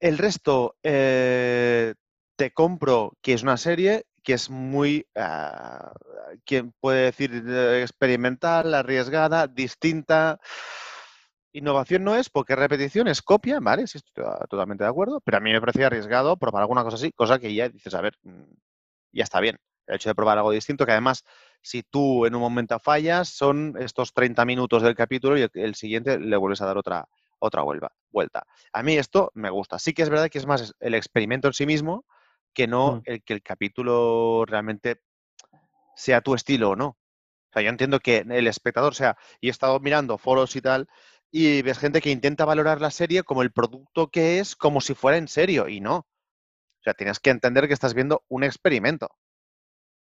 el 0.00 0.16
resto, 0.16 0.76
eh, 0.82 1.94
te 2.34 2.50
compro 2.52 3.12
que 3.20 3.34
es 3.34 3.42
una 3.42 3.58
serie 3.58 4.06
que 4.22 4.32
es 4.32 4.50
muy, 4.50 5.06
ah, 5.14 5.92
¿quién 6.44 6.72
puede 6.80 7.04
decir? 7.04 7.44
eh, 7.46 7.82
experimental, 7.82 8.74
arriesgada, 8.74 9.46
distinta. 9.46 10.40
Innovación 11.58 12.04
no 12.04 12.14
es 12.16 12.28
porque 12.30 12.56
repetición 12.56 13.08
es 13.08 13.22
copia, 13.22 13.58
¿vale? 13.60 13.86
Sí, 13.86 13.98
estoy 13.98 14.24
to- 14.24 14.46
totalmente 14.48 14.84
de 14.84 14.90
acuerdo, 14.90 15.20
pero 15.20 15.38
a 15.38 15.40
mí 15.40 15.52
me 15.52 15.60
parecía 15.60 15.86
arriesgado 15.86 16.36
probar 16.36 16.62
alguna 16.62 16.82
cosa 16.84 16.96
así, 16.96 17.12
cosa 17.12 17.38
que 17.38 17.54
ya 17.54 17.68
dices, 17.68 17.94
a 17.94 18.00
ver, 18.00 18.14
mm, 18.22 18.42
ya 19.12 19.24
está 19.24 19.40
bien. 19.40 19.58
El 19.86 19.96
hecho 19.96 20.08
de 20.10 20.14
probar 20.14 20.38
algo 20.38 20.50
distinto, 20.50 20.84
que 20.84 20.92
además, 20.92 21.24
si 21.62 21.82
tú 21.82 22.26
en 22.26 22.34
un 22.34 22.40
momento 22.40 22.78
fallas, 22.80 23.28
son 23.28 23.74
estos 23.78 24.12
30 24.12 24.44
minutos 24.44 24.82
del 24.82 24.94
capítulo 24.96 25.38
y 25.38 25.42
el, 25.42 25.50
el 25.54 25.74
siguiente 25.74 26.18
le 26.18 26.36
vuelves 26.36 26.60
a 26.60 26.66
dar 26.66 26.76
otra, 26.76 27.06
otra 27.38 27.62
vuelta. 28.10 28.44
A 28.72 28.82
mí 28.82 28.96
esto 28.98 29.30
me 29.34 29.50
gusta. 29.50 29.78
Sí 29.78 29.94
que 29.94 30.02
es 30.02 30.10
verdad 30.10 30.28
que 30.28 30.38
es 30.38 30.46
más 30.46 30.74
el 30.80 30.94
experimento 30.94 31.48
en 31.48 31.54
sí 31.54 31.66
mismo 31.66 32.04
que 32.52 32.66
no 32.66 32.96
Mm. 32.96 33.02
el 33.04 33.22
que 33.22 33.34
el 33.34 33.42
capítulo 33.42 34.44
realmente 34.46 35.00
sea 35.94 36.20
tu 36.20 36.34
estilo 36.34 36.70
o 36.70 36.76
no. 36.76 36.88
O 36.88 37.52
sea, 37.52 37.62
yo 37.62 37.70
entiendo 37.70 38.00
que 38.00 38.18
el 38.28 38.46
espectador 38.48 38.94
sea, 38.94 39.16
y 39.40 39.48
he 39.48 39.50
estado 39.50 39.80
mirando 39.80 40.18
foros 40.18 40.54
y 40.56 40.60
tal, 40.60 40.88
y 41.30 41.62
ves 41.62 41.78
gente 41.78 42.00
que 42.00 42.10
intenta 42.10 42.44
valorar 42.44 42.80
la 42.80 42.90
serie 42.90 43.22
como 43.22 43.42
el 43.42 43.52
producto 43.52 44.08
que 44.08 44.38
es, 44.38 44.56
como 44.56 44.80
si 44.80 44.94
fuera 44.94 45.18
en 45.18 45.28
serio, 45.28 45.68
y 45.68 45.80
no. 45.80 45.96
O 45.96 46.82
sea, 46.82 46.94
tienes 46.94 47.20
que 47.20 47.30
entender 47.30 47.68
que 47.68 47.74
estás 47.74 47.94
viendo 47.94 48.24
un 48.28 48.44
experimento. 48.44 49.08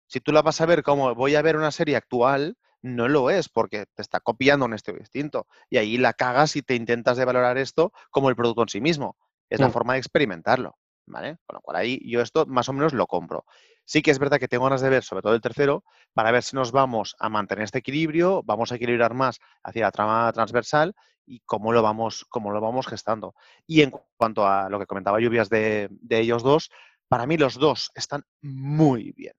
Si 0.08 0.20
tú 0.22 0.32
la 0.32 0.42
vas 0.42 0.62
a 0.62 0.66
ver 0.66 0.82
como 0.82 1.14
voy 1.14 1.36
a 1.36 1.42
ver 1.42 1.56
una 1.56 1.72
serie 1.72 1.96
actual, 1.96 2.58
no 2.82 3.08
lo 3.08 3.30
es, 3.30 3.50
porque 3.50 3.86
te 3.94 4.02
está 4.02 4.20
copiando 4.20 4.66
un 4.66 4.74
estilo 4.74 4.98
distinto. 4.98 5.46
Y 5.70 5.78
ahí 5.78 5.98
la 5.98 6.14
cagas 6.14 6.56
y 6.56 6.62
te 6.62 6.76
intentas 6.76 7.18
de 7.18 7.26
valorar 7.26 7.58
esto 7.58 7.92
como 8.10 8.30
el 8.30 8.36
producto 8.36 8.64
en 8.64 8.70
sí 8.70 8.82
mismo. 8.82 9.18
Es 9.50 9.60
la 9.60 9.70
forma 9.70 9.94
de 9.94 10.00
experimentarlo. 10.00 10.78
¿Vale? 11.10 11.38
Con 11.46 11.56
lo 11.56 11.62
cual 11.62 11.78
ahí 11.78 12.00
yo 12.06 12.22
esto 12.22 12.46
más 12.46 12.70
o 12.70 12.74
menos 12.74 12.94
lo 12.94 13.08
compro. 13.08 13.46
Sí 13.84 14.04
que 14.04 14.12
es 14.12 14.20
verdad 14.20 14.40
que 14.40 14.48
tengo 14.48 14.66
ganas 14.66 14.82
de 14.82 14.90
ver, 14.90 15.04
sobre 15.04 15.24
todo 15.24 15.34
el 15.34 15.42
tercero, 15.42 15.84
para 16.14 16.32
ver 16.32 16.44
si 16.44 16.56
nos 16.56 16.72
vamos 16.72 17.16
a 17.20 17.30
mantener 17.30 17.64
este 17.64 17.80
equilibrio, 17.80 18.44
vamos 18.44 18.72
a 18.72 18.76
equilibrar 18.76 19.16
más 19.16 19.40
hacia 19.64 19.86
la 19.86 19.92
trama 19.92 20.32
transversal 20.32 20.94
y 21.26 21.42
cómo 21.46 21.74
lo 21.74 21.82
vamos, 21.82 22.26
cómo 22.30 22.52
lo 22.52 22.62
vamos 22.62 22.86
gestando. 22.86 23.34
Y 23.66 23.82
en 23.82 23.92
cuanto 24.18 24.46
a 24.46 24.70
lo 24.70 24.78
que 24.78 24.86
comentaba 24.86 25.20
Lluvias 25.20 25.50
de, 25.50 25.88
de 25.90 26.20
ellos 26.20 26.44
dos, 26.44 26.70
para 27.08 27.26
mí 27.26 27.38
los 27.38 27.56
dos 27.56 27.90
están 27.96 28.24
muy 28.44 29.12
bien, 29.14 29.34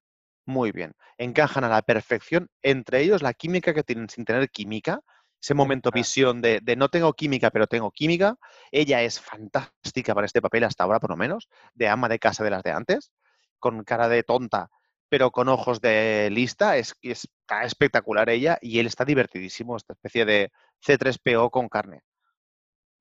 muy 0.46 0.72
bien. 0.72 0.92
Encajan 1.18 1.62
a 1.62 1.68
la 1.68 1.82
perfección 1.82 2.48
entre 2.62 3.02
ellos 3.02 3.22
la 3.22 3.32
química 3.32 3.72
que 3.72 3.84
tienen 3.84 4.08
sin 4.08 4.24
tener 4.24 4.50
química. 4.50 5.02
Ese 5.42 5.54
momento 5.54 5.88
Exacto. 5.88 5.98
visión 5.98 6.40
de, 6.42 6.60
de 6.62 6.76
no 6.76 6.88
tengo 6.88 7.12
química, 7.14 7.50
pero 7.50 7.66
tengo 7.66 7.90
química. 7.90 8.36
Ella 8.70 9.02
es 9.02 9.20
fantástica 9.20 10.14
para 10.14 10.26
este 10.26 10.42
papel 10.42 10.64
hasta 10.64 10.84
ahora, 10.84 11.00
por 11.00 11.10
lo 11.10 11.16
menos, 11.16 11.48
de 11.74 11.88
ama 11.88 12.08
de 12.08 12.18
casa 12.18 12.44
de 12.44 12.50
las 12.50 12.62
de 12.62 12.72
antes, 12.72 13.12
con 13.58 13.82
cara 13.84 14.08
de 14.08 14.22
tonta, 14.22 14.68
pero 15.08 15.30
con 15.30 15.48
ojos 15.48 15.80
de 15.80 16.28
lista. 16.30 16.76
Es, 16.76 16.94
es- 17.02 17.24
está 17.50 17.64
espectacular 17.64 18.28
ella 18.30 18.58
y 18.60 18.78
él 18.78 18.86
está 18.86 19.04
divertidísimo, 19.04 19.76
esta 19.76 19.94
especie 19.94 20.24
de 20.24 20.52
C3PO 20.86 21.50
con 21.50 21.68
carne. 21.68 22.02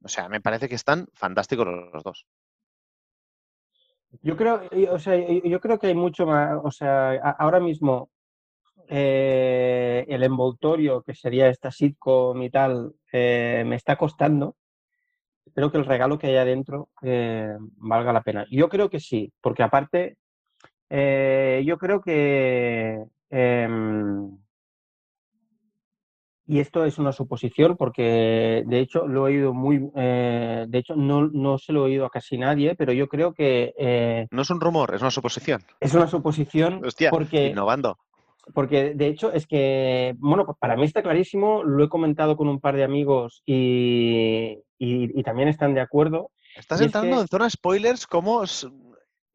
O 0.04 0.08
sea, 0.08 0.30
me 0.30 0.42
parece 0.42 0.68
que 0.70 0.76
están 0.76 1.08
fantásticos 1.14 1.68
los 1.68 2.04
dos. 2.04 2.26
Yo 4.22 4.36
creo, 4.36 4.62
o 4.92 5.00
sea, 5.00 5.16
yo 5.44 5.60
creo 5.60 5.78
que 5.78 5.88
hay 5.88 5.96
mucho 5.96 6.26
más, 6.26 6.58
o 6.64 6.72
sea, 6.72 7.12
ahora 7.38 7.60
mismo 7.60 8.10
eh, 8.92 10.04
el 10.08 10.24
envoltorio 10.24 11.04
que 11.04 11.14
sería 11.14 11.48
esta 11.48 11.70
sitcom 11.70 12.42
y 12.42 12.50
tal 12.50 12.92
eh, 13.14 13.64
me 13.66 13.76
está 13.76 13.96
costando. 13.96 14.56
Espero 15.46 15.72
que 15.72 15.78
el 15.78 15.86
regalo 15.86 16.18
que 16.18 16.26
hay 16.28 16.38
adentro 16.38 16.90
eh, 17.04 17.56
valga 17.78 18.12
la 18.12 18.24
pena. 18.24 18.48
Yo 18.50 18.68
creo 18.68 18.90
que 18.90 19.00
sí, 19.00 19.32
porque 19.42 19.62
aparte, 19.62 20.18
yo 20.90 21.78
creo 21.78 22.02
que 22.02 23.04
em, 23.30 24.38
y 26.48 26.60
esto 26.60 26.84
es 26.84 26.98
una 26.98 27.12
suposición 27.12 27.78
porque 27.78 28.64
de 28.66 28.80
hecho 28.80 29.08
lo 29.08 29.28
he 29.28 29.34
oído 29.34 29.54
muy, 29.54 29.78
de 29.94 30.68
hecho 30.72 30.96
no, 30.96 31.28
no 31.28 31.60
se 31.60 31.74
lo 31.74 31.82
he 31.82 31.92
oído 31.92 32.06
a 32.08 32.10
casi 32.10 32.40
nadie, 32.40 32.74
pero 32.76 32.92
yo 32.92 33.08
creo 33.08 33.34
que 33.34 34.28
No 34.32 34.42
es 34.42 34.50
un 34.50 34.60
rumor, 34.60 34.96
es 34.96 35.02
una 35.02 35.12
suposición. 35.12 35.64
es 35.80 35.94
una 35.94 36.08
suposición 36.08 36.84
Hostia, 36.84 37.12
porque, 37.12 37.50
innovando. 37.50 38.00
Porque 38.54 38.94
de 38.96 39.08
hecho 39.08 39.32
es 39.34 39.46
que, 39.48 40.16
bueno, 40.18 40.46
pues 40.46 40.58
para 40.60 40.76
mí 40.76 40.84
está 40.86 41.02
clarísimo, 41.02 41.64
lo 41.64 41.84
he 41.84 41.90
comentado 41.90 42.36
con 42.38 42.48
un 42.48 42.60
par 42.60 42.76
de 42.76 42.84
amigos 42.84 43.42
y, 43.46 44.60
y- 44.78 45.20
y 45.20 45.24
también 45.24 45.50
están 45.50 45.74
de 45.74 45.82
acuerdo. 45.82 46.32
Estás 46.56 46.80
es 46.80 46.88
entrando 46.88 47.16
que- 47.18 47.22
en 47.22 47.28
zona 47.28 47.50
spoilers 47.50 48.08
como 48.08 48.44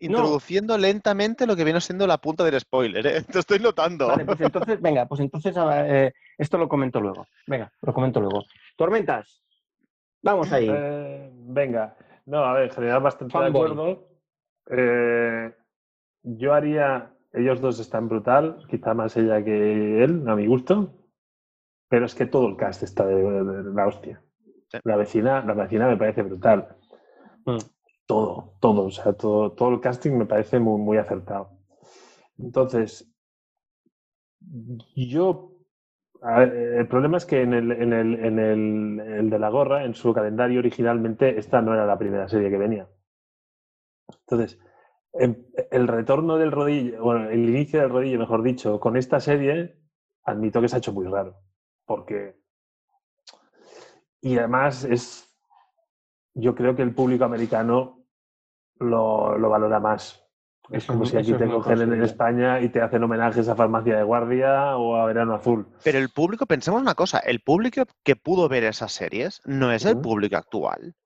introduciendo 0.00 0.76
lentamente 0.76 1.46
lo 1.46 1.56
que 1.56 1.64
viene 1.64 1.80
siendo 1.80 2.06
la 2.06 2.18
punta 2.18 2.44
del 2.44 2.60
spoiler. 2.60 3.06
¿eh? 3.06 3.22
Te 3.32 3.38
estoy 3.38 3.58
notando. 3.58 4.08
Vale, 4.08 4.24
pues 4.24 4.40
entonces, 4.40 4.80
venga, 4.80 5.06
pues 5.06 5.20
entonces 5.20 5.54
eh, 5.56 6.12
esto 6.36 6.58
lo 6.58 6.68
comento 6.68 7.00
luego. 7.00 7.26
Venga, 7.46 7.72
lo 7.80 7.94
comento 7.94 8.20
luego. 8.20 8.44
Tormentas, 8.76 9.42
vamos 10.22 10.52
ahí. 10.52 10.68
Eh, 10.70 11.30
venga, 11.32 11.96
no, 12.26 12.44
a 12.44 12.52
ver, 12.54 12.64
en 12.64 12.70
general 12.70 13.00
bastante 13.00 13.38
de 13.38 13.44
acuerdo. 13.46 14.08
Eh, 14.70 15.54
yo 16.22 16.52
haría, 16.54 17.13
ellos 17.34 17.60
dos 17.60 17.80
están 17.80 18.08
brutal, 18.08 18.64
quizá 18.70 18.94
más 18.94 19.16
ella 19.16 19.42
que 19.44 20.02
él, 20.04 20.28
a 20.28 20.36
mi 20.36 20.46
gusto, 20.46 20.92
pero 21.88 22.06
es 22.06 22.14
que 22.14 22.26
todo 22.26 22.48
el 22.48 22.56
cast 22.56 22.82
está 22.82 23.06
de, 23.06 23.14
de- 23.16 23.62
de 23.64 23.74
la 23.74 23.86
hostia. 23.86 24.22
Sí. 24.68 24.78
La 24.84 24.96
vecina, 24.96 25.44
la 25.44 25.54
vecina 25.54 25.86
me 25.88 25.96
parece 25.96 26.22
brutal. 26.22 26.76
Mm. 27.46 27.58
Todo, 28.06 28.54
todo, 28.60 28.84
o 28.86 28.90
sea, 28.90 29.12
todo, 29.14 29.52
todo 29.52 29.70
el 29.70 29.80
casting 29.80 30.12
me 30.12 30.26
parece 30.26 30.58
muy, 30.60 30.80
muy 30.80 30.98
acertado. 30.98 31.50
Entonces, 32.38 33.08
yo 35.12 35.50
ver, 36.38 36.52
el 36.78 36.88
problema 36.88 37.18
es 37.18 37.26
que 37.26 37.42
en 37.42 37.52
el, 37.54 37.72
en, 37.72 37.92
el, 37.92 38.14
en 38.24 38.38
el- 38.38 39.00
el 39.00 39.30
de 39.30 39.38
la 39.38 39.48
gorra, 39.50 39.84
en 39.84 39.94
su 39.94 40.12
calendario 40.14 40.58
originalmente, 40.60 41.38
esta 41.38 41.60
no 41.62 41.74
era 41.74 41.86
la 41.86 41.98
primera 41.98 42.28
serie 42.28 42.50
que 42.50 42.58
venía. 42.58 42.88
Entonces, 44.26 44.58
el 45.14 45.88
retorno 45.88 46.36
del 46.36 46.52
rodillo, 46.52 47.02
bueno, 47.02 47.30
el 47.30 47.48
inicio 47.48 47.80
del 47.80 47.90
rodillo, 47.90 48.18
mejor 48.18 48.42
dicho, 48.42 48.80
con 48.80 48.96
esta 48.96 49.20
serie, 49.20 49.78
admito 50.24 50.60
que 50.60 50.68
se 50.68 50.76
ha 50.76 50.78
hecho 50.78 50.92
muy 50.92 51.06
raro. 51.06 51.36
Porque. 51.84 52.36
Y 54.20 54.38
además 54.38 54.84
es. 54.84 55.30
Yo 56.34 56.54
creo 56.54 56.74
que 56.74 56.82
el 56.82 56.94
público 56.94 57.24
americano 57.24 58.04
lo, 58.78 59.38
lo 59.38 59.48
valora 59.48 59.78
más. 59.78 60.20
Es 60.70 60.84
Eso 60.84 60.94
como 60.94 61.04
si 61.04 61.16
aquí 61.16 61.34
te 61.34 61.46
cogen 61.46 61.80
en. 61.80 62.02
España 62.02 62.60
y 62.60 62.70
te 62.70 62.80
hacen 62.80 63.02
homenajes 63.02 63.48
a 63.48 63.54
Farmacia 63.54 63.98
de 63.98 64.02
Guardia 64.02 64.76
o 64.76 64.96
a 64.96 65.04
Verano 65.04 65.34
Azul. 65.34 65.68
Pero 65.84 65.98
el 65.98 66.08
público, 66.08 66.46
pensemos 66.46 66.80
una 66.80 66.94
cosa, 66.94 67.18
el 67.18 67.40
público 67.40 67.84
que 68.02 68.16
pudo 68.16 68.48
ver 68.48 68.64
esas 68.64 68.92
series 68.92 69.42
no 69.44 69.70
es 69.70 69.84
el 69.84 69.98
público 69.98 70.36
actual. 70.36 70.96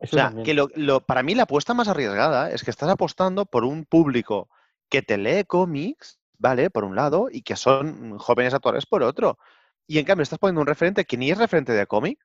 O 0.00 0.06
sea, 0.06 0.24
también. 0.26 0.44
que 0.44 0.54
lo, 0.54 0.68
lo- 0.74 1.00
para 1.00 1.22
mí 1.22 1.34
la 1.34 1.44
apuesta 1.44 1.74
más 1.74 1.88
arriesgada 1.88 2.50
es 2.50 2.62
que 2.64 2.70
estás 2.70 2.88
apostando 2.90 3.46
por 3.46 3.64
un 3.64 3.84
público 3.84 4.48
que 4.88 5.02
te 5.02 5.16
lee 5.18 5.44
cómics, 5.44 6.18
¿vale? 6.38 6.70
Por 6.70 6.84
un 6.84 6.96
lado, 6.96 7.28
y 7.30 7.42
que 7.42 7.56
son 7.56 8.18
jóvenes 8.18 8.54
actores 8.54 8.86
por 8.86 9.02
otro. 9.02 9.38
Y 9.86 9.98
en 9.98 10.04
cambio 10.04 10.22
estás 10.22 10.38
poniendo 10.38 10.60
un 10.60 10.66
referente 10.66 11.04
que 11.04 11.16
ni 11.16 11.30
es 11.30 11.38
referente 11.38 11.72
de 11.72 11.86
cómic, 11.86 12.18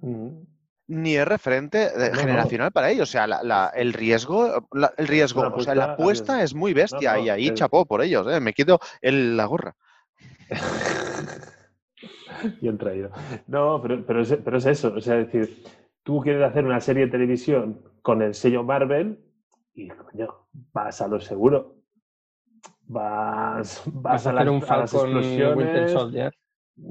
Ujú. 0.00 0.46
ni 0.88 1.16
es 1.16 1.26
referente 1.26 1.84
eh, 1.84 2.10
no. 2.12 2.20
generacional 2.20 2.72
para 2.72 2.90
ellos. 2.90 3.08
O 3.08 3.12
sea, 3.12 3.26
la- 3.26 3.42
la- 3.42 3.72
el 3.74 3.92
riesgo, 3.92 4.66
la- 4.72 4.92
el 4.96 5.06
riesgo, 5.06 5.42
o 5.42 5.60
sea, 5.60 5.74
la 5.74 5.92
apuesta 5.92 6.42
es 6.42 6.54
muy 6.54 6.72
bestia 6.74 7.14
No, 7.14 7.24
y 7.24 7.28
ahí 7.28 7.48
es- 7.48 7.54
chapó 7.54 7.86
por 7.86 8.02
ellos, 8.02 8.26
¿eh? 8.32 8.40
Me 8.40 8.52
quito 8.52 8.80
el- 9.00 9.36
la 9.36 9.44
gorra. 9.44 9.74
Bien 12.60 12.78
traído. 12.78 13.10
No, 13.46 13.80
pero, 13.82 14.04
pero, 14.06 14.22
es, 14.22 14.34
pero 14.44 14.58
es 14.58 14.66
eso. 14.66 14.92
O 14.96 15.00
sea, 15.00 15.18
es 15.18 15.32
decir, 15.32 15.64
tú 16.02 16.20
quieres 16.20 16.42
hacer 16.42 16.64
una 16.64 16.80
serie 16.80 17.06
de 17.06 17.12
televisión 17.12 17.82
con 18.02 18.22
el 18.22 18.34
sello 18.34 18.62
Marvel 18.64 19.18
y, 19.74 19.88
coño, 19.88 20.48
vas 20.72 21.00
a 21.00 21.08
lo 21.08 21.20
seguro. 21.20 21.76
Vas, 22.86 23.82
vas, 23.94 24.26
Vas 24.26 24.26
a 24.26 24.30
a, 24.30 24.32
hacer 24.32 24.34
las, 24.34 24.48
un 24.48 24.64
a 24.68 24.76
las 24.76 24.90
Falcon 24.90 25.14
Winter 25.14 25.82
explosiones. 25.82 25.92
Soldier. 25.92 26.32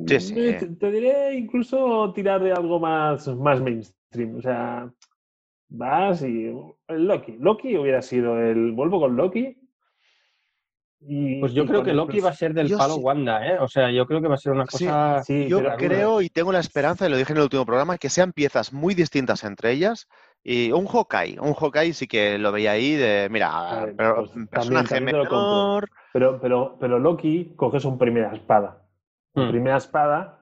Sí, 0.08 0.20
sí. 0.20 0.36
Te, 0.36 0.68
te 0.68 0.92
diré 0.92 1.36
incluso 1.36 2.14
tirar 2.14 2.44
de 2.44 2.52
algo 2.52 2.80
más, 2.80 3.28
más 3.36 3.62
mainstream. 3.62 4.36
O 4.36 4.42
sea, 4.42 4.92
vas 5.70 6.22
y. 6.24 6.54
El 6.88 7.06
Loki. 7.08 7.38
Loki 7.40 7.78
hubiera 7.78 8.02
sido 8.02 8.40
el. 8.40 8.72
Vuelvo 8.74 9.00
con 9.00 9.16
Loki. 9.16 9.58
Y, 11.02 11.40
Pues 11.40 11.54
yo 11.54 11.66
creo 11.66 11.82
que 11.84 11.94
Loki 11.94 12.20
va 12.20 12.30
a 12.30 12.34
ser 12.34 12.54
del 12.54 12.68
Yo 12.68 12.78
palo 12.78 12.96
sí. 12.96 13.00
Wanda, 13.02 13.48
¿eh? 13.48 13.58
O 13.60 13.68
sea, 13.70 13.90
yo 13.90 14.06
creo 14.06 14.22
que 14.22 14.28
va 14.28 14.34
a 14.36 14.38
ser 14.38 14.52
una 14.52 14.66
Sí, 14.66 14.86
cosa. 14.86 15.24
Sí, 15.24 15.48
Yo 15.48 15.60
pero- 15.60 15.78
creo 15.78 16.22
y 16.22 16.30
tengo 16.30 16.52
la 16.52 16.60
esperanza, 16.60 17.08
y 17.08 17.10
lo 17.10 17.16
dije 17.18 17.32
en 17.32 17.38
el 17.38 17.44
último 17.44 17.66
programa, 17.66 17.98
que 17.98 18.10
sean 18.10 18.34
piezas 18.34 18.74
muy 18.74 18.94
distintas 18.96 19.44
entre 19.46 19.72
ellas. 19.72 20.08
Y 20.44 20.72
un 20.72 20.88
Hawkeye, 20.88 21.38
un 21.40 21.54
Hawkeye 21.54 21.94
sí 21.94 22.08
que 22.08 22.38
lo 22.38 22.52
veía 22.52 22.72
ahí 22.72 22.96
de, 22.96 23.28
mira, 23.32 23.86
ver, 23.86 23.96
pero- 23.96 24.16
pues 24.16 24.30
también- 24.32 24.48
personaje 24.48 24.96
también 24.96 25.18
compro. 25.20 25.38
menor. 25.38 25.90
Pero, 26.14 26.40
pero, 26.42 26.78
pero 26.80 27.00
Loki 27.00 27.54
coge 27.56 27.80
su 27.80 27.98
primera 27.98 28.34
espada. 28.34 28.84
Hmm. 29.36 29.50
primera 29.50 29.78
espada 29.78 30.40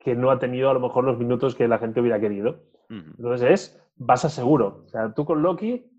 que 0.00 0.14
no 0.14 0.30
ha 0.30 0.38
tenido 0.38 0.68
a 0.68 0.74
lo 0.74 0.80
mejor 0.80 1.04
los 1.04 1.16
minutos 1.18 1.54
que 1.54 1.68
la 1.68 1.78
gente 1.78 2.00
hubiera 2.00 2.18
querido. 2.20 2.50
Ujú. 2.90 3.00
Entonces 3.18 3.50
es, 3.50 3.82
vas 3.96 4.24
a 4.24 4.28
seguro. 4.28 4.82
O 4.86 4.88
sea, 4.88 5.12
tú 5.14 5.24
con 5.24 5.42
Loki 5.42 5.90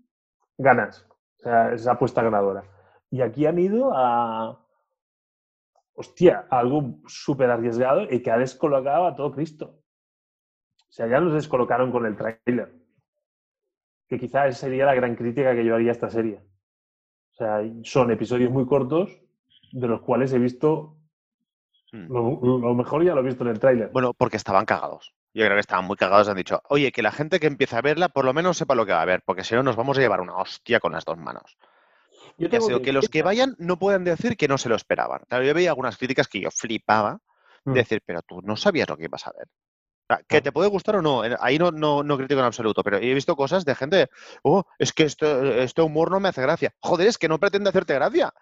ganas. 0.56 1.06
O 1.38 1.42
sea, 1.42 1.72
es 1.72 1.86
apuesta 1.88 2.22
ganadora. 2.22 2.62
Y 3.10 3.22
aquí 3.22 3.46
han 3.46 3.58
ido 3.58 3.92
a. 3.94 4.64
Hostia, 5.94 6.46
a 6.48 6.60
algo 6.60 7.00
súper 7.06 7.50
arriesgado 7.50 8.02
y 8.08 8.22
que 8.22 8.30
ha 8.30 8.38
descolocado 8.38 9.06
a 9.06 9.16
todo 9.16 9.32
Cristo. 9.32 9.80
O 10.88 10.92
sea, 10.92 11.08
ya 11.08 11.20
nos 11.20 11.34
descolocaron 11.34 11.90
con 11.90 12.06
el 12.06 12.16
tráiler. 12.16 12.72
Que 14.08 14.18
quizás 14.18 14.56
sería 14.56 14.86
la 14.86 14.94
gran 14.94 15.16
crítica 15.16 15.54
que 15.54 15.64
yo 15.64 15.74
haría 15.74 15.90
a 15.90 15.92
esta 15.92 16.08
serie. 16.08 16.40
O 17.32 17.34
sea, 17.34 17.62
son 17.82 18.10
episodios 18.10 18.50
muy 18.50 18.64
cortos, 18.66 19.20
de 19.72 19.88
los 19.88 20.00
cuales 20.02 20.32
he 20.32 20.38
visto. 20.38 20.96
Mm. 21.92 22.12
Lo, 22.12 22.58
lo 22.58 22.74
mejor 22.74 23.04
ya 23.04 23.14
lo 23.14 23.20
he 23.20 23.24
visto 23.24 23.42
en 23.44 23.50
el 23.50 23.60
tráiler. 23.60 23.90
Bueno, 23.90 24.14
porque 24.14 24.36
estaban 24.36 24.66
cagados. 24.66 25.14
Yo 25.34 25.44
creo 25.44 25.56
que 25.56 25.60
estaban 25.60 25.84
muy 25.84 25.96
cagados. 25.96 26.28
Han 26.28 26.36
dicho, 26.36 26.62
oye, 26.68 26.92
que 26.92 27.02
la 27.02 27.12
gente 27.12 27.40
que 27.40 27.46
empiece 27.46 27.76
a 27.76 27.82
verla 27.82 28.08
por 28.08 28.24
lo 28.24 28.32
menos 28.32 28.56
sepa 28.56 28.74
lo 28.74 28.86
que 28.86 28.92
va 28.92 29.02
a 29.02 29.06
ver, 29.06 29.22
porque 29.24 29.44
si 29.44 29.54
no 29.54 29.62
nos 29.62 29.76
vamos 29.76 29.98
a 29.98 30.00
llevar 30.00 30.20
una 30.20 30.36
hostia 30.36 30.80
con 30.80 30.92
las 30.92 31.04
dos 31.04 31.18
manos. 31.18 31.58
Yo 32.38 32.48
tengo 32.48 32.66
sé, 32.68 32.82
que 32.82 32.92
los 32.92 33.08
que 33.08 33.22
vayan 33.22 33.54
no 33.58 33.78
puedan 33.78 34.04
decir 34.04 34.36
que 34.36 34.48
no 34.48 34.58
se 34.58 34.68
lo 34.68 34.76
esperaban. 34.76 35.22
Claro, 35.28 35.44
yo 35.44 35.54
veía 35.54 35.70
algunas 35.70 35.96
críticas 35.96 36.28
que 36.28 36.40
yo 36.40 36.50
flipaba 36.50 37.20
Mm. 37.64 37.72
de 37.74 37.80
decir, 37.80 38.02
pero 38.04 38.22
tú 38.22 38.40
no 38.42 38.56
sabías 38.56 38.88
lo 38.88 38.96
que 38.96 39.04
ibas 39.04 39.26
a 39.26 39.32
ver. 39.32 39.48
Que 40.26 40.40
te 40.40 40.52
puede 40.52 40.70
gustar 40.70 40.96
o 40.96 41.02
no, 41.02 41.22
ahí 41.38 41.58
no, 41.58 41.70
no, 41.70 42.02
no 42.02 42.16
critico 42.16 42.40
en 42.40 42.46
absoluto, 42.46 42.82
pero 42.82 42.96
he 42.96 43.12
visto 43.12 43.36
cosas 43.36 43.66
de 43.66 43.74
gente, 43.74 44.08
oh, 44.42 44.64
es 44.78 44.94
que 44.94 45.02
este, 45.02 45.62
este 45.62 45.82
humor 45.82 46.10
no 46.10 46.18
me 46.18 46.30
hace 46.30 46.40
gracia. 46.40 46.74
Joder, 46.80 47.08
es 47.08 47.18
que 47.18 47.28
no 47.28 47.38
pretende 47.38 47.68
hacerte 47.68 47.92
gracia. 47.92 48.32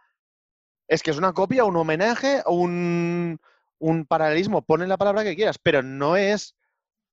Es 0.87 1.03
que 1.03 1.11
es 1.11 1.19
una 1.19 1.33
copia, 1.33 1.65
un 1.65 1.77
homenaje, 1.77 2.45
un, 2.47 3.41
un 3.81 4.07
paralelismo, 4.07 4.63
pone 4.63 4.87
la 4.87 4.97
palabra 4.97 5.25
que 5.25 5.35
quieras, 5.35 5.59
pero 5.59 5.83
no 5.83 6.17
es 6.17 6.55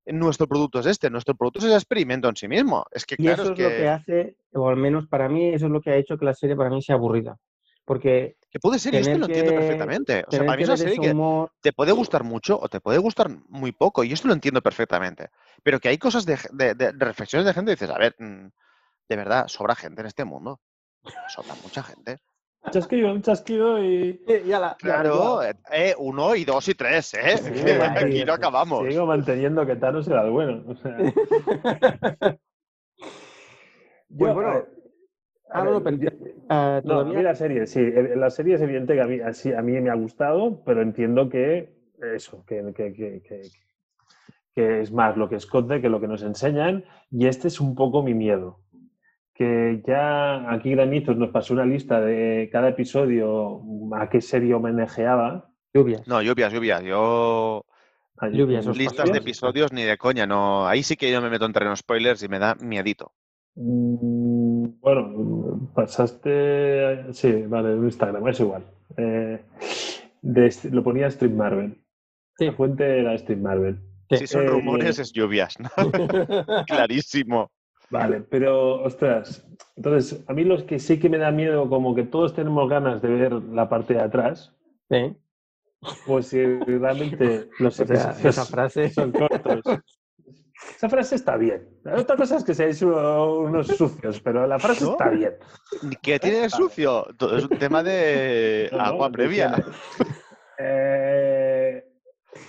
nuestro 0.05 0.47
producto 0.47 0.79
es 0.79 0.85
este, 0.85 1.09
nuestro 1.09 1.35
producto 1.35 1.59
es 1.59 1.65
el 1.65 1.73
experimento 1.73 2.27
en 2.29 2.35
sí 2.35 2.47
mismo. 2.47 2.85
Es 2.91 3.05
que 3.05 3.15
Y 3.15 3.23
claro, 3.23 3.43
eso 3.43 3.53
es 3.53 3.59
es 3.59 3.63
lo 3.63 3.69
que 3.77 3.87
hace, 3.87 4.35
o 4.53 4.67
al 4.69 4.75
menos 4.77 5.07
para 5.07 5.29
mí, 5.29 5.49
eso 5.53 5.65
es 5.67 5.71
lo 5.71 5.81
que 5.81 5.91
ha 5.91 5.95
hecho 5.95 6.17
que 6.17 6.25
la 6.25 6.33
serie 6.33 6.55
para 6.55 6.69
mí 6.69 6.81
sea 6.81 6.95
aburrida. 6.95 7.37
Porque 7.85 8.35
que 8.49 8.59
puede 8.59 8.79
ser, 8.79 8.93
y 8.93 8.97
esto 8.97 9.17
lo 9.17 9.25
entiendo 9.25 9.51
perfectamente. 9.53 10.23
O 10.27 10.31
sea, 10.31 10.43
para 10.45 10.57
mí 10.57 10.63
es 10.63 10.69
una 10.69 10.77
serie 10.77 10.99
que 10.99 11.13
te 11.61 11.73
puede 11.73 11.91
gustar 11.91 12.23
mucho 12.23 12.59
o 12.59 12.69
te 12.69 12.79
puede 12.79 12.97
gustar 12.99 13.29
muy 13.49 13.71
poco, 13.71 14.03
y 14.03 14.11
esto 14.13 14.27
lo 14.27 14.33
entiendo 14.33 14.61
perfectamente. 14.61 15.29
Pero 15.63 15.79
que 15.79 15.89
hay 15.89 15.97
cosas 15.97 16.25
de, 16.25 16.37
de- 16.51 16.75
de- 16.75 16.91
de 16.93 17.05
reflexiones 17.05 17.45
de 17.45 17.53
gente 17.53 17.71
y 17.71 17.75
dices, 17.75 17.89
a 17.89 17.97
ver, 17.97 18.15
mm, 18.19 18.47
de 19.09 19.15
verdad, 19.15 19.47
sobra 19.47 19.75
gente 19.75 20.01
en 20.01 20.07
este 20.07 20.23
mundo. 20.23 20.59
Sobra 21.27 21.55
mucha 21.63 21.83
gente. 21.83 22.19
Chasquido, 22.71 23.11
un 23.11 23.21
chasquido 23.21 23.83
y. 23.83 24.23
Eh, 24.27 24.43
la- 24.47 24.75
Claro, 24.79 25.43
eh, 25.43 25.53
eh, 25.71 25.93
uno 25.97 26.35
y 26.35 26.45
dos 26.45 26.67
y 26.69 26.73
tres, 26.75 27.13
¿eh? 27.13 27.37
Sí, 27.37 27.43
aquí 28.19 28.25
no 28.25 28.33
acabamos. 28.33 28.87
Sigo 28.87 29.05
manteniendo 29.05 29.65
que 29.65 29.75
Thanos 29.75 30.07
era 30.07 30.23
el 30.23 30.31
bueno. 30.31 30.63
O 30.67 30.75
sea, 30.75 30.97
Pues 34.15 34.33
bueno, 34.35 34.49
a 34.49 34.53
ver, 34.53 34.67
a 35.49 35.59
ah, 35.59 35.63
no, 35.63 35.83
pero- 35.83 35.97
No, 36.83 36.99
a 36.99 37.03
mí 37.05 37.21
la 37.23 37.33
serie, 37.35 37.65
sí. 37.67 37.79
eh, 37.79 38.13
La 38.15 38.29
serie 38.29 38.55
es 38.55 38.61
evidente 38.61 38.93
que 38.93 39.01
a 39.01 39.07
mí, 39.07 39.19
así- 39.19 39.53
a 39.53 39.61
mí 39.61 39.71
me 39.81 39.89
ha 39.89 39.95
gustado, 39.95 40.63
pero 40.63 40.81
entiendo 40.83 41.29
que 41.29 41.73
eso, 42.15 42.45
que, 42.45 42.63
que- 42.75 42.93
que- 42.93 43.21
que- 43.23 43.41
que 44.55 44.81
es 44.81 44.91
más 44.91 45.17
lo 45.17 45.29
que 45.29 45.35
esconde 45.37 45.81
que 45.81 45.89
lo 45.89 45.99
que 45.99 46.07
nos 46.07 46.21
enseñan. 46.21 46.85
Y 47.09 47.25
este 47.27 47.47
es 47.47 47.59
un 47.59 47.73
poco 47.75 48.03
mi 48.03 48.13
miedo. 48.13 48.59
Que 49.33 49.81
ya 49.87 50.51
aquí 50.51 50.71
Granizos 50.71 51.17
nos 51.17 51.29
pasó 51.31 51.53
una 51.53 51.65
lista 51.65 51.99
de 51.99 52.49
cada 52.51 52.69
episodio 52.69 53.61
a 53.95 54.09
qué 54.09 54.21
serie 54.21 54.53
homenajeaba. 54.53 55.49
lluvias. 55.73 56.07
No, 56.07 56.21
lluvias, 56.21 56.53
lluvias. 56.53 56.83
Yo 56.83 57.65
A- 58.17 58.29
Lluvias, 58.29 58.65
listas 58.77 59.11
de 59.11 59.17
episodios 59.17 59.73
ni 59.73 59.83
de 59.83 59.97
coña, 59.97 60.27
no. 60.27 60.67
Ahí 60.67 60.83
sí 60.83 60.95
que 60.95 61.11
yo 61.11 61.19
me 61.21 61.29
meto 61.31 61.45
en 61.45 61.53
terreno 61.53 61.75
spoilers 61.75 62.21
y 62.23 62.27
me 62.27 62.37
da 62.39 62.55
miedito. 62.55 63.11
Mm, 63.55 64.79
Bueno, 64.79 65.71
pasaste. 65.73 67.11
Sí, 67.13 67.43
vale, 67.47 67.73
en 67.73 67.83
Instagram, 67.85 68.27
es 68.27 68.39
igual. 68.39 68.63
Eh, 68.97 69.41
de- 70.21 70.53
lo 70.71 70.83
ponía 70.83 71.09
Stream 71.09 71.35
Marvel. 71.35 71.81
Sí. 72.37 72.45
La 72.47 72.53
fuente 72.53 72.99
era 72.99 73.17
Stream 73.17 73.41
Marvel. 73.41 73.79
Si 74.11 74.27
son 74.27 74.43
Eh, 74.43 74.47
rumores, 74.47 74.99
es 74.99 75.11
lluvias. 75.11 75.55
¿no? 75.59 75.69
Clarísimo. 76.67 77.49
Vale, 77.93 78.21
pero 78.21 78.81
ostras, 78.81 79.47
entonces 79.75 80.23
a 80.27 80.33
mí 80.33 80.43
los 80.43 80.63
que 80.63 80.79
sí 80.79 80.97
que 80.99 81.09
me 81.09 81.19
da 81.19 81.29
miedo, 81.29 81.69
como 81.69 81.93
que 81.93 82.01
todos 82.03 82.33
tenemos 82.33 82.67
ganas 82.67 83.03
de 83.03 83.07
ver 83.09 83.33
la 83.33 83.69
parte 83.69 83.93
de 83.93 83.99
atrás, 84.01 84.51
Sí. 84.89 85.15
pues 86.07 86.25
si 86.25 86.43
realmente 86.43 87.49
los 87.59 87.79
O 87.79 87.85
sea, 87.85 88.15
esa 88.23 88.45
frase. 88.45 88.89
son 88.89 89.11
cortos. 89.11 89.61
Esa 90.75 90.89
frase 90.89 91.13
está 91.15 91.37
bien. 91.37 91.69
La 91.83 91.99
otra 92.01 92.15
cosa 92.15 92.37
es 92.37 92.43
que 92.43 92.55
seáis 92.55 92.81
uno- 92.81 93.35
unos 93.41 93.67
sucios, 93.67 94.19
pero 94.21 94.47
la 94.47 94.57
frase 94.57 94.85
¿No? 94.85 94.91
está 94.93 95.09
bien. 95.09 95.35
¿Qué 96.01 96.17
tiene 96.17 96.39
de 96.39 96.49
sucio? 96.49 97.05
Todo 97.15 97.37
es 97.37 97.43
un 97.43 97.57
tema 97.59 97.83
de 97.83 98.69
No, 98.71 98.77
no, 98.79 98.83
agua 98.85 99.11
previa. 99.11 99.53
Eh, 100.57 101.83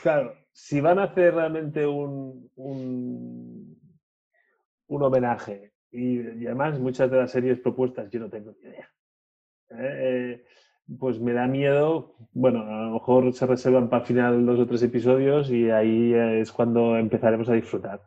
claro, 0.03 0.33
si 0.53 0.81
van 0.81 0.99
a 1.01 1.05
hacer 1.05 1.35
realmente 1.35 1.87
un, 1.87 2.51
un, 2.57 3.54
un 4.89 5.03
homenaje, 5.03 5.73
y, 5.91 6.21
y 6.21 6.47
además 6.47 6.79
muchas 6.79 7.11
de 7.11 7.19
las 7.19 7.31
series 7.31 7.59
propuestas 7.61 8.11
yo 8.11 8.21
no 8.21 8.29
tengo 8.29 8.53
ni 8.53 8.69
idea, 8.69 8.89
eh, 9.71 10.45
pues 10.99 11.19
me 11.21 11.33
da 11.33 11.47
miedo, 11.47 12.17
bueno, 12.33 12.61
a 12.63 12.83
lo 12.87 12.91
mejor 12.95 13.33
se 13.33 13.47
reservan 13.47 13.89
para 13.89 14.03
el 14.03 14.07
final 14.07 14.47
dos 14.47 14.61
o 14.61 14.67
tres 14.67 14.83
episodios 14.83 15.51
y 15.51 15.71
ahí 15.71 16.13
es 16.15 16.53
cuando 16.53 16.97
empezaremos 16.99 17.49
a 17.49 17.55
disfrutar. 17.55 18.03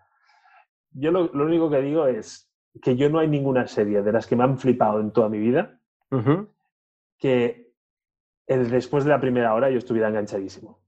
Yo 0.91 1.11
lo, 1.11 1.31
lo 1.33 1.45
único 1.45 1.69
que 1.69 1.81
digo 1.81 2.07
es 2.07 2.51
que 2.81 2.95
yo 2.95 3.09
no 3.09 3.19
hay 3.19 3.27
ninguna 3.27 3.67
serie 3.67 4.03
de 4.03 4.11
las 4.11 4.27
que 4.27 4.35
me 4.35 4.43
han 4.43 4.57
flipado 4.59 4.99
en 4.99 5.11
toda 5.11 5.29
mi 5.29 5.39
vida 5.39 5.79
que 7.17 7.73
el- 8.45 8.69
después 8.69 9.03
de 9.03 9.09
la 9.09 9.19
primera 9.19 9.53
hora 9.55 9.69
yo 9.71 9.77
estuviera 9.79 10.07
enganchadísimo. 10.09 10.79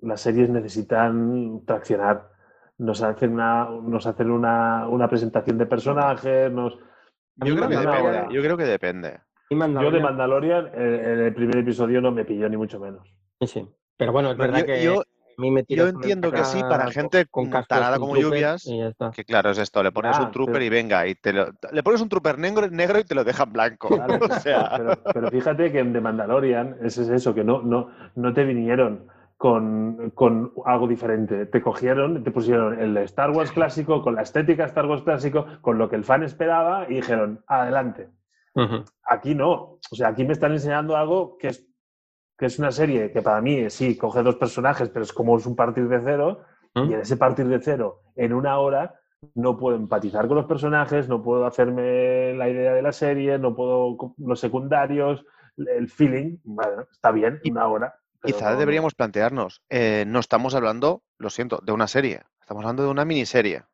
Las 0.00 0.20
series 0.20 0.50
necesitan 0.50 1.62
traccionar. 1.64 2.30
Nos 2.78 3.02
hacen 3.02 3.34
una, 3.34 3.68
nos 3.82 4.06
hacen 4.06 4.30
una, 4.30 4.88
una 4.88 5.08
presentación 5.08 5.58
de 5.58 5.66
personajes. 5.66 6.50
Nos... 6.50 6.76
Yo 7.36 7.54
creo 7.56 7.68
que 7.68 7.76
depende. 7.76 8.26
Yo 8.34 8.42
creo 8.42 8.56
que 8.56 8.64
depende. 8.64 9.20
Yo 9.50 9.90
de 9.90 10.00
Mandalorian- 10.02 10.70
el, 10.74 11.20
el 11.20 11.34
primer 11.34 11.58
episodio 11.58 12.00
no 12.00 12.10
me 12.10 12.24
pilló 12.24 12.48
ni 12.48 12.56
mucho 12.56 12.80
menos. 12.80 13.06
Sí, 13.40 13.46
sí. 13.46 13.68
Pero 13.96 14.10
bueno, 14.12 14.32
es 14.32 14.36
verdad 14.36 14.60
yo- 14.60 14.66
que 14.66 14.82
yo- 14.82 15.00
a 15.02 15.40
mí 15.42 15.50
me 15.50 15.64
yo 15.68 15.88
entiendo 15.88 16.30
que 16.30 16.44
sí, 16.44 16.60
para 16.60 16.90
gente 16.92 17.26
con 17.26 17.50
tarada 17.50 17.98
con 17.98 18.08
como 18.08 18.20
lluvias. 18.20 18.64
Que 19.14 19.24
claro, 19.24 19.50
es 19.50 19.58
esto, 19.58 19.82
le 19.82 19.90
pones 19.92 20.16
Ah, 20.16 20.22
un 20.24 20.30
trooper 20.30 20.54
pero- 20.54 20.64
y 20.64 20.68
venga, 20.68 21.06
y 21.08 21.14
te 21.16 21.32
lo- 21.32 21.48
le 21.72 21.82
pones 21.82 22.00
un 22.00 22.08
trooper 22.08 22.38
negro, 22.38 22.68
negro 22.70 22.98
y 23.00 23.04
te 23.04 23.14
lo 23.16 23.22
dejan 23.24 23.52
blanco. 23.52 23.88
O 24.36 24.40
sea, 24.40 24.70
pero, 24.76 24.92
pero 25.12 25.30
fíjate 25.30 25.70
que 25.72 25.80
en 25.80 25.92
The 25.92 26.00
Mandalorian 26.00 26.76
ese 26.82 27.02
es 27.02 27.08
eso, 27.10 27.34
que 27.34 27.42
no, 27.44 27.62
no, 27.62 27.90
no 28.14 28.32
te 28.32 28.44
vinieron 28.44 29.08
con, 29.44 30.10
con 30.14 30.54
algo 30.64 30.88
diferente. 30.88 31.44
Te 31.44 31.60
cogieron, 31.60 32.24
te 32.24 32.30
pusieron 32.30 32.80
el 32.80 32.96
Star 32.96 33.30
Wars 33.30 33.52
clásico, 33.52 34.00
con 34.00 34.14
la 34.14 34.22
estética 34.22 34.64
Star 34.64 34.86
Wars 34.86 35.02
clásico, 35.02 35.44
con 35.60 35.76
lo 35.76 35.90
que 35.90 35.96
el 35.96 36.04
fan 36.04 36.22
esperaba 36.22 36.86
y 36.88 36.94
dijeron, 36.94 37.44
adelante. 37.46 38.08
Aquí 39.06 39.34
no. 39.34 39.52
O 39.90 39.94
sea, 39.94 40.08
aquí 40.08 40.24
me 40.24 40.32
están 40.32 40.52
enseñando 40.52 40.96
algo 40.96 41.36
que 41.36 41.48
es, 41.48 41.68
que 42.38 42.46
es 42.46 42.58
una 42.58 42.70
serie 42.70 43.12
que 43.12 43.20
para 43.20 43.42
mí, 43.42 43.68
sí, 43.68 43.98
coge 43.98 44.22
dos 44.22 44.36
personajes, 44.36 44.88
pero 44.88 45.02
es 45.02 45.12
como 45.12 45.36
es 45.36 45.44
un 45.44 45.56
partir 45.56 45.88
de 45.88 46.00
cero. 46.02 46.40
Y 46.76 46.94
en 46.94 47.00
ese 47.00 47.18
partir 47.18 47.46
de 47.46 47.60
cero, 47.60 48.00
en 48.16 48.32
una 48.32 48.58
hora, 48.58 48.94
no 49.34 49.58
puedo 49.58 49.76
empatizar 49.76 50.26
con 50.26 50.38
los 50.38 50.46
personajes, 50.46 51.06
no 51.06 51.22
puedo 51.22 51.44
hacerme 51.44 52.32
la 52.32 52.48
idea 52.48 52.72
de 52.72 52.80
la 52.80 52.92
serie, 52.92 53.38
no 53.38 53.54
puedo 53.54 53.98
los 54.16 54.40
secundarios, 54.40 55.22
el 55.58 55.88
feeling, 55.90 56.38
bueno, 56.44 56.86
está 56.90 57.10
bien, 57.12 57.40
Y- 57.42 57.50
una 57.50 57.66
hora. 57.68 57.94
Quizás 58.24 58.52
no- 58.54 58.58
deberíamos 58.58 58.94
plantearnos, 58.94 59.62
eh, 59.70 60.04
no 60.06 60.20
estamos 60.20 60.54
hablando, 60.54 61.02
lo 61.18 61.30
siento, 61.30 61.60
de 61.62 61.72
una 61.72 61.86
serie, 61.88 62.22
estamos 62.40 62.62
hablando 62.62 62.82
de 62.84 62.88
una 62.90 63.04
miniserie. 63.04 63.64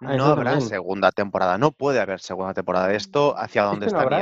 Ah, 0.00 0.16
No 0.16 0.26
habrá 0.26 0.52
también. 0.52 0.68
segunda 0.68 1.10
temporada, 1.10 1.58
no 1.58 1.72
puede 1.72 2.00
haber 2.00 2.20
segunda 2.20 2.54
temporada 2.54 2.86
de 2.86 2.96
esto 2.96 3.36
hacia 3.36 3.64
dónde 3.64 3.86
que 3.86 3.92
no 3.92 3.98
está 3.98 4.02
habrá 4.02 4.18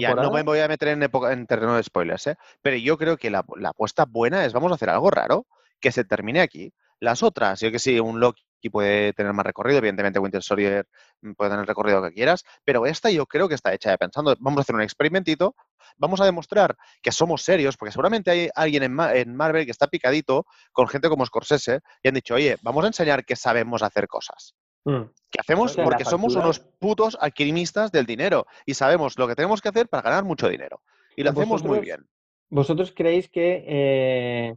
Ya, 0.00 0.08
no 0.14 0.30
me 0.32 0.42
voy 0.42 0.58
a 0.58 0.66
meter 0.68 0.88
en, 0.88 1.02
época- 1.04 1.32
en 1.32 1.46
terreno 1.46 1.76
de 1.76 1.82
spoilers, 1.84 2.26
¿eh? 2.26 2.36
pero 2.62 2.76
yo 2.76 2.98
creo 2.98 3.16
que 3.16 3.30
la, 3.30 3.44
la 3.56 3.68
apuesta 3.68 4.06
buena 4.06 4.44
es 4.44 4.52
vamos 4.52 4.72
a 4.72 4.74
hacer 4.74 4.90
algo 4.90 5.10
raro, 5.10 5.46
que 5.80 5.92
se 5.92 6.04
termine 6.04 6.40
aquí. 6.40 6.72
Las 6.98 7.22
otras, 7.22 7.60
yo 7.60 7.70
que 7.70 7.78
sí, 7.78 8.00
un 8.00 8.18
Loki 8.20 8.42
puede 8.68 9.12
tener 9.14 9.32
más 9.32 9.46
recorrido, 9.46 9.78
evidentemente 9.78 10.18
Winter 10.18 10.42
Soldier 10.42 10.86
mm, 11.22 11.32
puede 11.32 11.50
tener 11.50 11.62
el 11.62 11.66
recorrido 11.66 12.02
que 12.02 12.12
quieras, 12.12 12.44
pero 12.64 12.84
esta 12.84 13.10
yo 13.10 13.24
creo 13.26 13.48
que 13.48 13.54
está 13.54 13.72
hecha 13.72 13.90
de 13.90 13.98
pensando, 13.98 14.36
vamos 14.40 14.58
a 14.58 14.62
hacer 14.62 14.74
un 14.74 14.82
experimentito, 14.82 15.54
vamos 15.96 16.20
a 16.20 16.24
demostrar 16.26 16.76
que 17.00 17.12
somos 17.12 17.42
serios, 17.42 17.76
porque 17.76 17.92
seguramente 17.92 18.30
hay 18.30 18.50
alguien 18.54 18.82
en, 18.82 18.92
Ma- 18.92 19.14
en 19.14 19.34
Marvel 19.34 19.64
que 19.64 19.70
está 19.70 19.86
picadito 19.86 20.46
con 20.72 20.88
gente 20.88 21.08
como 21.08 21.24
Scorsese 21.24 21.80
y 22.02 22.08
han 22.08 22.14
dicho, 22.14 22.34
oye, 22.34 22.56
vamos 22.62 22.84
a 22.84 22.88
enseñar 22.88 23.24
que 23.24 23.36
sabemos 23.36 23.82
hacer 23.82 24.06
cosas. 24.08 24.54
Mm. 24.82 25.02
que 25.30 25.38
hacemos 25.38 25.76
porque 25.76 26.06
somos 26.06 26.34
unos 26.36 26.58
putos 26.58 27.16
alquimistas 27.20 27.92
del 27.92 28.06
dinero 28.06 28.46
y 28.64 28.72
sabemos 28.72 29.18
lo 29.18 29.28
que 29.28 29.34
tenemos 29.34 29.60
que 29.60 29.68
hacer 29.68 29.88
para 29.90 30.02
ganar 30.02 30.24
mucho 30.24 30.48
dinero. 30.48 30.80
Y 31.14 31.22
lo 31.22 31.30
hacemos 31.30 31.62
muy 31.62 31.80
bien. 31.80 32.08
¿Vosotros 32.48 32.90
creéis 32.96 33.28
que, 33.28 33.62
eh, 33.68 34.54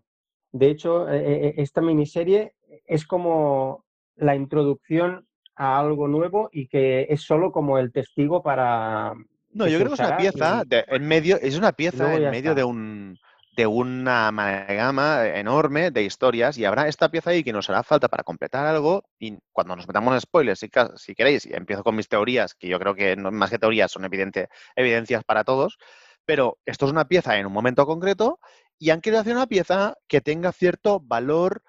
de 0.54 0.70
hecho, 0.70 1.10
eh, 1.10 1.48
eh, 1.48 1.54
esta 1.58 1.82
miniserie 1.82 2.56
es 2.86 3.06
como 3.06 3.84
la 4.16 4.36
introducción 4.36 5.28
a 5.56 5.80
algo 5.80 6.08
nuevo 6.08 6.50
y 6.52 6.68
que 6.68 7.08
es 7.10 7.22
solo 7.22 7.52
como 7.52 7.78
el 7.78 7.92
testigo 7.92 8.42
para... 8.42 9.14
No, 9.52 9.66
que 9.66 9.72
yo 9.72 9.78
creo 9.80 9.90
que 9.90 9.94
es 9.94 10.00
una 10.00 10.18
pieza 10.18 10.62
y- 10.66 10.70
de- 10.70 10.86
en 10.88 11.08
medio, 11.08 11.38
es 11.42 11.58
una 11.58 11.72
pieza 11.74 12.16
en 12.16 12.30
medio 12.32 12.52
está. 12.52 12.56
de 12.56 12.64
un 12.64 13.18
de 13.56 13.68
una 13.68 14.30
amalgama 14.30 15.28
enorme 15.28 15.92
de 15.92 16.02
historias 16.02 16.58
y 16.58 16.66
habrá 16.66 16.88
esta 16.88 17.10
pieza 17.10 17.30
ahí 17.30 17.44
que 17.44 17.54
nos 17.54 17.70
hará 17.70 17.84
falta 17.84 18.08
para 18.08 18.24
completar 18.24 18.66
algo 18.66 19.04
y 19.20 19.38
cuando 19.52 19.76
nos 19.76 19.86
metamos 19.88 20.12
en 20.16 20.22
spoilers, 20.22 20.60
si, 20.60 20.72
si 20.96 21.14
queréis, 21.14 21.46
y 21.46 21.54
empiezo 21.54 21.84
con 21.84 21.96
mis 21.96 22.10
teorías, 22.10 22.56
que 22.56 22.68
yo 22.68 22.80
creo 22.80 22.96
que 22.96 23.16
no, 23.16 23.32
más 23.32 23.52
que 23.52 23.60
teorías 23.60 23.92
son 23.92 24.06
evidente, 24.06 24.50
evidencias 24.76 25.24
para 25.24 25.44
todos, 25.44 25.78
pero 26.26 26.58
esto 26.66 26.88
es 26.88 26.92
una 26.92 27.08
pieza 27.08 27.38
en 27.38 27.46
un 27.46 27.54
momento 27.54 27.86
concreto 27.86 28.40
y 28.80 28.90
han 28.90 29.02
querido 29.02 29.22
hacer 29.22 29.36
una 29.36 29.46
pieza 29.46 29.94
que 30.08 30.20
tenga 30.20 30.52
cierto 30.52 31.00
valor 31.00 31.62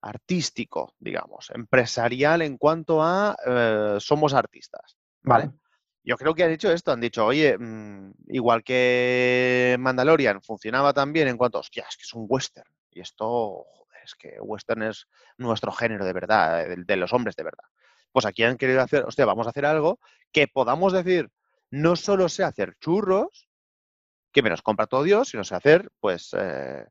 artístico, 0.00 0.94
digamos, 0.98 1.50
empresarial 1.50 2.42
en 2.42 2.56
cuanto 2.56 3.02
a 3.02 3.36
eh, 3.46 3.96
somos 4.00 4.34
artistas. 4.34 4.96
Vale. 5.22 5.50
Yo 6.04 6.16
creo 6.16 6.34
que 6.34 6.44
han 6.44 6.50
dicho 6.50 6.72
esto, 6.72 6.92
han 6.92 7.00
dicho, 7.00 7.26
oye, 7.26 7.58
mm, 7.58 8.12
igual 8.28 8.62
que 8.64 9.76
Mandalorian 9.78 10.40
funcionaba 10.42 10.92
también 10.92 11.28
en 11.28 11.36
cuanto, 11.36 11.58
hostia, 11.58 11.84
es 11.88 11.96
que 11.96 12.04
es 12.04 12.14
un 12.14 12.26
western. 12.28 12.70
Y 12.90 13.00
esto, 13.00 13.64
joder, 13.70 14.02
es 14.04 14.14
que 14.14 14.40
western 14.40 14.84
es 14.84 15.06
nuestro 15.36 15.72
género 15.72 16.04
de 16.04 16.12
verdad, 16.12 16.66
de, 16.66 16.76
de 16.84 16.96
los 16.96 17.12
hombres 17.12 17.36
de 17.36 17.44
verdad. 17.44 17.64
Pues 18.12 18.24
aquí 18.24 18.42
han 18.42 18.56
querido 18.56 18.80
hacer, 18.80 19.04
hostia, 19.04 19.26
vamos 19.26 19.46
a 19.46 19.50
hacer 19.50 19.66
algo 19.66 20.00
que 20.32 20.48
podamos 20.48 20.92
decir, 20.92 21.30
no 21.70 21.96
solo 21.96 22.28
sé 22.28 22.44
hacer 22.44 22.76
churros, 22.80 23.48
que 24.32 24.42
me 24.42 24.50
los 24.50 24.62
compra 24.62 24.86
todo 24.86 25.02
Dios, 25.02 25.28
sino 25.28 25.44
sé 25.44 25.54
hacer, 25.54 25.90
pues, 26.00 26.34
eh, 26.38 26.86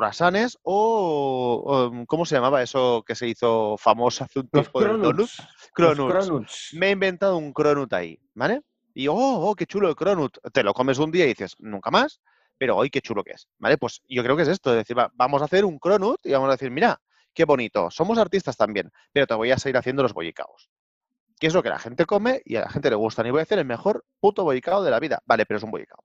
croissants 0.00 0.58
o, 0.62 1.62
o, 1.64 2.06
¿cómo 2.06 2.26
se 2.26 2.34
llamaba 2.34 2.62
eso 2.62 3.02
que 3.06 3.14
se 3.14 3.26
hizo 3.28 3.76
famoso 3.78 4.24
hace 4.24 4.40
un 4.40 4.48
tiempo 4.48 4.78
cronuts. 4.78 5.16
Los 5.18 5.36
Cronuts. 5.72 6.12
cronuts. 6.26 6.70
Me 6.74 6.88
he 6.88 6.90
inventado 6.90 7.36
un 7.38 7.52
cronut 7.52 7.90
ahí, 7.94 8.18
¿vale? 8.34 8.60
Y, 8.94 9.08
oh, 9.08 9.14
oh, 9.16 9.54
qué 9.54 9.66
chulo 9.66 9.88
el 9.88 9.94
cronut. 9.96 10.36
Te 10.52 10.62
lo 10.62 10.72
comes 10.74 10.98
un 10.98 11.10
día 11.10 11.24
y 11.24 11.28
dices, 11.28 11.54
nunca 11.58 11.90
más, 11.90 12.20
pero 12.58 12.76
hoy 12.76 12.90
qué 12.90 13.00
chulo 13.00 13.24
que 13.24 13.32
es, 13.32 13.48
¿vale? 13.58 13.78
Pues 13.78 14.02
yo 14.08 14.22
creo 14.22 14.36
que 14.36 14.42
es 14.42 14.48
esto, 14.48 14.70
es 14.72 14.76
decir, 14.76 14.98
va- 14.98 15.10
vamos 15.14 15.40
a 15.42 15.46
hacer 15.46 15.64
un 15.64 15.78
cronut 15.78 16.20
y 16.24 16.32
vamos 16.32 16.48
a 16.48 16.52
decir, 16.52 16.70
mira, 16.70 17.00
qué 17.34 17.44
bonito, 17.44 17.90
somos 17.90 18.16
artistas 18.18 18.56
también, 18.56 18.90
pero 19.12 19.26
te 19.26 19.34
voy 19.34 19.50
a 19.50 19.58
seguir 19.58 19.76
haciendo 19.76 20.02
los 20.02 20.12
bollicaos. 20.14 20.70
Que 21.38 21.46
es 21.48 21.52
lo 21.54 21.62
que 21.62 21.68
la 21.68 21.78
gente 21.78 22.06
come 22.06 22.40
y 22.46 22.56
a 22.56 22.62
la 22.62 22.70
gente 22.70 22.88
le 22.88 22.96
gusta. 22.96 23.26
Y 23.26 23.30
voy 23.30 23.40
a 23.40 23.42
hacer 23.42 23.58
el 23.58 23.66
mejor 23.66 24.06
puto 24.20 24.42
bollicao 24.44 24.82
de 24.82 24.90
la 24.90 24.98
vida. 25.00 25.20
Vale, 25.26 25.44
pero 25.44 25.58
es 25.58 25.64
un 25.64 25.70
bollicao. 25.70 26.02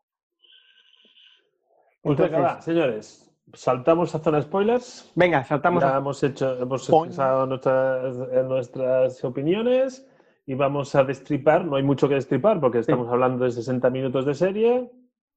Pues 2.02 2.20
Entonces- 2.20 2.66
señores, 2.66 3.31
saltamos 3.54 4.16
a 4.16 4.20
zona 4.20 4.42
spoilers. 4.42 5.12
Venga, 5.16 5.44
saltamos 5.44 5.84
ya 5.84 5.96
a... 5.96 5.98
hemos 5.98 6.24
hecho, 6.24 6.58
hemos 6.58 6.88
expresado 6.88 7.46
nuestras, 7.46 8.18
eh, 8.32 8.44
nuestras 8.44 9.24
opiniones 9.24 10.08
y 10.46 10.54
vamos 10.54 10.96
a 10.96 11.04
destripar. 11.04 11.66
No 11.66 11.76
hay 11.76 11.84
mucho 11.84 12.08
que 12.08 12.16
destripar 12.16 12.60
porque 12.60 12.80
estamos 12.80 13.08
hablando 13.10 13.46
de 13.46 13.52
60 13.52 13.90
minutos 13.90 14.26
de 14.26 14.34
serie. 14.34 14.92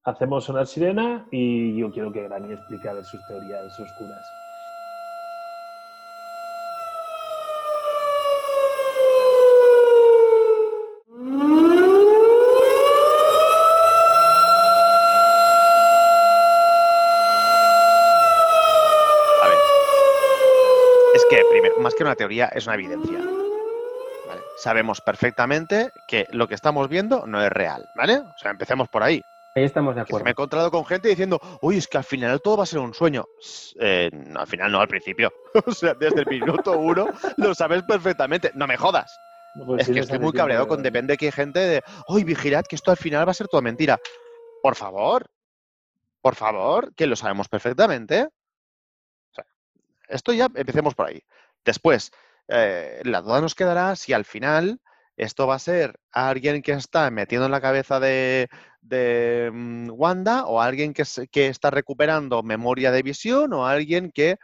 Hacemos 0.05 0.45
sonar 0.45 0.67
sirena 0.67 1.27
y 1.31 1.77
yo 1.79 1.91
quiero 1.91 2.13
que 2.13 2.23
Granny 2.23 2.53
explique 2.53 2.89
a 2.89 2.93
ver 2.93 3.05
sus 3.05 3.25
teorías 3.27 3.79
oscuras. 3.79 4.27
A 19.43 19.49
ver. 19.49 19.59
Es 21.15 21.25
que, 21.31 21.43
primero, 21.51 21.79
más 21.81 21.95
que 21.95 22.04
una 22.15 22.17
teoría, 22.17 22.47
es 22.47 22.67
una 22.67 22.75
evidencia. 22.75 23.19
¿vale? 24.27 24.41
Sabemos 24.57 25.01
perfectamente 25.01 25.91
que 26.07 26.27
lo 26.31 26.47
que 26.47 26.55
estamos 26.55 26.89
viendo 26.89 27.27
no 27.27 27.43
es 27.43 27.51
real, 27.51 27.85
¿vale? 27.97 28.19
O 28.19 28.39
sea, 28.39 28.53
empecemos 28.53 28.89
por 28.89 29.03
ahí. 29.03 29.21
Ahí 29.57 29.65
estamos 29.65 29.95
de 29.95 30.01
acuerdo. 30.01 30.25
me 30.25 30.31
he 30.31 30.33
encontrado 30.33 30.71
con 30.71 30.85
gente 30.85 31.09
diciendo, 31.09 31.41
uy, 31.61 31.79
es 31.79 31.87
que 31.87 31.99
al 31.99 32.05
final 32.05 32.41
todo 32.41 32.57
va 32.57 32.63
a 32.65 32.67
ser 32.67 32.81
un 32.81 32.93
sueño. 32.93 33.25
Eh, 33.79 34.11
no, 34.13 34.41
al 34.41 34.47
final 34.47 34.73
no, 34.73 34.81
al 34.81 34.89
principio. 34.89 35.33
o 35.67 35.73
sea, 35.73 35.95
desde 35.95 36.21
el 36.21 36.27
minuto 36.27 36.77
uno 36.77 37.09
lo 37.37 37.55
sabes 37.55 37.83
perfectamente. 37.85 38.51
No 38.55 38.67
me 38.67 38.77
jodas. 38.77 39.17
No, 39.55 39.67
pues 39.67 39.89
es 39.89 39.95
que 39.95 40.01
estoy 40.01 40.19
muy 40.19 40.33
cabreado 40.33 40.67
con 40.67 40.83
depende 40.83 41.17
que 41.17 41.27
hay 41.27 41.33
gente 41.33 41.61
de, 41.61 41.83
uy, 42.09 42.25
vigilad 42.25 42.65
que 42.69 42.75
esto 42.75 42.91
al 42.91 42.97
final 42.97 43.27
va 43.27 43.31
a 43.31 43.35
ser 43.35 43.47
toda 43.47 43.61
mentira. 43.61 44.01
Por 44.61 44.75
favor, 44.75 45.31
por 46.21 46.35
favor, 46.35 46.93
que 46.95 47.07
lo 47.07 47.15
sabemos 47.15 47.49
perfectamente. 47.49 48.25
O 48.25 49.35
sea, 49.35 49.47
esto 50.09 50.33
ya 50.33 50.49
empecemos 50.53 50.97
por 50.97 51.07
ahí. 51.07 51.23
Después, 51.65 52.13
eh, 52.49 53.01
la 53.05 53.23
duda 53.23 53.41
nos 53.41 53.55
quedará 53.55 53.97
si 53.97 54.13
al 54.13 54.25
final 54.25 54.81
esto 55.17 55.47
va 55.47 55.55
a 55.55 55.59
ser 55.61 55.99
alguien 56.13 56.61
que 56.63 56.73
está 56.73 57.09
metiendo 57.11 57.47
en 57.47 57.53
la 57.53 57.61
cabeza 57.61 58.01
de, 58.01 58.49
de, 58.81 59.51
mm, 59.53 59.91
Wanda 59.93 60.45
o 60.47 60.61
alguien 60.61 60.93
que, 60.93 61.05
está 61.49 61.71
recuperando 61.71 62.43
memoria 62.43 62.91
de 62.91 63.03
visión 63.03 63.53
o 63.53 63.67
alguien 63.67 64.11
que, 64.13 64.39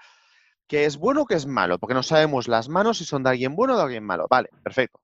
que 0.69 0.85
es 0.85 0.97
bueno 0.97 1.23
o 1.23 1.27
que 1.27 1.35
es 1.35 1.47
malo, 1.47 1.79
porque 1.79 1.95
no 1.95 2.03
sabemos 2.05 2.47
las 2.47 2.69
manos 2.69 2.99
si 2.99 3.05
son 3.05 3.23
de 3.25 3.31
alguien 3.31 3.57
bueno 3.57 3.75
o 3.75 3.77
de 3.77 3.83
alguien 3.83 4.05
malo. 4.05 4.27
Vale, 4.31 4.49
perfecto. 4.63 5.01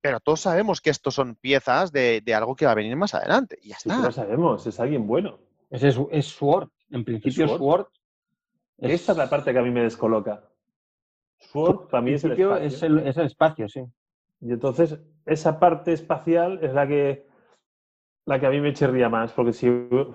Pero 0.00 0.20
todos 0.20 0.40
sabemos 0.40 0.80
que 0.80 0.90
estos 0.90 1.14
son 1.14 1.34
piezas 1.34 1.92
de, 1.92 2.22
de 2.24 2.34
algo 2.34 2.54
que 2.56 2.64
va 2.64 2.72
a 2.72 2.76
venir 2.76 2.96
más 2.96 3.14
adelante. 3.14 3.58
Y 3.60 3.70
ya 3.70 3.78
Sí, 3.78 3.90
está. 3.90 4.00
lo 4.00 4.12
sabemos, 4.12 4.66
es 4.66 4.80
alguien 4.80 5.06
bueno. 5.06 5.38
Es, 5.70 5.82
es 5.82 6.26
Sword. 6.26 6.70
En 6.90 7.04
principio, 7.04 7.46
Sword. 7.48 7.58
Sword. 7.58 7.86
es- 8.78 8.92
Esta 8.92 9.12
es 9.12 9.18
la 9.18 9.28
parte 9.28 9.52
que 9.52 9.58
a 9.58 9.62
mí 9.62 9.70
me 9.70 9.82
descoloca. 9.82 10.47
Sword 11.38 11.88
para 11.88 12.02
mí 12.02 12.10
en 12.10 12.16
es 12.16 12.24
el 12.24 12.30
principio 12.32 12.56
espacio. 12.56 12.66
es 12.76 12.82
el, 12.82 12.98
es 13.06 13.16
el 13.16 13.26
espacio, 13.26 13.68
sí. 13.68 13.80
Y 14.40 14.52
entonces, 14.52 14.98
esa 15.26 15.58
parte 15.58 15.92
espacial 15.92 16.58
es 16.62 16.72
la 16.74 16.86
que, 16.86 17.26
la 18.26 18.38
que 18.38 18.46
a 18.46 18.50
mí 18.50 18.60
me 18.60 18.72
chirría 18.72 19.08
más, 19.08 19.32
porque 19.32 19.52
si 19.52 19.68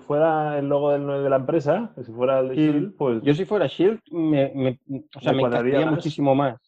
fuera 0.06 0.58
el 0.58 0.68
logo 0.68 0.92
del- 0.92 1.22
de 1.24 1.30
la 1.30 1.36
empresa, 1.36 1.92
si 2.04 2.12
fuera 2.12 2.40
el 2.40 2.48
de. 2.50 2.54
Shield, 2.56 2.96
pues 2.96 3.22
Yo 3.22 3.34
si 3.34 3.44
fuera 3.44 3.66
Shield, 3.66 4.00
me, 4.10 4.52
me- 4.54 4.80
o 5.14 5.20
sea, 5.20 5.32
Me 5.32 5.36
me 5.36 5.40
cuadraría 5.42 5.72
encajaría 5.72 5.86
más. 5.86 5.94
muchísimo 5.96 6.34
más. 6.34 6.60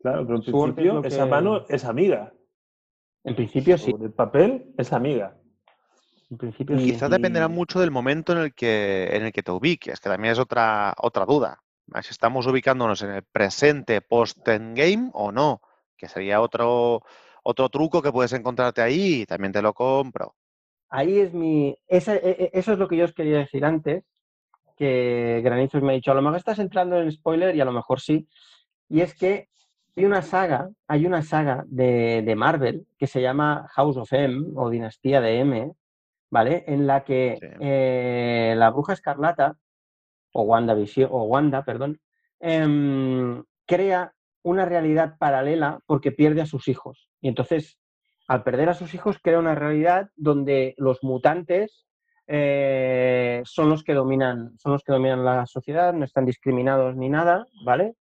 claro, 0.00 0.24
pero 0.26 0.36
en 0.38 0.42
Sword 0.42 0.70
es 0.70 0.74
principio 0.74 1.04
esa 1.04 1.26
mano 1.26 1.64
es 1.68 1.84
amiga. 1.84 2.32
En 3.24 3.36
principio 3.36 3.78
sí. 3.78 3.94
El 4.00 4.10
papel 4.12 4.74
es 4.76 4.92
amiga. 4.92 5.36
En 6.30 6.36
principio 6.38 6.76
Y 6.76 6.80
sí. 6.80 6.92
Quizás 6.92 7.08
dependerá 7.10 7.46
mucho 7.48 7.78
del 7.78 7.90
momento 7.92 8.32
en 8.32 8.38
el 8.38 8.54
que, 8.54 9.08
en 9.12 9.24
el 9.26 9.32
que 9.32 9.42
te 9.44 9.52
ubiques, 9.52 10.00
que 10.00 10.08
también 10.08 10.32
es 10.32 10.38
otra, 10.40 10.92
otra 10.98 11.24
duda. 11.24 11.61
Estamos 12.08 12.46
ubicándonos 12.46 13.02
en 13.02 13.10
el 13.10 13.22
presente 13.22 14.00
post-endgame 14.00 15.10
o 15.12 15.32
no, 15.32 15.60
que 15.96 16.08
sería 16.08 16.40
otro, 16.40 17.02
otro 17.42 17.68
truco 17.68 18.02
que 18.02 18.12
puedes 18.12 18.32
encontrarte 18.32 18.82
ahí 18.82 19.22
y 19.22 19.26
también 19.26 19.52
te 19.52 19.62
lo 19.62 19.72
compro. 19.74 20.34
Ahí 20.90 21.18
es 21.20 21.32
mi. 21.32 21.68
e- 21.88 21.98
e- 21.98 22.50
eso 22.52 22.72
es 22.72 22.78
lo 22.78 22.86
que 22.88 22.96
yo 22.96 23.04
os 23.04 23.12
quería 23.14 23.38
decir 23.38 23.64
antes. 23.64 24.04
Que 24.76 25.40
Granizos 25.44 25.82
me 25.82 25.92
ha 25.92 25.94
dicho, 25.96 26.10
a 26.10 26.14
lo 26.14 26.22
mejor 26.22 26.38
estás 26.38 26.58
entrando 26.58 27.00
en 27.00 27.10
spoiler 27.12 27.54
y 27.54 27.60
a 27.60 27.64
lo 27.64 27.72
mejor 27.72 28.00
sí. 28.00 28.26
Y 28.88 29.00
es 29.00 29.14
que 29.14 29.48
hay 29.96 30.04
una 30.04 30.22
saga, 30.22 30.70
hay 30.88 31.06
una 31.06 31.22
saga 31.22 31.64
de, 31.66 32.22
de 32.22 32.34
Marvel 32.34 32.86
que 32.98 33.06
se 33.06 33.20
llama 33.20 33.66
House 33.72 33.96
of 33.96 34.12
M 34.12 34.52
o 34.56 34.70
Dinastía 34.70 35.20
de 35.20 35.38
M, 35.40 35.72
¿vale? 36.30 36.64
En 36.66 36.86
la 36.86 37.04
que 37.04 37.36
Sí. 37.40 37.46
eh, 37.60 38.54
la 38.56 38.70
bruja 38.70 38.94
escarlata, 38.94 39.56
o 40.32 40.42
Wanda, 40.42 40.76
o 41.10 41.22
Wanda, 41.24 41.64
perdón, 41.64 42.00
em, 42.40 43.42
crea 43.66 44.12
una 44.42 44.64
realidad 44.64 45.16
paralela 45.18 45.80
porque 45.86 46.12
pierde 46.12 46.40
a 46.40 46.46
sus 46.46 46.68
hijos. 46.68 47.08
Y 47.20 47.28
entonces, 47.28 47.78
al 48.28 48.42
perder 48.42 48.68
a 48.68 48.74
sus 48.74 48.94
hijos, 48.94 49.18
crea 49.22 49.38
una 49.38 49.54
realidad 49.54 50.10
donde 50.16 50.74
los 50.78 51.02
mutantes 51.02 51.86
eh, 52.26 53.42
son 53.44 53.68
los 53.68 53.82
que 53.82 53.94
dominan, 53.94 54.56
son 54.58 54.72
los 54.72 54.82
que 54.84 54.92
dominan 54.92 55.24
la 55.24 55.46
sociedad, 55.46 55.92
no 55.92 56.04
están 56.04 56.24
discriminados 56.24 56.96
ni 56.96 57.08
nada, 57.08 57.46
¿vale? 57.64 57.96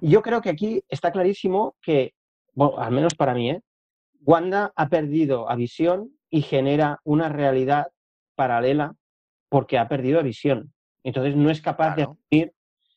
Y 0.00 0.10
yo 0.10 0.22
creo 0.22 0.40
que 0.40 0.50
aquí 0.50 0.82
está 0.88 1.10
clarísimo 1.12 1.76
que, 1.82 2.14
bueno, 2.52 2.78
al 2.78 2.92
menos 2.92 3.14
para 3.14 3.34
mí, 3.34 3.50
¿eh? 3.50 3.62
Wanda 4.20 4.72
ha 4.76 4.88
perdido 4.88 5.50
a 5.50 5.56
Visión 5.56 6.10
y 6.30 6.42
genera 6.42 7.00
una 7.04 7.28
realidad 7.28 7.88
paralela 8.34 8.94
porque 9.48 9.78
ha 9.78 9.88
perdido 9.88 10.18
a 10.20 10.22
Visión. 10.22 10.73
Entonces 11.04 11.36
no 11.36 11.50
es 11.50 11.60
capaz 11.60 11.94
Claro. 11.94 12.16
de 12.30 12.36
asumir 12.42 12.52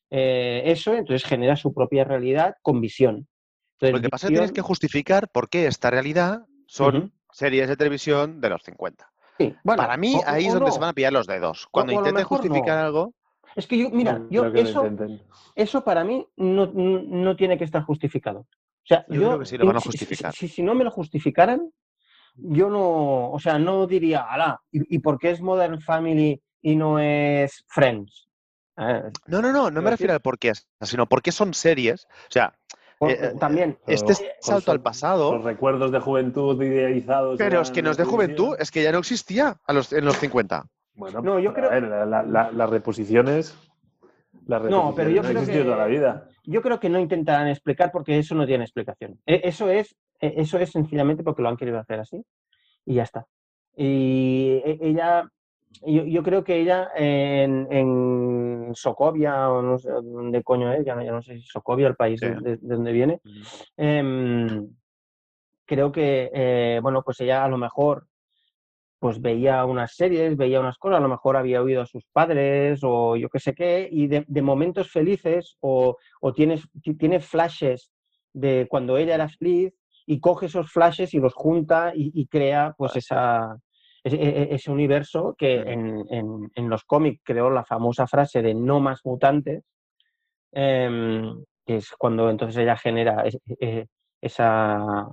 eh, 0.10 0.64
eso, 0.66 0.93
entonces 0.93 1.28
genera 1.28 1.55
su 1.58 1.74
propia 1.74 2.05
realidad 2.05 2.55
con 2.62 2.80
Visión. 2.82 3.28
Entonces, 3.74 3.93
Lo 3.95 4.01
que 4.01 4.10
pasa 4.10 4.28
es 4.28 4.30
que 4.32 4.34
tienes 4.36 4.51
que 4.53 4.62
justificar 4.62 5.30
por 5.30 5.49
qué 5.49 5.68
esta 5.68 5.91
realidad 5.91 6.45
son 6.66 7.14
series 7.32 7.68
de 7.68 7.76
televisión 7.78 8.39
de 8.41 8.49
los 8.49 8.64
50. 8.64 9.12
Sí, 9.38 9.53
bueno, 9.64 9.84
Para 9.84 9.97
mí, 9.97 10.16
o- 10.16 10.24
ahí 10.26 10.45
o 10.45 10.47
es 10.47 10.53
donde 10.53 10.70
no. 10.70 10.72
se 10.72 10.80
van 10.80 10.89
a 10.89 10.93
pillar 10.93 11.14
los 11.14 11.28
dedos. 11.28 11.68
Cuando 11.70 11.93
mejor 12.01 12.24
justificar 12.39 12.78
no. 12.80 12.86
algo, 12.86 13.14
Es 13.55 13.68
que 13.68 13.78
yo, 13.78 13.89
mira, 13.89 14.18
No 14.20 14.28
yo 14.30 14.45
eso, 14.47 14.86
intenten. 14.86 15.22
eso 15.55 15.84
para 15.84 16.03
mí 16.03 16.26
no, 16.38 16.68
no- 16.68 17.01
no 17.03 17.36
tiene 17.36 17.58
que 17.58 17.64
estar 17.66 17.84
justificado. 17.84 18.39
O 18.41 18.47
sea, 18.86 19.05
Yo 19.10 19.16
yo, 19.22 19.28
creo 19.28 19.39
que 19.39 19.45
sí 19.45 19.58
lo 19.58 19.66
van 19.66 19.76
a 19.78 19.80
si- 19.82 19.89
justificar. 19.89 20.34
Si, 20.34 20.47
si 20.47 20.64
no 20.64 20.74
me 20.74 20.84
lo 20.86 20.91
justificaran, 20.91 21.70
yo 22.36 22.70
no, 22.70 23.32
o 23.32 23.39
sea, 23.39 23.60
no 23.60 23.88
diría, 23.88 24.22
ala, 24.22 24.62
¿y, 24.72 24.95
y 24.95 24.99
por 24.99 25.18
qué 25.20 25.32
es 25.32 25.41
Modern 25.41 25.82
Family 25.82 26.41
y 26.62 26.76
no 26.76 26.99
es 26.99 27.64
Friends? 27.68 28.28
Eh, 28.78 29.03
No, 29.28 29.41
no, 29.41 29.51
no, 29.51 29.72
no 29.72 29.82
me 29.82 29.89
refiero 29.91 30.14
al 30.14 30.20
por 30.22 30.38
qué, 30.38 30.53
sino 30.82 31.08
porque 31.08 31.32
son 31.32 31.53
series. 31.53 32.05
O 32.05 32.32
sea, 32.32 32.53
por- 32.99 33.12
eh, 33.12 33.34
también, 33.39 33.78
este 33.88 34.14
Pero 34.18 34.30
salto 34.41 34.72
al 34.72 34.78
son 34.78 34.84
pasado. 34.84 35.34
Los 35.36 35.43
recuerdos 35.43 35.91
de 35.91 35.99
juventud 35.99 36.62
idealizados. 36.64 37.38
pero 37.38 37.62
es 37.62 37.72
que 37.72 37.82
no 37.82 37.91
es 37.91 37.97
de 37.97 38.03
juventud, 38.05 38.55
es 38.60 38.70
que 38.72 38.84
ya 38.84 38.91
no 38.91 38.99
existía 38.99 39.58
a 39.66 39.74
los, 39.74 39.91
en 39.93 40.05
los 40.05 40.18
50. 40.18 40.66
Bueno, 40.95 41.22
No, 41.22 41.39
yo 41.39 41.53
pero, 41.53 41.70
creo- 41.70 41.78
a 41.78 41.82
ver, 41.82 41.89
la- 41.89 42.05
la- 42.05 42.24
la- 42.24 42.51
las 42.51 42.70
reposiciones. 42.70 43.55
Las 44.47 44.62
No, 44.64 44.93
pero 44.95 45.10
reposiciones 45.10 45.14
yo 45.14 45.24
no 45.24 45.45
creo 45.45 45.45
que- 45.58 45.64
toda 45.64 45.78
la 45.78 45.86
vida. 45.88 46.30
Yo 46.43 46.62
creo 46.62 46.80
que 46.80 46.89
no 46.89 46.99
intentarán 46.99 47.47
explicar 47.49 47.91
porque 47.91 48.18
eso 48.18 48.34
no 48.36 48.45
tiene 48.47 48.64
explicación. 48.64 49.20
E- 49.26 49.41
Eso 49.43 49.70
es, 49.70 49.95
e- 50.22 50.34
eso 50.38 50.58
es 50.58 50.72
sencillamente 50.72 51.24
porque 51.24 51.41
lo 51.41 51.49
han 51.49 51.58
querido 51.58 51.78
hacer 51.80 51.99
así 51.99 52.24
y 52.86 52.95
ya 52.95 53.03
está. 53.03 53.26
Y 53.76 54.62
e- 54.66 54.80
ella, 54.82 55.30
yo, 55.86 56.03
yo 56.05 56.23
creo 56.23 56.43
que 56.43 56.59
ella 56.61 56.89
en, 56.95 57.67
en 57.71 58.71
Sokovia 58.73 59.49
o 59.49 59.61
no 59.61 59.78
sé 59.78 59.89
dónde 59.89 60.43
coño 60.43 60.71
es, 60.73 60.86
ya 60.86 60.95
no, 60.95 61.03
ya 61.03 61.11
no 61.11 61.21
sé 61.21 61.36
si 61.38 61.43
Sokovia, 61.43 61.88
el 61.88 61.95
país 61.95 62.19
Sí. 62.19 62.28
de, 62.28 62.36
de- 62.36 62.57
de 62.57 62.75
donde 62.75 62.91
viene, 62.91 63.21
em, 63.75 64.67
creo 65.65 65.91
que, 65.91 66.30
eh, 66.34 66.80
bueno, 66.82 67.01
pues 67.03 67.19
ella 67.21 67.43
a 67.43 67.49
lo 67.49 67.57
mejor 67.57 68.07
pues 68.99 69.21
veía 69.21 69.63
unas 69.65 69.95
series, 69.95 70.36
veía 70.36 70.59
unas 70.59 70.78
cosas, 70.80 70.97
a 70.97 71.01
lo 71.01 71.07
mejor 71.09 71.38
había 71.38 71.61
oído 71.61 71.84
a 71.84 71.86
sus 71.86 72.03
padres 72.11 72.80
o 72.84 73.15
yo 73.15 73.30
qué 73.30 73.39
sé 73.39 73.53
qué, 73.53 73.88
y 73.91 74.07
de, 74.07 74.25
de 74.28 74.41
momentos 74.41 74.89
felices 74.91 75.55
o, 75.59 75.97
o 76.19 76.34
tienes, 76.34 76.67
ti- 76.82 76.95
tiene 76.95 77.19
flashes 77.19 77.91
de 78.34 78.65
cuando 78.67 78.97
ella 78.97 79.13
era 79.15 79.30
feliz 79.30 79.71
y 80.07 80.19
coge 80.19 80.47
esos 80.47 80.71
flashes 80.71 81.13
y 81.13 81.19
los 81.19 81.36
junta 81.36 81.91
y, 81.93 82.11
y 82.19 82.25
crea 82.25 82.73
pues 82.75 82.95
esa, 82.95 83.57
ese, 84.04 84.16
e- 84.18 84.41
e- 84.43 84.56
ese 84.56 84.72
universo 84.72 85.36
que 85.38 85.56
en, 85.62 86.06
en- 86.10 86.52
en 86.56 86.70
los 86.70 86.84
cómics 86.84 87.22
creó 87.24 87.50
la 87.50 87.66
famosa 87.66 88.08
frase 88.08 88.41
de 88.41 88.54
no 88.54 88.80
más 88.80 89.02
mutantes, 89.06 89.64
em, 90.52 91.43
que 91.66 91.78
es 91.78 91.91
cuando 91.98 92.30
entonces 92.30 92.58
ella 92.58 92.78
genera 92.78 93.24
es- 93.26 93.39
e- 93.60 93.88
esa, 94.22 95.08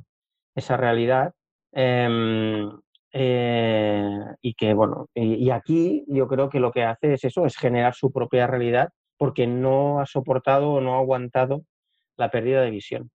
esa 0.55 0.76
realidad. 0.76 1.32
em, 1.76 2.70
eh, 3.12 4.09
y 4.43 4.55
que, 4.55 4.74
bueno, 4.74 5.09
y, 5.14 5.35
y 5.47 5.51
aquí 5.51 6.05
yo 6.09 6.26
creo 6.28 6.49
que 6.49 6.61
lo 6.61 6.70
que 6.72 6.85
hace 6.85 7.14
es 7.14 7.24
eso, 7.24 7.47
es 7.47 7.57
generar 7.57 7.95
su 7.95 8.11
propia 8.12 8.47
realidad 8.47 8.89
porque 9.18 9.47
no 9.47 10.01
ha 10.01 10.07
soportado 10.07 10.72
o 10.74 10.80
no 10.80 10.95
ha 10.95 10.99
aguantado 10.99 11.62
la 12.16 12.30
pérdida 12.30 12.62
de 12.62 12.70
visión. 12.70 13.11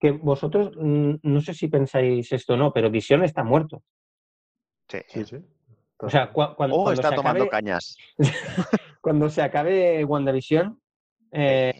Que 0.00 0.10
vosotros, 0.12 0.72
no 0.76 1.40
sé 1.40 1.54
si 1.54 1.68
pensáis 1.68 2.30
esto 2.32 2.54
o 2.54 2.56
no, 2.56 2.72
pero 2.72 2.90
visión 2.90 3.24
está 3.24 3.42
muerto. 3.44 3.82
Sí. 4.88 4.98
Sí, 5.08 5.24
sí. 5.24 5.36
O 5.98 6.08
sea, 6.10 6.32
cua- 6.32 6.54
cuan- 6.54 6.70
O 6.72 6.82
cuando, 6.84 6.92
está 6.92 7.08
se 7.10 7.16
tomando 7.16 7.44
acabe, 7.44 7.50
cañas. 7.50 7.96
cuando 9.00 9.28
se 9.28 9.42
acabe 9.42 10.04
WandaVision, 10.04 10.78
eh, 11.32 11.72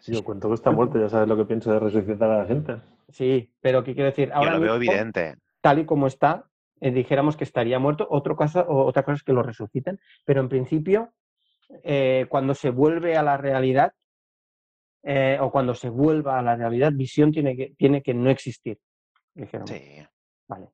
Si 0.00 0.12
yo 0.12 0.22
cuento 0.22 0.48
que 0.48 0.54
está 0.54 0.70
muerto, 0.70 0.98
ya 1.00 1.08
sabes 1.08 1.28
lo 1.28 1.36
que 1.36 1.44
pienso 1.44 1.72
de 1.72 1.80
resucitar 1.80 2.30
a 2.30 2.38
la 2.38 2.46
gente. 2.46 2.76
sí, 3.08 3.52
pero 3.60 3.82
¿qué 3.82 3.94
quiero 3.94 4.10
decir? 4.10 4.28
Yo 4.28 4.34
Ahora 4.34 4.54
lo 4.54 4.60
veo 4.60 4.78
mismo, 4.78 4.92
evidente. 4.92 5.36
tal 5.60 5.78
y 5.80 5.86
como 5.86 6.06
está, 6.06 6.44
eh, 6.80 6.90
dijéramos 6.90 7.36
que 7.36 7.44
estaría 7.44 7.78
muerto. 7.78 8.06
Otro 8.10 8.36
cosa, 8.36 8.62
o- 8.62 8.84
otra 8.86 9.02
cosa 9.02 9.16
es 9.16 9.22
que 9.22 9.32
lo 9.32 9.42
resuciten, 9.42 9.98
pero 10.24 10.40
en 10.40 10.48
principio, 10.48 11.12
eh, 11.82 12.26
cuando 12.28 12.54
se 12.54 12.70
vuelve 12.70 13.16
a 13.16 13.22
la 13.22 13.36
realidad, 13.36 13.92
eh, 15.02 15.38
o 15.40 15.50
cuando 15.50 15.74
se 15.74 15.88
vuelva 15.88 16.38
a 16.38 16.42
la 16.42 16.54
realidad, 16.56 16.92
visión 16.92 17.32
tiene 17.32 17.56
que, 17.56 17.74
tiene 17.78 18.02
que 18.02 18.14
no 18.14 18.30
existir. 18.30 18.78
dijéramos. 19.34 19.70
Sí. 19.70 19.82
Vale, 20.48 20.68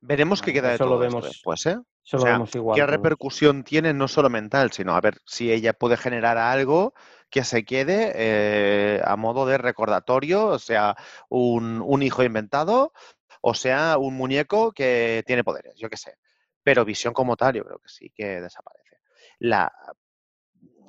Veremos 0.00 0.42
qué 0.42 0.52
queda 0.52 0.68
de 0.68 0.78
lo 0.78 0.78
todo 0.78 1.02
esto 1.04 1.16
vemos 1.16 1.24
después, 1.24 1.66
¿eh? 1.66 1.78
eso 2.04 2.16
O 2.16 2.20
lo 2.20 2.22
sea, 2.22 2.32
vemos 2.32 2.54
igual. 2.54 2.76
¿Qué 2.76 2.86
repercusión 2.86 3.64
tiene 3.64 3.92
no 3.92 4.08
solo 4.08 4.30
mental, 4.30 4.72
sino 4.72 4.94
a 4.94 5.00
ver 5.00 5.18
si 5.26 5.52
ella 5.52 5.72
puede 5.72 5.96
generar 5.96 6.38
algo 6.38 6.94
que 7.30 7.44
se 7.44 7.64
quede 7.64 8.12
eh, 8.14 9.02
a 9.04 9.16
modo 9.16 9.44
de 9.46 9.58
recordatorio, 9.58 10.46
o 10.46 10.58
sea, 10.58 10.96
un, 11.28 11.82
un 11.84 12.02
hijo 12.02 12.22
inventado, 12.22 12.92
o 13.40 13.54
sea, 13.54 13.98
un 13.98 14.14
muñeco 14.14 14.72
que 14.72 15.22
tiene 15.26 15.44
poderes, 15.44 15.74
yo 15.76 15.90
qué 15.90 15.96
sé. 15.96 16.16
Pero 16.62 16.84
visión 16.84 17.12
como 17.12 17.36
tal, 17.36 17.54
yo 17.54 17.64
creo 17.64 17.78
que 17.78 17.88
sí 17.88 18.10
que 18.14 18.40
desaparece. 18.40 18.98
La, 19.38 19.72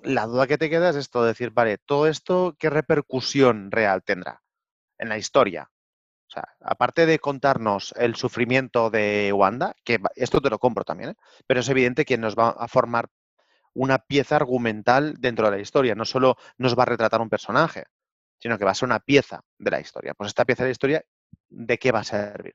la 0.04 0.26
duda 0.26 0.48
que 0.48 0.58
te 0.58 0.70
queda 0.70 0.90
es 0.90 0.96
esto, 0.96 1.24
decir, 1.24 1.52
vale, 1.52 1.78
todo 1.78 2.08
esto, 2.08 2.56
¿qué 2.58 2.70
repercusión 2.70 3.72
real 3.72 4.04
tendrá 4.04 4.42
en 4.98 5.10
la 5.10 5.18
historia? 5.18 5.70
O 6.30 6.32
sea, 6.32 6.44
aparte 6.62 7.08
de 7.08 7.18
contarnos 7.18 7.92
el 7.98 8.16
sufrimiento 8.16 8.92
de 8.92 9.34
Wanda, 9.34 9.74
que 9.84 9.98
esto 10.16 10.40
te 10.42 10.52
lo 10.52 10.60
compro 10.60 10.84
también, 10.84 11.12
¿eh? 11.12 11.16
pero 11.48 11.62
es 11.62 11.70
evidente 11.70 12.06
que 12.06 12.20
nos 12.20 12.36
va 12.36 12.50
a 12.50 12.68
formar 12.68 13.08
una 13.74 13.98
pieza 13.98 14.36
argumental 14.36 15.16
dentro 15.20 15.50
de 15.50 15.58
la 15.58 15.62
historia. 15.62 15.96
No 15.96 16.06
solo 16.06 16.36
nos 16.60 16.78
va 16.78 16.84
a 16.84 16.86
retratar 16.86 17.20
un 17.20 17.30
personaje, 17.30 17.86
sino 18.38 18.60
que 18.60 18.66
va 18.66 18.72
a 18.72 18.76
ser 18.76 18.88
una 18.88 19.00
pieza 19.00 19.42
de 19.58 19.72
la 19.72 19.80
historia. 19.80 20.14
Pues 20.14 20.28
esta 20.28 20.46
pieza 20.46 20.64
de 20.64 20.70
la 20.70 20.74
historia, 20.74 21.04
¿de 21.50 21.78
qué 21.80 21.92
va 21.92 22.00
a 22.00 22.04
servir? 22.04 22.54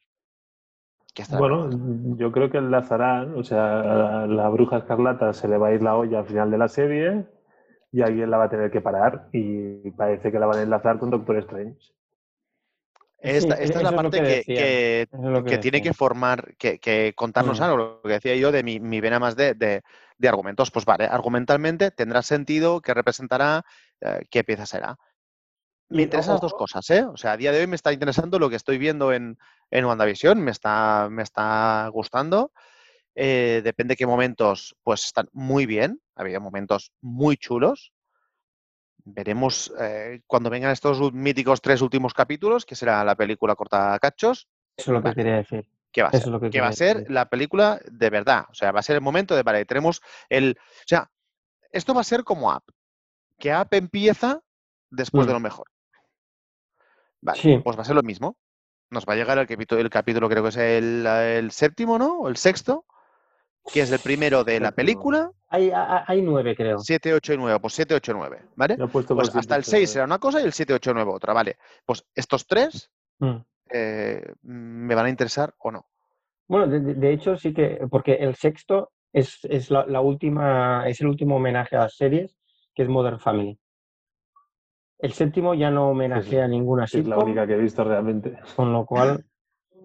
Bueno, 1.31 1.69
grabada. 1.69 2.17
yo 2.17 2.31
creo 2.31 2.51
que 2.51 2.59
enlazarán, 2.59 3.35
o 3.37 3.43
sea, 3.43 4.23
a 4.23 4.27
la 4.29 4.49
bruja 4.51 4.79
escarlata 4.79 5.33
se 5.33 5.49
le 5.49 5.59
va 5.59 5.69
a 5.69 5.73
ir 5.73 5.83
la 5.83 5.97
olla 5.97 6.21
al 6.21 6.27
final 6.27 6.51
de 6.51 6.59
la 6.59 6.69
serie 6.69 7.27
y 7.91 8.03
alguien 8.03 8.31
la 8.31 8.39
va 8.39 8.45
a 8.45 8.51
tener 8.51 8.71
que 8.71 8.81
parar 8.81 9.29
y 9.33 9.91
parece 9.93 10.31
que 10.31 10.39
la 10.39 10.47
van 10.47 10.59
a 10.59 10.63
enlazar 10.63 10.99
con 10.99 11.11
Doctor 11.11 11.39
Strange. 11.39 11.93
Esta, 13.25 13.57
Sí, 13.57 13.63
es 13.63 13.83
la 13.83 13.89
es 13.91 13.95
parte 13.95 14.19
que 15.45 15.59
tiene 15.59 15.83
que 15.83 15.93
formar, 15.95 16.55
que, 16.57 17.13
contarnos 17.17 17.61
Mm. 17.61 17.63
algo, 17.63 17.77
lo 17.77 18.03
que 18.03 18.09
decía 18.13 18.37
yo 18.37 18.53
de 18.53 18.63
mi, 18.63 18.81
mi 18.81 19.01
vena 19.01 19.19
más 19.19 19.35
de, 19.37 19.55
de- 19.55 19.83
de 20.19 20.29
argumentos. 20.29 20.71
Pues 20.71 20.85
vale, 20.85 21.07
argumentalmente 21.07 21.91
tendrá 21.91 22.23
sentido, 22.23 22.81
qué 22.81 22.95
representará, 22.95 23.65
eh, 24.01 24.21
qué 24.31 24.45
pieza 24.45 24.67
será. 24.67 24.97
Me 25.89 26.03
interesan 26.03 26.35
las 26.35 26.41
dos 26.41 26.55
cosas, 26.55 26.89
¿eh? 26.91 27.05
O 27.05 27.17
sea, 27.17 27.33
a 27.33 27.37
día 27.37 27.53
de 27.53 27.61
hoy 27.61 27.67
me 27.67 27.77
está 27.77 27.93
interesando 27.93 28.39
lo 28.39 28.49
que 28.51 28.57
estoy 28.57 28.79
viendo 28.79 29.13
en, 29.13 29.39
en 29.71 29.85
WandaVision, 29.85 30.41
me 30.41 30.51
está, 30.51 31.09
me 31.11 31.23
está 31.23 31.89
gustando. 31.93 32.53
Eh, 33.15 33.61
depende 33.63 33.97
qué 33.97 34.07
momentos, 34.07 34.75
pues 34.83 35.05
están 35.05 35.29
muy 35.33 35.67
bien. 35.67 36.01
Ha 36.17 36.23
habido 36.23 36.41
momentos 36.41 36.93
muy 37.01 37.37
chulos. 37.37 37.93
Veremos 39.05 39.73
eh, 39.79 40.23
cuando 40.27 40.49
vengan 40.51 40.71
estos 40.73 41.13
míticos 41.13 41.61
tres 41.61 41.83
últimos 41.83 42.15
capítulos, 42.15 42.65
que 42.65 42.75
será 42.75 43.05
la 43.05 43.15
película 43.15 43.55
corta 43.55 43.93
a 43.95 43.99
cachos, 43.99 44.49
Eso 44.77 44.91
es 44.91 44.95
lo 44.95 45.01
que 45.01 45.05
Vale. 45.05 45.15
quería 45.17 45.37
decir. 45.37 45.67
¿qué 45.93 46.03
va 46.03 46.09
a 46.09 46.11
Eso 46.13 46.31
ser? 46.31 46.41
que 46.41 46.51
¿Qué 46.51 46.61
va 46.61 46.69
a 46.69 46.73
ser 46.73 46.97
decir. 46.99 47.13
la 47.13 47.29
película 47.29 47.81
de 47.89 48.11
verdad? 48.11 48.47
O 48.51 48.55
sea, 48.55 48.73
va 48.73 48.81
a 48.81 48.83
ser 48.83 48.97
el 48.97 49.03
momento 49.03 49.37
de, 49.37 49.43
vale, 49.45 49.65
tenemos 49.65 50.01
el... 50.29 50.57
O 50.59 50.83
sea, 50.87 51.09
esto 51.71 51.95
va 51.95 52.01
a 52.01 52.05
ser 52.05 52.25
como 52.25 52.51
App. 52.51 52.65
Que 53.39 53.53
App 53.53 53.73
empieza 53.75 54.41
después 54.91 55.27
de 55.27 55.33
Mm. 55.33 55.37
lo 55.37 55.41
mejor. 55.41 55.67
Vale, 57.21 57.41
Sí. 57.41 57.59
pues 57.63 57.77
va 57.77 57.83
a 57.83 57.85
ser 57.85 57.95
lo 57.95 58.03
mismo. 58.03 58.37
Nos 58.91 59.07
va 59.07 59.13
a 59.13 59.17
llegar 59.17 59.39
el 59.39 59.47
capítulo, 59.47 59.81
el 59.81 59.91
capítulo 59.91 60.29
creo 60.29 60.43
que 60.43 60.49
es 60.51 60.57
el, 60.57 61.07
el 61.07 61.51
séptimo, 61.53 61.99
¿no? 61.99 62.19
O 62.21 62.29
el 62.29 62.37
sexto, 62.37 62.87
que 63.73 63.81
es 63.81 63.91
el 63.91 63.99
primero 63.99 64.45
de 64.45 64.61
la 64.61 64.73
película. 64.73 65.31
Hay, 65.49 65.71
hay, 65.71 66.03
hay 66.07 66.23
nueve, 66.23 66.55
creo. 66.57 66.79
7, 66.79 67.15
8 67.15 67.35
y 67.35 67.37
9. 67.39 67.61
Pues 67.61 67.75
7, 67.75 67.95
8 67.95 68.13
y 68.13 68.15
9, 68.15 68.43
¿vale? 68.57 68.77
Pues 68.93 69.35
hasta 69.35 69.57
el 69.57 69.65
7, 69.65 69.79
6 69.79 69.91
será 69.91 70.05
una 70.05 70.19
cosa 70.19 70.41
y 70.41 70.45
el 70.45 70.53
7, 70.53 70.75
8 70.75 70.91
y 70.91 70.95
9 70.95 71.11
otra, 71.15 71.33
¿vale? 71.33 71.57
Pues 71.87 72.05
estos 72.15 72.47
tres 72.47 72.91
Mm. 73.21 73.37
eh, 73.71 74.23
me 74.43 74.95
van 74.95 75.07
a 75.07 75.09
interesar 75.09 75.55
o 75.59 75.71
no. 75.71 75.87
Bueno, 76.49 76.67
de, 76.67 77.13
hecho 77.13 77.37
sí 77.37 77.55
que, 77.55 77.87
porque 77.91 78.15
el 78.15 78.35
sexto 78.35 78.91
es, 79.13 79.39
es 79.45 79.71
la, 79.71 79.87
la 79.87 80.01
última, 80.01 80.87
es 80.89 81.01
el 81.01 81.07
último 81.07 81.37
homenaje 81.37 81.77
a 81.77 81.81
las 81.81 81.97
series, 81.97 82.37
que 82.75 82.83
es 82.83 82.89
Modern 82.89 83.21
Family. 83.21 83.59
El 84.99 85.13
séptimo 85.13 85.55
ya 85.55 85.71
no 85.71 85.91
homenajea 85.91 86.45
a 86.45 86.49
ninguna 86.49 86.85
Es 86.85 87.07
la 87.07 87.19
única 87.19 87.47
que 87.47 87.55
he 87.55 87.59
visto 87.59 87.85
realmente. 87.85 88.39
con 88.57 88.73
lo 88.73 88.85
cual 88.85 89.25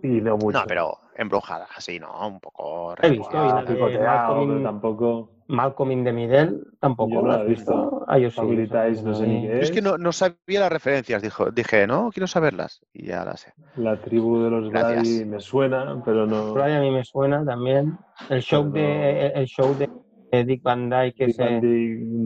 Y 0.01 0.21
no 0.21 0.37
mucho. 0.37 0.57
No, 0.59 0.65
pero 0.67 0.97
embrujada, 1.15 1.67
así, 1.75 1.99
¿no? 1.99 2.27
Un 2.27 2.39
poco... 2.39 2.95
He 3.01 3.09
visto, 3.09 3.31
y 3.35 3.91
de 3.91 3.99
Malcolm 3.99 4.63
tampoco. 4.63 5.29
Malcolm 5.47 5.91
in 5.91 6.03
the 6.03 6.13
Middle 6.13 6.57
tampoco. 6.79 7.11
Yo 7.15 7.21
no 7.23 7.27
¿la 7.29 7.33
la 7.37 7.39
has 7.41 7.45
he 7.47 7.49
visto. 7.49 8.05
Ah, 8.07 8.17
yo 8.19 8.29
sí. 8.29 8.39
Ties, 8.69 9.03
no 9.03 9.13
sé 9.15 9.27
ni 9.27 9.41
qué 9.41 9.47
Yo 9.47 9.53
es 9.61 9.71
que 9.71 9.79
es. 9.79 9.83
no, 9.83 9.97
no 9.97 10.11
sabía 10.11 10.59
las 10.59 10.71
referencias, 10.71 11.21
dijo, 11.23 11.49
dije, 11.51 11.87
no, 11.87 12.11
quiero 12.13 12.27
saberlas. 12.27 12.81
Y 12.93 13.07
ya 13.07 13.25
las 13.25 13.41
sé. 13.41 13.53
La 13.75 13.99
tribu 13.99 14.43
de 14.43 14.49
los 14.51 14.69
Gracias. 14.69 15.01
Brady 15.03 15.25
me 15.25 15.39
suena, 15.39 16.01
pero 16.05 16.25
no. 16.27 16.55
Ahí 16.61 16.73
a 16.73 16.79
mí 16.79 16.91
me 16.91 17.03
suena 17.03 17.43
también. 17.43 17.97
El 18.29 18.41
show 18.41 18.65
no- 18.65 18.71
de 18.71 19.27
el 19.35 19.45
show 19.47 19.75
de 19.75 19.89
Dick 20.45 20.61
Van 20.61 20.87
Dyke, 20.89 21.25
Dick 21.25 21.37
Van 21.39 21.59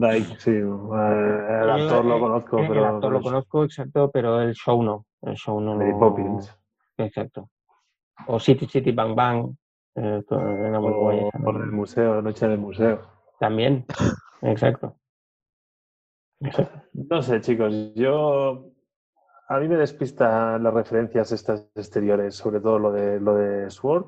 Dyke, 0.00 0.38
sí. 0.38 0.50
eh, 0.50 0.60
El 0.60 1.70
actor 1.70 2.04
lo 2.04 2.16
eh, 2.16 2.20
conozco, 2.20 2.58
el 2.58 2.68
pero. 2.68 2.84
actor 2.84 3.00
pero 3.00 3.10
lo 3.10 3.18
es 3.18 3.24
conozco, 3.24 3.64
exacto, 3.64 4.10
pero 4.12 4.40
el 4.42 4.52
show 4.54 4.82
no. 4.82 5.06
El 5.22 5.34
show 5.36 5.58
no. 5.60 5.76
Mary 5.76 5.92
lo- 5.92 5.98
Poppins. 5.98 6.54
Exacto. 6.98 7.48
O 8.26 8.38
City 8.40 8.66
City 8.66 8.92
Bang 8.92 9.14
Bang. 9.14 9.54
eh, 9.96 10.22
era 10.28 10.80
muy 10.80 10.92
guay 10.92 11.20
por 11.42 11.56
el 11.56 11.70
museo, 11.72 12.20
Noche 12.22 12.48
del 12.48 12.58
Museo. 12.58 13.00
También. 13.38 13.84
Exacto. 14.42 14.96
Exacto. 16.40 16.82
No 16.92 17.22
sé, 17.22 17.40
chicos, 17.40 17.94
yo. 17.94 18.70
A 19.48 19.58
mí 19.60 19.68
me 19.68 19.76
despista 19.76 20.58
las 20.58 20.72
referencias 20.72 21.30
estas 21.32 21.70
exteriores, 21.74 22.34
sobre 22.34 22.60
todo 22.60 22.78
lo 22.78 22.92
de, 22.92 23.20
lo 23.20 23.34
de 23.34 23.70
Sword. 23.70 24.06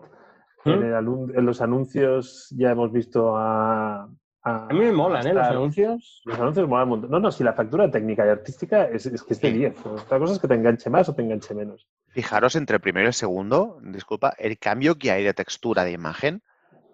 En, 0.65 0.81
¿Mm? 0.81 0.85
el 1.31 1.39
en 1.39 1.47
los 1.47 1.61
anuncios 1.61 2.49
ya 2.57 2.71
hemos 2.73 2.91
visto 2.93 3.37
a. 3.37 4.09
A, 4.43 4.67
A 4.69 4.73
mí 4.73 4.79
me 4.79 4.93
molan, 4.93 5.27
¿eh? 5.27 5.35
Los 5.35 5.47
anuncios. 5.47 6.23
Los 6.25 6.39
anuncios 6.39 6.69
molan 6.69 6.85
un 6.85 6.91
montón. 6.91 7.11
No, 7.11 7.19
no, 7.19 7.31
si 7.31 7.43
la 7.45 7.53
factura 7.53 7.91
técnica 7.91 8.25
y 8.25 8.29
artística 8.31 8.85
es, 8.85 9.07
es 9.07 9.23
que 9.23 9.35
es 9.35 9.41
de 9.41 9.51
Sí. 9.51 9.59
10. 9.59 9.87
Otra 9.87 10.19
cosa 10.19 10.35
es 10.35 10.39
que 10.39 10.49
te 10.49 10.55
enganche 10.55 10.89
más 10.89 11.09
o 11.09 11.15
te 11.15 11.23
enganche 11.23 11.55
menos. 11.55 11.87
Fijaros 12.17 12.57
entre 12.57 12.77
el 12.77 12.81
primero 12.81 13.05
y 13.05 13.09
el 13.09 13.13
segundo, 13.13 13.79
disculpa, 13.83 14.35
el 14.39 14.59
cambio 14.59 14.97
que 14.97 15.11
hay 15.11 15.23
de 15.23 15.35
textura 15.35 15.85
de 15.85 15.93
imagen. 15.93 16.43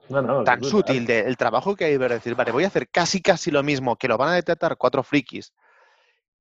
No, 0.08 0.20
no, 0.20 0.42
tan 0.42 0.64
sutil 0.64 1.06
del 1.06 1.36
trabajo 1.36 1.76
que 1.76 1.84
hay 1.84 1.96
de 1.96 2.08
decir, 2.08 2.34
vale, 2.34 2.50
voy 2.50 2.64
a 2.64 2.66
hacer 2.66 2.88
casi 2.88 3.22
casi 3.22 3.52
lo 3.52 3.62
mismo, 3.62 3.94
que 3.94 4.08
lo 4.08 4.18
van 4.18 4.30
a 4.30 4.34
detectar 4.34 4.76
cuatro 4.76 5.04
frikis. 5.04 5.52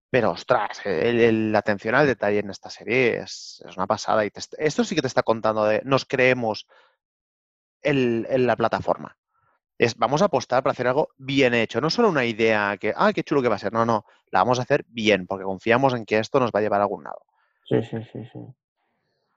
Pero, 0.10 0.32
ostras, 0.32 0.82
la 0.84 1.60
atención 1.60 1.94
al 1.94 2.08
detalle 2.08 2.40
en 2.40 2.50
esta 2.50 2.72
serie 2.72 3.20
es, 3.20 3.64
es 3.70 3.78
una 3.78 3.86
pasada. 3.86 4.26
Y 4.26 4.32
te 4.32 4.40
est- 4.40 4.56
esto 4.58 4.84
sí 4.84 4.96
que 4.96 5.02
te 5.02 5.08
está 5.08 5.22
contando 5.22 5.64
de 5.66 5.84
nos 5.86 6.06
creemos 6.06 6.66
en 7.84 8.48
la 8.48 8.56
plataforma. 8.56 9.16
Es, 9.78 9.96
vamos 9.96 10.24
a 10.24 10.26
apostar 10.26 10.64
para 10.64 10.72
hacer 10.72 10.88
algo 10.88 11.10
bien 11.18 11.54
hecho, 11.54 11.82
no 11.82 11.92
solo 11.92 12.10
una 12.10 12.26
idea 12.26 12.78
que, 12.78 12.94
ah, 12.96 13.14
qué 13.14 13.24
chulo 13.24 13.44
que 13.44 13.48
va 13.48 13.56
a 13.58 13.60
ser. 13.60 13.74
No, 13.74 13.86
no, 13.86 14.06
la 14.32 14.40
vamos 14.40 14.58
a 14.58 14.64
hacer 14.64 14.86
bien, 14.88 15.28
porque 15.28 15.44
confiamos 15.46 15.94
en 15.94 16.04
que 16.06 16.18
esto 16.18 16.40
nos 16.40 16.50
va 16.52 16.60
a 16.60 16.64
llevar 16.64 16.82
a 16.82 16.86
algún 16.86 17.04
lado. 17.04 17.22
Sí, 17.64 17.82
sí, 17.84 17.98
sí, 18.12 18.26
sí. 18.34 18.40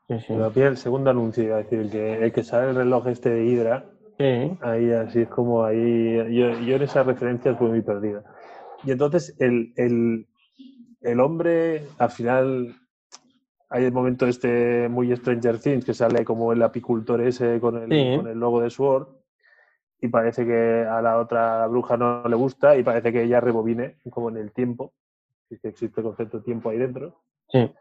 Sí, 0.08 0.18
sí. 0.20 0.34
A 0.34 0.50
mí 0.50 0.62
el 0.62 0.76
segundo 0.76 1.10
anuncio, 1.10 1.42
iba 1.44 1.56
a 1.56 1.62
decir, 1.62 1.78
el 1.78 1.90
que, 1.90 2.24
el 2.24 2.32
que 2.32 2.42
sale 2.44 2.70
el 2.70 2.76
reloj 2.76 3.06
este 3.08 3.30
de 3.30 3.44
Hydra, 3.44 3.84
Sí. 4.18 4.56
ahí 4.60 4.92
así 4.92 5.22
es 5.22 5.28
como 5.28 5.64
ahí, 5.64 6.16
yo, 6.32 6.50
yo 6.60 6.76
en 6.76 6.82
esas 6.82 7.04
referencias 7.06 7.58
fui 7.58 7.68
muy 7.68 7.82
perdida. 7.82 8.22
Y 8.84 8.92
entonces 8.92 9.34
el, 9.40 9.72
el, 9.76 10.26
el 11.00 11.20
hombre, 11.20 11.82
al 11.98 12.10
final, 12.10 12.74
hay 13.70 13.84
el 13.86 13.92
momento 13.92 14.26
este 14.26 14.88
muy 14.88 15.14
Stranger 15.16 15.58
Things, 15.58 15.84
que 15.84 15.94
sale 15.94 16.24
como 16.24 16.52
el 16.52 16.62
apicultor 16.62 17.20
ese 17.22 17.58
con 17.60 17.76
el, 17.76 17.88
Sí. 17.88 18.16
con 18.18 18.28
el 18.28 18.38
logo 18.38 18.60
de 18.60 18.70
Sword, 18.70 19.08
y 20.00 20.08
parece 20.08 20.44
que 20.46 20.84
a 20.88 21.00
la 21.00 21.18
otra 21.18 21.66
bruja 21.66 21.96
no 21.96 22.28
le 22.28 22.36
gusta, 22.36 22.76
y 22.76 22.82
parece 22.84 23.10
que 23.10 23.22
ella 23.22 23.40
rebobine, 23.40 23.96
como 24.10 24.28
en 24.28 24.36
el 24.36 24.52
tiempo, 24.52 24.92
que 25.48 25.68
existe 25.68 26.00
el 26.00 26.06
concepto 26.06 26.38
de 26.38 26.44
tiempo 26.44 26.68
ahí 26.70 26.78
dentro. 26.78 27.20
Sí. 27.48 27.72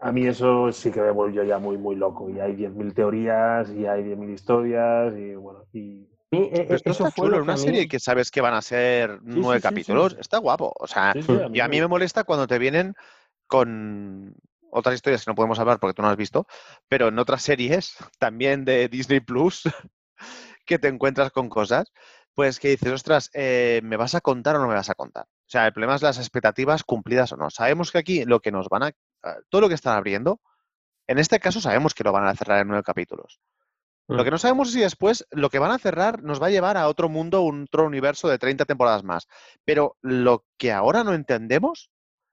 A 0.00 0.12
mí 0.12 0.26
eso 0.26 0.70
sí 0.72 0.90
que 0.90 1.00
me 1.00 1.10
volvió 1.10 1.42
ya 1.42 1.58
muy, 1.58 1.78
muy 1.78 1.96
loco. 1.96 2.28
Y 2.30 2.38
hay 2.38 2.54
10.000 2.54 2.92
teorías, 2.94 3.70
y 3.70 3.86
hay 3.86 4.02
10.000 4.02 4.30
historias, 4.30 5.14
y 5.16 5.34
bueno, 5.34 5.64
y 5.72 6.06
Sí, 6.28 6.38
eh, 6.38 6.50
Pero 6.64 6.74
esto 6.74 6.90
eso 6.90 7.04
está 7.04 7.10
fue 7.12 7.26
chulo, 7.28 7.38
lo 7.38 7.44
una 7.44 7.54
mí- 7.54 7.58
serie 7.60 7.86
que 7.88 8.00
sabes 8.00 8.30
que 8.32 8.40
van 8.40 8.54
a 8.54 8.60
ser 8.60 9.12
Sí, 9.20 9.20
nueve 9.26 9.58
sí, 9.60 9.62
capítulos, 9.62 10.12
sí. 10.12 10.18
está 10.20 10.38
guapo. 10.38 10.72
O 10.78 10.86
sea, 10.88 11.12
Sí, 11.12 11.22
sí, 11.22 11.32
y 11.52 11.60
a 11.60 11.68
mí 11.68 11.80
me 11.80 11.86
molesta 11.86 12.24
cuando 12.24 12.48
te 12.48 12.58
vienen 12.58 12.94
con 13.46 14.34
otras 14.70 14.96
historias 14.96 15.24
que 15.24 15.30
no 15.30 15.34
podemos 15.36 15.58
hablar 15.60 15.78
porque 15.78 15.94
tú 15.94 16.02
no 16.02 16.08
has 16.08 16.16
visto, 16.16 16.46
pero 16.88 17.08
en 17.08 17.18
otras 17.20 17.42
series 17.42 17.96
también 18.18 18.64
de 18.64 18.88
Disney 18.88 19.20
Plus 19.20 19.62
que 20.66 20.78
te 20.78 20.88
encuentras 20.88 21.30
con 21.30 21.48
cosas, 21.48 21.92
pues 22.34 22.58
que 22.58 22.68
dices, 22.70 22.92
ostras, 22.92 23.30
eh, 23.32 23.80
¿me 23.84 23.96
vas 23.96 24.14
a 24.16 24.20
contar 24.20 24.56
o 24.56 24.58
no 24.58 24.66
me 24.68 24.74
vas 24.74 24.90
a 24.90 24.94
contar? 24.96 25.24
O 25.26 25.48
sea, 25.48 25.66
el 25.66 25.72
problema 25.72 25.94
es 25.94 26.02
las 26.02 26.18
expectativas 26.18 26.82
cumplidas 26.84 27.32
o 27.32 27.36
no. 27.36 27.50
Sabemos 27.50 27.92
que 27.92 27.98
aquí 27.98 28.24
lo 28.24 28.40
que 28.40 28.50
nos 28.50 28.68
van 28.68 28.82
a... 28.82 28.92
Todo 29.48 29.60
lo 29.60 29.68
que 29.68 29.74
están 29.74 29.96
abriendo, 29.96 30.40
en 31.06 31.18
este 31.18 31.38
caso 31.40 31.60
sabemos 31.60 31.94
que 31.94 32.04
lo 32.04 32.12
van 32.12 32.26
a 32.26 32.34
cerrar 32.34 32.60
en 32.60 32.68
nueve 32.68 32.82
capítulos. 32.82 33.40
Lo 34.08 34.22
que 34.22 34.30
no 34.30 34.38
sabemos 34.38 34.68
es 34.68 34.74
si 34.74 34.80
después 34.80 35.26
lo 35.32 35.50
que 35.50 35.58
van 35.58 35.72
a 35.72 35.78
cerrar 35.78 36.22
nos 36.22 36.40
va 36.40 36.46
a 36.46 36.50
llevar 36.50 36.76
a 36.76 36.86
otro 36.86 37.08
mundo, 37.08 37.42
un 37.42 37.64
otro 37.64 37.86
universo 37.86 38.28
de 38.28 38.38
30 38.38 38.64
temporadas 38.64 39.02
más. 39.02 39.26
Pero 39.64 39.96
lo 40.00 40.44
que 40.56 40.70
ahora 40.70 41.02
no 41.02 41.12
entendemos, 41.12 41.90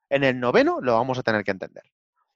en 0.10 0.24
el 0.24 0.40
noveno 0.40 0.82
lo 0.82 0.94
vamos 0.94 1.18
a 1.18 1.24
tener 1.24 1.44
que 1.44 1.50
entender. 1.50 1.84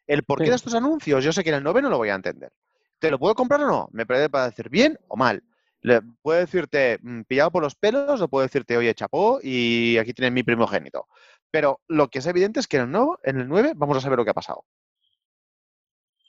El 0.07 0.23
porqué 0.23 0.45
Sí. 0.45 0.49
de 0.49 0.55
estos 0.55 0.73
anuncios, 0.73 1.23
yo 1.23 1.31
sé 1.31 1.43
que 1.43 1.49
en 1.49 1.57
el 1.57 1.63
noveno 1.63 1.87
lo 1.89 1.97
voy 1.97 2.09
a 2.09 2.15
entender. 2.15 2.51
¿Te 2.97 3.11
lo 3.11 3.19
puedo 3.19 3.35
comprar 3.35 3.61
o 3.61 3.67
no? 3.67 3.89
Me 3.91 4.07
puede 4.07 4.27
parecer 4.27 4.69
bien 4.69 4.97
o 5.07 5.15
mal. 5.15 5.43
Le, 5.87 6.01
puedo 6.21 6.39
decirte 6.39 6.99
mm, 7.01 7.21
pillado 7.23 7.51
por 7.51 7.63
los 7.63 7.75
pelos 7.75 8.21
o 8.21 8.27
puedo 8.27 8.43
decirte, 8.43 8.77
oye, 8.77 8.93
chapó 8.93 9.39
y 9.41 9.97
aquí 9.97 10.13
tienes 10.13 10.33
mi 10.33 10.43
primogénito. 10.43 11.07
Pero 11.49 11.79
lo 11.87 12.09
que 12.09 12.19
es 12.19 12.27
evidente 12.27 12.59
es 12.59 12.67
que 12.67 12.77
en 12.77 12.83
el, 12.83 12.91
nuevo, 12.91 13.19
en 13.23 13.39
el 13.39 13.47
9 13.47 13.73
vamos 13.75 13.97
a 13.97 14.01
saber 14.01 14.17
lo 14.17 14.25
que 14.25 14.31
ha 14.31 14.35
pasado. 14.35 14.63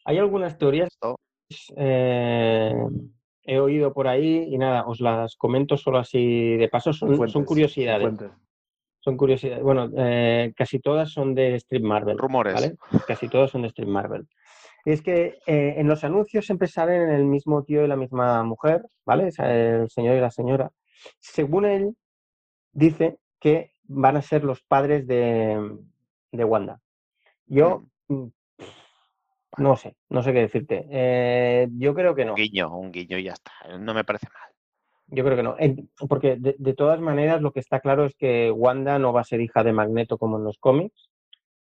Hay 0.04 0.18
algunas 0.18 0.56
teorías 0.56 0.88
eh, 1.76 2.74
he 3.44 3.58
oído 3.58 3.92
por 3.94 4.08
ahí 4.08 4.46
y 4.50 4.58
nada, 4.58 4.84
os 4.86 5.00
las 5.00 5.36
comento 5.36 5.76
solo 5.76 5.98
así 5.98 6.56
de 6.56 6.68
paso. 6.68 6.92
Son, 6.92 7.16
fuentes, 7.16 7.32
son 7.32 7.44
curiosidades. 7.44 8.02
fuentes. 8.02 8.30
Son 9.00 9.16
curiosidades. 9.16 9.62
Bueno, 9.62 9.90
eh, 9.96 10.52
casi 10.54 10.80
todas 10.80 11.10
son 11.10 11.34
de 11.34 11.54
Street 11.54 11.82
Marvel. 11.82 12.18
Rumores. 12.18 12.54
¿vale? 12.54 12.76
Casi 13.06 13.28
todas 13.28 13.50
son 13.50 13.62
de 13.62 13.68
Street 13.68 13.88
Marvel. 13.88 14.28
Y 14.88 14.92
es 14.92 15.02
que 15.02 15.38
eh, 15.46 15.74
en 15.76 15.86
los 15.86 16.02
anuncios 16.02 16.46
siempre 16.46 16.66
salen 16.66 17.10
el 17.10 17.26
mismo 17.26 17.62
tío 17.62 17.84
y 17.84 17.88
la 17.88 17.96
misma 17.96 18.42
mujer, 18.42 18.86
¿vale? 19.04 19.28
El 19.36 19.90
señor 19.90 20.16
y 20.16 20.20
la 20.20 20.30
señora. 20.30 20.70
Según 21.20 21.66
él, 21.66 21.94
dice 22.72 23.18
que 23.38 23.72
van 23.82 24.16
a 24.16 24.22
ser 24.22 24.44
los 24.44 24.62
padres 24.62 25.06
de, 25.06 25.76
de 26.32 26.44
Wanda. 26.44 26.80
Yo 27.44 27.84
mm, 28.08 28.28
no 29.58 29.76
sé, 29.76 29.94
no 30.08 30.22
sé 30.22 30.32
qué 30.32 30.38
decirte. 30.38 30.86
Eh, 30.90 31.68
yo 31.72 31.94
creo 31.94 32.14
que 32.14 32.24
no. 32.24 32.32
Un 32.32 32.36
guiño, 32.36 32.74
un 32.74 32.90
guiño 32.90 33.18
y 33.18 33.24
ya 33.24 33.34
está. 33.34 33.52
No 33.78 33.92
me 33.92 34.04
parece 34.04 34.28
mal. 34.32 34.50
Yo 35.08 35.22
creo 35.22 35.36
que 35.36 35.42
no. 35.42 35.54
Porque 36.08 36.36
de, 36.36 36.56
de 36.58 36.72
todas 36.72 36.98
maneras 36.98 37.42
lo 37.42 37.52
que 37.52 37.60
está 37.60 37.80
claro 37.80 38.06
es 38.06 38.16
que 38.16 38.50
Wanda 38.50 38.98
no 38.98 39.12
va 39.12 39.20
a 39.20 39.24
ser 39.24 39.42
hija 39.42 39.62
de 39.62 39.74
Magneto 39.74 40.16
como 40.16 40.38
en 40.38 40.44
los 40.44 40.56
cómics, 40.56 41.10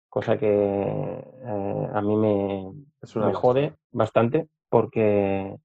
cosa 0.09 0.37
que 0.37 0.49
eh, 0.49 1.89
a 1.95 2.03
mí 2.03 2.17
me, 2.17 2.73
Es 3.03 3.17
una 3.17 3.27
me 3.27 3.35
jode 3.35 3.75
bastante 3.91 4.49
porque, 4.69 5.57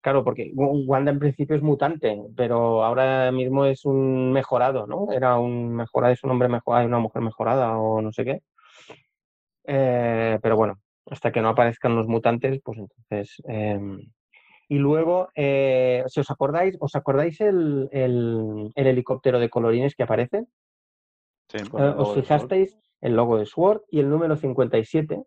claro, 0.00 0.22
porque 0.24 0.52
Wa- 0.54 0.68
Wanda 0.86 1.10
en 1.10 1.18
principio 1.18 1.56
es 1.56 1.62
mutante, 1.62 2.20
pero 2.36 2.84
ahora 2.84 3.32
mismo 3.32 3.64
es 3.64 3.84
un 3.84 4.32
mejorado, 4.32 4.86
¿no? 4.86 5.10
Era 5.12 5.38
un 5.38 5.74
mejorado, 5.74 6.12
es 6.12 6.22
un 6.24 6.30
hombre 6.30 6.48
mejorado, 6.48 6.86
una 6.86 6.98
mujer 6.98 7.22
mejorada 7.22 7.78
o 7.78 8.00
no 8.02 8.12
sé 8.12 8.24
qué. 8.24 8.42
Eh, 9.64 10.38
pero 10.42 10.56
bueno, 10.56 10.78
hasta 11.10 11.30
que 11.32 11.40
no 11.40 11.48
aparezcan 11.48 11.94
los 11.96 12.06
mutantes, 12.06 12.60
pues 12.62 12.78
entonces... 12.78 13.42
em, 13.46 14.00
y 14.70 14.76
luego, 14.76 15.28
eh, 15.34 16.04
si 16.08 16.20
os 16.20 16.30
acordáis, 16.30 16.76
¿os 16.78 16.94
acordáis 16.94 17.40
el, 17.40 17.88
el- 17.90 18.70
el 18.74 18.86
helicóptero 18.86 19.38
de 19.40 19.48
colorines 19.48 19.94
que 19.94 20.02
aparece? 20.02 20.44
Sí. 21.50 21.58
Eh, 21.58 21.94
¿Os 21.96 22.14
fijasteis? 22.14 22.78
El 23.00 23.16
logo 23.16 23.38
de 23.38 23.46
Sword 23.46 23.80
y 23.90 24.00
el 24.00 24.10
número 24.10 24.36
57. 24.36 25.22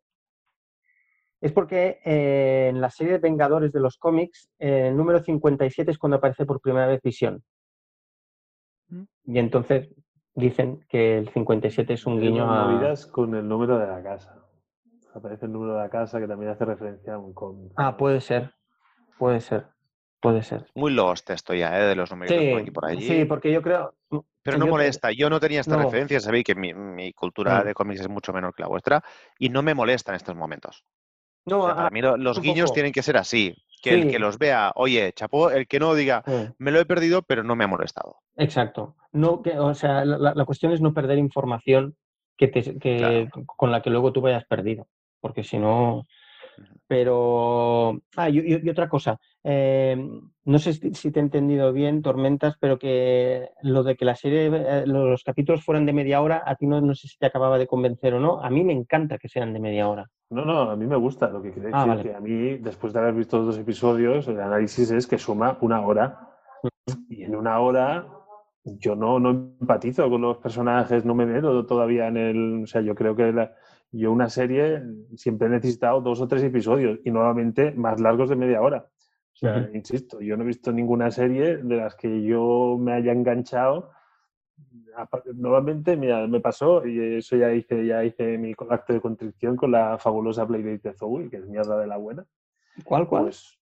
Es 1.41 1.51
porque 1.51 1.99
eh, 2.05 2.67
en 2.69 2.79
la 2.79 2.89
serie 2.91 3.13
de 3.13 3.19
Vengadores 3.19 3.71
de 3.73 3.79
los 3.79 3.97
cómics, 3.97 4.49
eh, 4.59 4.87
el 4.89 4.95
número 4.95 5.23
57 5.23 5.89
es 5.91 5.97
cuando 5.97 6.17
aparece 6.17 6.45
por 6.45 6.61
primera 6.61 6.85
vez 6.87 7.01
Visión. 7.01 7.43
Mm. 8.89 9.03
Y 9.25 9.39
entonces 9.39 9.89
dicen 10.35 10.85
que 10.87 11.17
el 11.17 11.29
57 11.29 11.93
es 11.93 12.05
un 12.05 12.19
guiño 12.21 12.45
a... 12.51 12.93
con 13.11 13.35
el 13.35 13.47
número 13.47 13.77
de 13.79 13.87
la 13.87 14.01
casa. 14.03 14.37
Aparece 15.13 15.45
el 15.45 15.51
número 15.51 15.73
de 15.73 15.79
la 15.81 15.89
casa 15.89 16.19
que 16.19 16.27
también 16.27 16.51
hace 16.51 16.63
referencia 16.63 17.15
a 17.15 17.17
un 17.17 17.33
cómic. 17.33 17.73
Ah, 17.75 17.97
puede 17.97 18.21
ser. 18.21 18.53
Puede 19.17 19.41
ser. 19.41 19.65
Puede 20.21 20.43
ser. 20.43 20.67
Muy 20.75 20.91
lost 20.93 21.27
esto 21.31 21.53
ya, 21.55 21.77
¿eh? 21.81 21.87
De 21.87 21.95
los 21.95 22.11
numeritos 22.11 22.45
por 22.51 22.59
aquí 22.59 22.67
y 22.69 22.71
por 22.71 22.85
allí. 22.85 23.07
sí, 23.07 23.25
porque 23.25 23.51
yo 23.51 23.61
creo... 23.63 23.95
Pero 24.43 24.55
sí, 24.55 24.59
no 24.59 24.65
yo- 24.67 24.71
molesta. 24.71 25.11
Yo 25.11 25.29
no 25.31 25.39
tenía 25.39 25.61
esta 25.61 25.75
no. 25.75 25.83
referencia, 25.83 26.19
sabéis 26.19 26.43
que 26.43 26.53
mi, 26.55 26.73
mi 26.73 27.11
cultura 27.13 27.61
Mm. 27.61 27.65
de 27.65 27.73
cómics 27.73 28.01
es 28.01 28.09
mucho 28.09 28.31
menor 28.31 28.53
que 28.53 28.61
la 28.61 28.67
vuestra 28.69 29.03
y 29.39 29.49
no 29.49 29.63
me 29.63 29.73
molesta 29.73 30.11
en 30.11 30.17
estos 30.17 30.35
momentos. 30.35 30.85
No, 31.45 31.59
O 31.61 31.63
sea, 31.65 31.71
a- 31.73 31.75
para 31.77 31.89
mí 31.89 32.01
lo- 32.01 32.17
los 32.17 32.39
guiños 32.39 32.65
poco. 32.69 32.73
tienen 32.75 32.91
que 32.91 33.01
ser 33.03 33.17
así. 33.17 33.55
Que 33.81 33.93
el 33.95 34.11
que 34.11 34.19
los 34.19 34.37
vea, 34.37 34.71
oye, 34.75 35.11
chapó, 35.13 35.49
el 35.49 35.67
que 35.67 35.79
no 35.79 35.95
diga, 35.95 36.23
me 36.59 36.69
lo 36.69 36.79
he 36.79 36.85
perdido, 36.85 37.23
pero 37.23 37.43
no 37.43 37.55
me 37.55 37.63
ha 37.63 37.67
molestado. 37.67 38.17
Exacto. 38.37 38.95
No, 39.11 39.41
que, 39.41 39.57
o 39.57 39.73
sea, 39.73 40.05
la, 40.05 40.45
cuestión 40.45 40.71
es 40.71 40.81
no 40.81 40.93
perder 40.93 41.17
información 41.17 41.95
que 42.37 42.47
te, 42.47 42.77
que, 42.77 43.27
con 43.57 43.71
la 43.71 43.81
que 43.81 43.89
luego 43.89 44.13
tú 44.13 44.21
vayas 44.21 44.45
perdido, 44.45 44.87
porque 45.19 45.43
si 45.43 45.57
no... 45.57 46.05
Pero... 46.87 47.99
Ah, 48.17 48.29
y, 48.29 48.39
y- 48.39 48.61
y 48.63 48.69
otra 48.69 48.87
cosa. 48.89 49.19
eh, 49.43 49.97
no 50.43 50.59
sé 50.59 50.73
si, 50.73 50.93
si 50.93 51.11
te 51.11 51.19
he 51.19 51.23
entendido 51.23 51.71
bien, 51.73 52.01
Tormentas, 52.01 52.55
pero 52.59 52.77
que 52.77 53.49
lo 53.63 53.83
de 53.83 53.95
que 53.95 54.05
la 54.05 54.15
serie, 54.15 54.47
eh, 54.53 54.83
los 54.85 55.23
capítulos 55.23 55.63
fueran 55.63 55.85
de 55.85 55.93
media 55.93 56.21
hora, 56.21 56.43
a 56.45 56.55
ti 56.55 56.67
no, 56.67 56.81
no 56.81 56.93
sé 56.93 57.07
si 57.07 57.17
te 57.17 57.25
acababa 57.27 57.57
de 57.57 57.67
convencer 57.67 58.13
o 58.13 58.19
no. 58.19 58.41
A 58.43 58.49
mí 58.49 58.63
me 58.63 58.73
encanta 58.73 59.17
que 59.17 59.29
sean 59.29 59.53
de 59.53 59.59
media 59.59 59.87
hora. 59.87 60.07
No, 60.31 60.45
no, 60.45 60.71
a 60.71 60.75
mí 60.75 60.87
me 60.87 60.95
gusta. 60.95 61.29
Lo 61.29 61.41
que 61.41 61.51
quiere 61.51 61.67
decir 61.67 61.79
Ah, 61.81 61.85
vale. 61.85 62.03
que 62.03 62.15
a 62.15 62.19
mí, 62.19 62.57
después 62.57 62.93
de 62.93 62.99
haber 62.99 63.13
visto 63.13 63.37
los 63.37 63.47
dos 63.47 63.57
episodios, 63.59 64.27
el 64.27 64.39
análisis 64.39 64.89
es 64.91 65.05
que 65.05 65.17
suma 65.17 65.57
una 65.61 65.81
hora. 65.85 66.29
Y 67.09 67.23
en 67.23 67.35
una 67.35 67.59
hora 67.59 68.07
yo 68.63 68.95
no, 68.95 69.19
no 69.19 69.29
empatizo 69.59 70.09
con 70.09 70.21
los 70.21 70.37
personajes, 70.37 71.03
no 71.05 71.15
me 71.15 71.25
meto 71.25 71.65
todavía 71.65 72.07
en 72.07 72.17
el... 72.17 72.63
O 72.63 72.67
sea, 72.67 72.81
yo 72.81 72.95
creo 72.95 73.15
que 73.15 73.31
la- 73.31 73.51
yo 73.91 74.11
una 74.11 74.29
serie 74.29 74.81
siempre 75.15 75.47
he 75.47 75.51
necesitado 75.51 75.99
dos 75.99 76.21
o 76.21 76.27
tres 76.27 76.43
episodios 76.43 76.99
y 77.03 77.11
normalmente 77.11 77.71
más 77.73 77.99
largos 77.99 78.29
de 78.29 78.37
media 78.37 78.61
hora. 78.61 78.85
O 79.33 79.35
sea, 79.35 79.69
insisto, 79.73 80.21
yo 80.21 80.37
no 80.37 80.43
he 80.43 80.47
visto 80.47 80.71
ninguna 80.71 81.09
serie 81.11 81.57
de 81.57 81.75
las 81.75 81.95
que 81.95 82.21
yo 82.23 82.77
me 82.79 82.93
haya 82.93 83.11
enganchado. 83.11 83.89
Normalmente, 85.35 85.95
mira, 85.95 86.27
me 86.27 86.39
pasó, 86.39 86.85
y 86.85 87.17
eso 87.17 87.35
ya 87.37 87.53
hice, 87.53 87.85
ya 87.85 88.03
hice 88.03 88.37
mi 88.37 88.53
acto 88.69 88.93
de 88.93 89.01
contrición 89.01 89.55
con 89.55 89.71
la 89.71 89.97
fabulosa 89.97 90.45
playlist 90.47 90.83
de 90.83 90.93
Zoe, 90.93 91.29
que 91.29 91.37
es 91.37 91.45
mierda 91.47 91.77
de 91.79 91.87
la 91.87 91.97
buena. 91.97 92.25
¿Cuál, 92.83 93.07
cuál? 93.07 93.23
Pues 93.23 93.57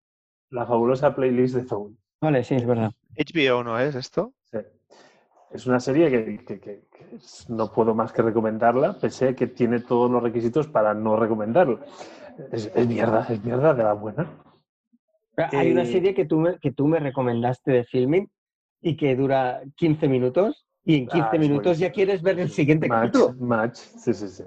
la 0.50 0.66
fabulosa 0.66 1.16
playlist 1.16 1.56
de 1.56 1.64
Zoe. 1.64 1.92
Vale, 2.22 2.44
sí, 2.44 2.56
es 2.56 2.66
verdad. 2.66 2.92
HBO 3.18 3.64
no 3.64 3.80
es 3.80 3.96
esto. 3.96 4.34
Sí. 4.52 4.60
Es 5.52 5.66
una 5.68 5.80
serie 5.80 6.10
que, 6.10 6.44
que- 6.46 6.60
que- 6.60 6.86
no 7.50 7.72
puedo 7.72 7.96
más 7.96 8.12
que 8.12 8.22
recomendarla, 8.22 8.94
pese 9.00 9.30
a 9.30 9.36
que 9.36 9.48
tiene 9.48 9.80
todos 9.80 10.10
los 10.12 10.22
requisitos 10.22 10.68
para 10.68 10.94
no 10.94 11.16
recomendarla. 11.18 11.80
Es, 12.52 12.72
es 12.76 12.88
mierda, 12.88 13.26
es 13.30 13.44
mierda 13.44 13.74
de 13.74 13.84
la 13.84 13.94
buena. 13.94 14.30
Hay 15.38 15.72
una 15.72 15.84
Eh, 15.84 15.88
serie 15.88 16.14
que 16.14 16.26
tú, 16.26 16.38
me, 16.40 16.60
que 16.60 16.72
tú 16.72 16.88
me 16.88 17.00
recomendaste 17.00 17.72
de 17.72 17.84
filming 17.86 18.30
y 18.82 18.98
que 18.98 19.16
dura 19.16 19.62
15 19.76 20.08
minutos 20.08 20.65
y 20.86 20.96
en 20.98 21.08
15 21.08 21.30
Ah, 21.32 21.40
es 21.40 21.40
minutos 21.40 21.78
ya 21.80 21.92
quieres 21.92 22.22
ver 22.22 22.40
el 22.40 22.50
siguiente 22.50 22.88
Match, 22.88 23.12
capítulo. 23.14 23.36
Match, 23.46 23.76
sí, 23.76 24.14
sí, 24.14 24.28
sí. 24.30 24.44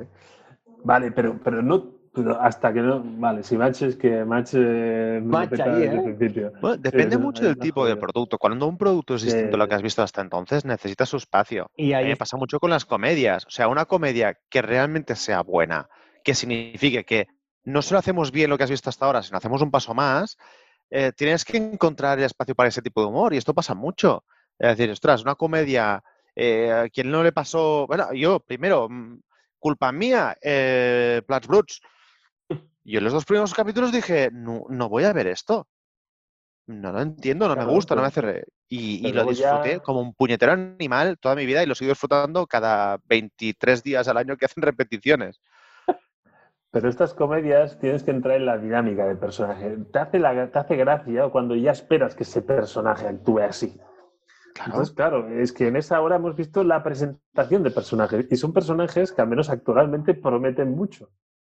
Vale, 0.84 1.10
pero, 1.12 1.38
pero 1.42 1.62
no, 1.62 1.90
pero 2.14 2.40
hasta 2.40 2.72
que 2.72 2.80
no, 2.80 3.02
vale, 3.04 3.42
si 3.42 3.56
Match 3.56 3.82
es 3.82 3.96
que 3.96 4.24
Match 4.24 4.54
eh, 4.54 5.20
Match 5.22 5.58
ahí, 5.60 5.82
¿eh? 5.82 6.00
principio. 6.02 6.52
Bueno, 6.60 6.76
depende 6.76 7.16
sí, 7.16 7.22
mucho 7.22 7.44
del 7.44 7.58
tipo 7.58 7.84
de 7.86 7.96
producto. 7.96 8.38
Cuando 8.38 8.66
un 8.66 8.78
producto 8.78 9.16
es 9.16 9.22
distinto 9.22 9.56
a 9.56 9.58
lo 9.58 9.68
que 9.68 9.74
has 9.74 9.82
visto 9.82 10.02
hasta 10.02 10.20
entonces, 10.20 10.64
necesita 10.64 11.06
su 11.06 11.16
espacio. 11.16 11.70
Y 11.76 11.92
ahí 11.92 12.14
pasa 12.14 12.36
mucho 12.36 12.60
con 12.60 12.70
las 12.70 12.84
comedias. 12.84 13.44
O 13.46 13.50
sea, 13.50 13.68
una 13.68 13.84
comedia 13.86 14.38
que 14.48 14.62
realmente 14.62 15.16
sea 15.16 15.42
buena, 15.42 15.88
que 16.24 16.34
signifique 16.34 17.04
que 17.04 17.26
no 17.64 17.82
solo 17.82 17.98
hacemos 17.98 18.30
bien 18.30 18.50
lo 18.50 18.56
que 18.56 18.64
has 18.64 18.70
visto 18.70 18.88
hasta 18.88 19.04
ahora, 19.06 19.22
sino 19.22 19.36
hacemos 19.38 19.60
un 19.60 19.70
paso 19.70 19.92
más, 19.94 20.38
eh, 20.90 21.12
tienes 21.16 21.44
que 21.44 21.58
encontrar 21.58 22.18
el 22.18 22.24
espacio 22.24 22.54
para 22.54 22.68
ese 22.68 22.82
tipo 22.82 23.00
de 23.00 23.08
humor. 23.08 23.34
Y 23.34 23.36
esto 23.36 23.54
pasa 23.54 23.74
mucho. 23.74 24.24
Es 24.58 24.76
decir, 24.76 24.90
ostras, 24.90 25.22
una 25.22 25.34
comedia, 25.34 26.02
eh, 26.40 26.70
a 26.70 26.88
quien 26.88 27.10
no 27.10 27.22
le 27.24 27.32
pasó. 27.32 27.86
Bueno, 27.88 28.12
yo, 28.12 28.38
primero, 28.38 28.88
mm, 28.88 29.18
culpa 29.58 29.90
mía, 29.90 30.36
eh, 30.40 31.20
Plats 31.26 31.48
Bruts. 31.48 31.80
Yo 32.84 32.98
en 32.98 33.04
los 33.04 33.12
dos 33.12 33.24
primeros 33.24 33.52
capítulos 33.52 33.90
dije, 33.90 34.30
no, 34.32 34.64
no 34.68 34.88
voy 34.88 35.02
a 35.04 35.12
ver 35.12 35.26
esto. 35.26 35.66
No 36.68 36.92
lo 36.92 37.00
entiendo, 37.00 37.48
no 37.48 37.56
me 37.56 37.64
gusta, 37.64 37.94
no 37.94 38.02
me 38.02 38.08
pero- 38.08 38.08
hace 38.08 38.20
reír. 38.20 38.44
Y, 38.70 39.12
lo 39.12 39.24
disfruté 39.24 39.72
ya- 39.72 39.80
como 39.80 40.00
un 40.00 40.14
puñetero 40.14 40.52
animal 40.52 41.18
toda 41.18 41.34
mi 41.34 41.44
vida 41.46 41.62
y 41.62 41.66
lo 41.66 41.74
sigo 41.74 41.90
disfrutando 41.90 42.46
cada 42.46 42.98
23 43.06 43.82
días 43.82 44.06
al 44.06 44.18
año 44.18 44.36
que 44.36 44.44
hacen 44.44 44.62
repeticiones. 44.62 45.40
Pero 46.70 46.88
estas 46.90 47.14
comedias 47.14 47.78
tienes 47.80 48.02
que 48.04 48.10
entrar 48.10 48.36
en 48.36 48.44
la 48.46 48.58
dinámica 48.58 49.06
del 49.06 49.18
personaje. 49.18 49.76
Te 49.90 49.98
hace, 49.98 50.18
la, 50.18 50.50
te 50.52 50.58
hace 50.58 50.76
gracia 50.76 51.28
cuando 51.30 51.56
ya 51.56 51.72
esperas 51.72 52.14
que 52.14 52.24
ese 52.24 52.42
personaje 52.42 53.08
actúe 53.08 53.38
así. 53.40 53.80
Claro. 54.58 54.72
Entonces, 54.72 54.94
claro, 54.94 55.28
es 55.28 55.52
que 55.52 55.68
en 55.68 55.76
esa 55.76 56.00
hora 56.00 56.16
hemos 56.16 56.34
visto 56.34 56.64
la 56.64 56.82
presentación 56.82 57.62
de 57.62 57.70
personajes 57.70 58.26
y 58.28 58.36
son 58.36 58.52
personajes 58.52 59.12
que 59.12 59.22
al 59.22 59.28
menos 59.28 59.50
actualmente 59.50 60.14
prometen 60.14 60.72
mucho. 60.72 61.10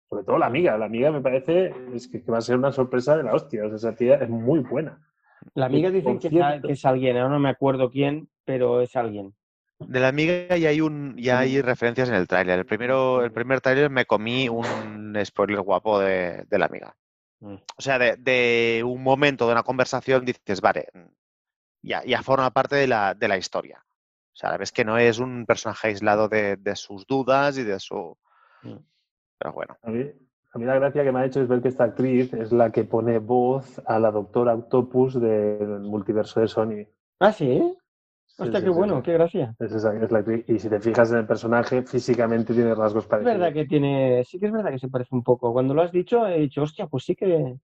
Sobre 0.08 0.24
todo 0.24 0.38
la 0.38 0.46
amiga. 0.46 0.78
La 0.78 0.86
amiga 0.86 1.10
me 1.12 1.20
parece 1.20 1.74
es 1.94 2.08
que, 2.08 2.22
que 2.22 2.32
va 2.32 2.38
a 2.38 2.42
ser 2.42 2.56
una 2.56 2.72
sorpresa 2.72 3.14
de 3.16 3.24
la 3.24 3.34
hostia. 3.34 3.64
O 3.64 3.68
sea, 3.68 3.76
esa 3.76 3.94
tía 3.94 4.14
es 4.16 4.28
muy 4.30 4.60
buena. 4.60 5.06
La 5.54 5.66
amiga 5.66 5.90
dicen 5.90 6.18
que, 6.18 6.30
cierto- 6.30 6.66
que 6.68 6.72
es 6.72 6.84
alguien, 6.86 7.18
ahora 7.18 7.34
no 7.34 7.40
me 7.40 7.50
acuerdo 7.50 7.90
quién, 7.90 8.28
pero 8.46 8.80
es 8.80 8.96
alguien. 8.96 9.34
De 9.80 10.00
la 10.00 10.08
amiga 10.08 10.56
ya 10.56 10.70
hay 10.70 10.80
un, 10.80 11.14
ya 11.18 11.40
hay 11.40 11.60
referencias 11.60 12.08
en 12.08 12.14
el 12.14 12.26
tráiler. 12.26 12.60
El 12.60 12.64
primero, 12.64 13.22
el 13.22 13.32
primer 13.32 13.60
tráiler 13.60 13.90
me 13.90 14.06
comí 14.06 14.48
un 14.48 15.18
spoiler 15.24 15.60
guapo 15.60 15.98
de, 15.98 16.44
de 16.48 16.58
la 16.58 16.66
amiga. 16.66 16.96
Mm. 17.40 17.54
O 17.76 17.82
sea, 17.82 17.98
de, 17.98 18.16
de 18.16 18.82
un 18.82 19.02
momento 19.02 19.46
de 19.46 19.52
una 19.52 19.62
conversación 19.62 20.24
dices, 20.24 20.62
vale, 20.62 20.86
ya, 21.84 22.02
ya 22.04 22.22
forma 22.22 22.50
parte 22.50 22.76
de 22.76 22.86
la, 22.86 23.14
de 23.14 23.28
la 23.28 23.36
historia. 23.36 23.84
O 24.32 24.36
sea, 24.36 24.56
ves 24.56 24.72
que 24.72 24.84
no 24.84 24.98
es 24.98 25.18
un 25.18 25.46
personaje 25.46 25.88
aislado 25.88 26.28
de, 26.28 26.56
de 26.56 26.74
sus 26.74 27.06
dudas 27.06 27.56
y 27.58 27.62
de 27.62 27.78
su. 27.78 28.16
Mm. 28.62 28.76
Pero 29.38 29.52
bueno. 29.52 29.76
A 29.82 29.90
mí, 29.90 30.04
a 30.52 30.58
mí 30.58 30.64
la 30.64 30.74
gracia 30.74 31.04
que 31.04 31.12
me 31.12 31.20
ha 31.20 31.24
hecho 31.26 31.40
es 31.40 31.48
ver 31.48 31.62
que 31.62 31.68
esta 31.68 31.84
actriz 31.84 32.32
es 32.34 32.50
la 32.50 32.72
que 32.72 32.84
pone 32.84 33.18
voz 33.18 33.80
a 33.86 33.98
la 33.98 34.10
doctora 34.10 34.54
Octopus 34.54 35.20
del 35.20 35.80
multiverso 35.80 36.40
de 36.40 36.48
Sony. 36.48 36.86
Ah, 37.20 37.32
sí. 37.32 37.76
Hostia, 38.36 38.58
sí, 38.58 38.66
qué 38.66 38.72
sí, 38.72 38.76
bueno, 38.76 38.96
sí. 38.96 39.02
qué 39.02 39.12
gracia. 39.12 39.54
Es 39.60 39.70
esa, 39.70 39.94
es 39.96 40.10
la. 40.10 40.24
Y 40.48 40.58
si 40.58 40.68
te 40.68 40.80
fijas 40.80 41.12
en 41.12 41.18
el 41.18 41.26
personaje, 41.26 41.82
físicamente 41.82 42.52
tiene 42.52 42.74
rasgos 42.74 43.04
Es 43.04 43.08
parecidos. 43.08 43.38
verdad 43.38 43.52
que 43.54 43.66
tiene, 43.66 44.24
sí 44.24 44.40
que 44.40 44.46
es 44.46 44.52
verdad 44.52 44.70
que 44.72 44.80
se 44.80 44.88
parece 44.88 45.14
un 45.14 45.22
poco. 45.22 45.52
Cuando 45.52 45.72
lo 45.74 45.82
has 45.82 45.92
dicho, 45.92 46.26
he 46.26 46.40
dicho, 46.40 46.62
hostia, 46.62 46.88
pues 46.88 47.04
sí 47.04 47.14
que. 47.14 47.56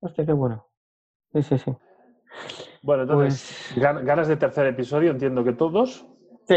Hostia, 0.00 0.26
qué 0.26 0.32
bueno. 0.34 0.66
Sí, 1.32 1.42
sí, 1.42 1.58
sí. 1.58 1.72
Bueno, 2.82 3.02
entonces, 3.04 3.70
Pues 3.74 3.82
gan- 3.84 4.04
ganas 4.04 4.28
de 4.28 4.36
tercer 4.36 4.66
episodio, 4.66 5.10
entiendo 5.10 5.44
que 5.44 5.52
todos, 5.52 6.04
sí, 6.48 6.56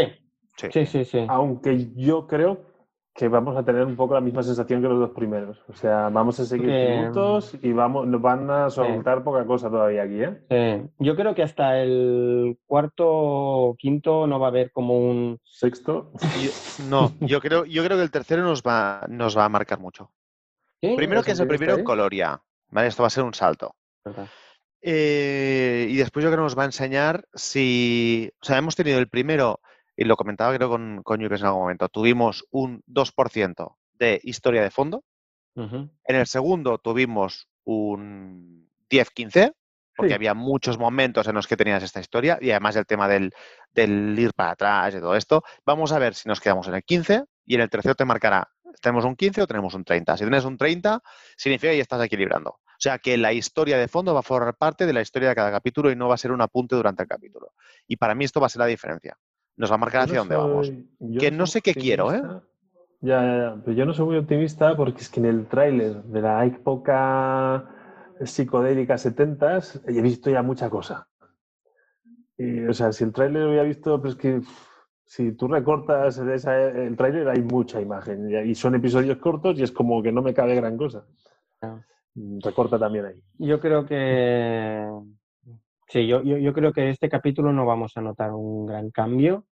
Sí. 0.56 0.68
sí, 0.72 0.86
sí, 0.86 1.04
sí. 1.04 1.26
aunque 1.28 1.90
yo 1.94 2.26
creo 2.26 2.74
que 3.14 3.28
vamos 3.28 3.56
a 3.56 3.64
tener 3.64 3.82
un 3.86 3.96
poco 3.96 4.12
la 4.12 4.20
misma 4.20 4.42
sensación 4.42 4.82
que 4.82 4.88
los 4.88 4.98
dos 4.98 5.10
primeros. 5.10 5.62
O 5.68 5.72
sea, 5.72 6.10
vamos 6.10 6.38
a 6.38 6.44
seguir 6.44 6.66
tributos 6.68 7.56
y 7.62 7.72
vamos, 7.72 8.06
nos 8.06 8.20
van 8.20 8.50
a 8.50 8.68
soltar 8.68 9.24
poca 9.24 9.46
cosa 9.46 9.70
todavía 9.70 10.02
aquí, 10.02 10.22
¿eh? 10.22 10.42
Sí. 10.50 10.90
Yo 10.98 11.16
creo 11.16 11.34
que 11.34 11.42
hasta 11.42 11.78
el 11.80 12.58
cuarto 12.66 13.04
o 13.08 13.74
quinto 13.76 14.26
no 14.26 14.38
va 14.38 14.48
a 14.48 14.50
haber 14.50 14.70
como 14.70 14.98
un. 14.98 15.40
Sexto. 15.44 16.12
Yo- 16.42 16.84
no, 16.90 17.12
yo 17.20 17.40
creo, 17.40 17.64
yo 17.64 17.82
creo 17.84 17.96
que 17.96 18.02
el 18.02 18.10
tercero 18.10 18.42
nos 18.42 18.62
va, 18.62 19.06
nos 19.08 19.34
va 19.38 19.46
a 19.46 19.48
marcar 19.48 19.78
mucho. 19.80 20.10
¿Sí? 20.82 20.92
Primero 20.94 21.22
que 21.22 21.30
es 21.30 21.40
el 21.40 21.48
primero 21.48 21.76
en? 21.78 21.84
Coloria. 21.84 22.42
¿vale? 22.70 22.88
Esto 22.88 23.02
va 23.02 23.06
a 23.06 23.10
ser 23.10 23.24
un 23.24 23.32
salto. 23.32 23.74
Verdad. 24.04 24.26
Eh, 24.82 25.86
y 25.90 25.96
después 25.96 26.22
yo 26.22 26.30
creo 26.30 26.40
que 26.40 26.44
nos 26.44 26.58
va 26.58 26.62
a 26.62 26.66
enseñar 26.66 27.26
si. 27.34 28.30
O 28.40 28.44
sea, 28.44 28.58
hemos 28.58 28.76
tenido 28.76 28.98
el 28.98 29.08
primero, 29.08 29.60
y 29.96 30.04
lo 30.04 30.16
comentaba 30.16 30.54
creo 30.54 30.68
con, 30.68 31.02
con 31.02 31.20
Yukes 31.20 31.40
en 31.40 31.46
algún 31.46 31.62
momento, 31.62 31.88
tuvimos 31.88 32.44
un 32.50 32.82
2% 32.86 33.76
de 33.94 34.20
historia 34.22 34.62
de 34.62 34.70
fondo. 34.70 35.02
En 36.04 36.16
el 36.16 36.26
segundo 36.26 36.76
tuvimos 36.78 37.48
un 37.64 38.70
10-15, 38.90 39.54
porque 39.96 40.10
Sí. 40.10 40.14
había 40.14 40.34
muchos 40.34 40.78
momentos 40.78 41.26
en 41.26 41.34
los 41.34 41.46
que 41.46 41.56
tenías 41.56 41.82
esta 41.82 42.00
historia, 42.00 42.38
y 42.42 42.50
además 42.50 42.76
el 42.76 42.84
tema 42.84 43.08
del, 43.08 43.32
del 43.72 44.14
ir 44.18 44.34
para 44.34 44.50
atrás 44.50 44.94
y 44.94 45.00
todo 45.00 45.16
esto. 45.16 45.42
Vamos 45.64 45.92
a 45.92 45.98
ver 45.98 46.14
si 46.14 46.28
nos 46.28 46.40
quedamos 46.40 46.68
en 46.68 46.74
el 46.74 46.84
15, 46.84 47.24
y 47.46 47.54
en 47.54 47.62
el 47.62 47.70
tercero 47.70 47.94
te 47.94 48.04
marcará, 48.04 48.46
¿tenemos 48.82 49.06
un 49.06 49.16
15 49.16 49.40
o 49.40 49.46
tenemos 49.46 49.72
un 49.72 49.84
30? 49.84 50.18
Si 50.18 50.24
tienes 50.24 50.44
un 50.44 50.58
30, 50.58 51.00
significa 51.38 51.70
que 51.70 51.76
ya 51.78 51.82
estás 51.82 52.04
equilibrando. 52.04 52.58
O 52.76 52.80
sea 52.80 52.98
que 52.98 53.16
la 53.16 53.32
historia 53.32 53.78
de 53.78 53.88
fondo 53.88 54.12
va 54.14 54.20
a 54.20 54.22
formar 54.22 54.54
parte 54.56 54.86
de 54.86 54.92
la 54.92 55.00
historia 55.00 55.30
de 55.30 55.34
cada 55.34 55.50
capítulo 55.50 55.90
y 55.90 55.96
no 55.96 56.08
va 56.08 56.14
a 56.14 56.18
ser 56.18 56.32
un 56.32 56.40
apunte 56.42 56.76
durante 56.76 57.02
el 57.02 57.08
capítulo. 57.08 57.52
Y 57.86 57.96
para 57.96 58.14
mí 58.14 58.24
esto 58.24 58.40
va 58.40 58.46
a 58.46 58.50
ser 58.50 58.60
la 58.60 58.66
diferencia. 58.66 59.16
Nos 59.56 59.70
va 59.70 59.76
a 59.76 59.78
marcar 59.78 60.02
hacia 60.02 60.14
no 60.14 60.20
dónde 60.20 60.36
vamos. 60.36 60.72
Que 61.18 61.30
no 61.30 61.46
sé 61.46 61.62
qué 61.62 61.74
quiero, 61.74 62.12
¿eh? 62.12 62.22
Ya, 63.00 63.22
ya, 63.22 63.36
ya. 63.38 63.62
Pero 63.64 63.76
yo 63.76 63.86
no 63.86 63.94
soy 63.94 64.06
muy 64.06 64.16
optimista 64.18 64.76
porque 64.76 65.00
es 65.00 65.08
que 65.08 65.20
en 65.20 65.26
el 65.26 65.46
tráiler 65.46 66.02
de 66.04 66.20
la 66.20 66.44
época 66.44 67.64
psicodélica 68.24 68.96
70 68.98 69.60
he 69.86 70.00
visto 70.02 70.30
ya 70.30 70.42
mucha 70.42 70.70
cosa. 70.70 71.08
Y, 72.38 72.64
o 72.66 72.74
sea, 72.74 72.92
si 72.92 73.04
el 73.04 73.12
tráiler 73.12 73.42
lo 73.44 73.48
había 73.50 73.62
visto, 73.62 74.00
pues 74.00 74.14
que 74.16 74.40
si 75.04 75.32
tú 75.32 75.48
recortas 75.48 76.18
esa- 76.18 76.60
el 76.62 76.96
tráiler 76.96 77.28
hay 77.28 77.40
mucha 77.42 77.80
imagen 77.80 78.28
y 78.30 78.50
y 78.50 78.54
son 78.54 78.74
episodios 78.74 79.18
cortos 79.18 79.58
y 79.58 79.62
es 79.62 79.72
como 79.72 80.02
que 80.02 80.12
no 80.12 80.20
me 80.22 80.34
cabe 80.34 80.54
gran 80.54 80.76
cosa. 80.76 81.06
Claro. 81.60 81.82
Mm, 82.16 82.38
Recorta 82.42 82.78
también 82.78 83.04
ahí. 83.06 83.22
Yo 83.38 83.60
creo 83.60 83.86
que. 83.86 84.84
Sí, 85.88 86.06
yo, 86.08 86.20
yo, 86.22 86.52
creo 86.52 86.72
que 86.72 86.90
este 86.90 87.08
capítulo 87.08 87.52
no 87.52 87.64
vamos 87.64 87.96
a 87.96 88.00
notar 88.00 88.32
un 88.32 88.66
gran 88.66 88.90
cambio, 88.90 89.44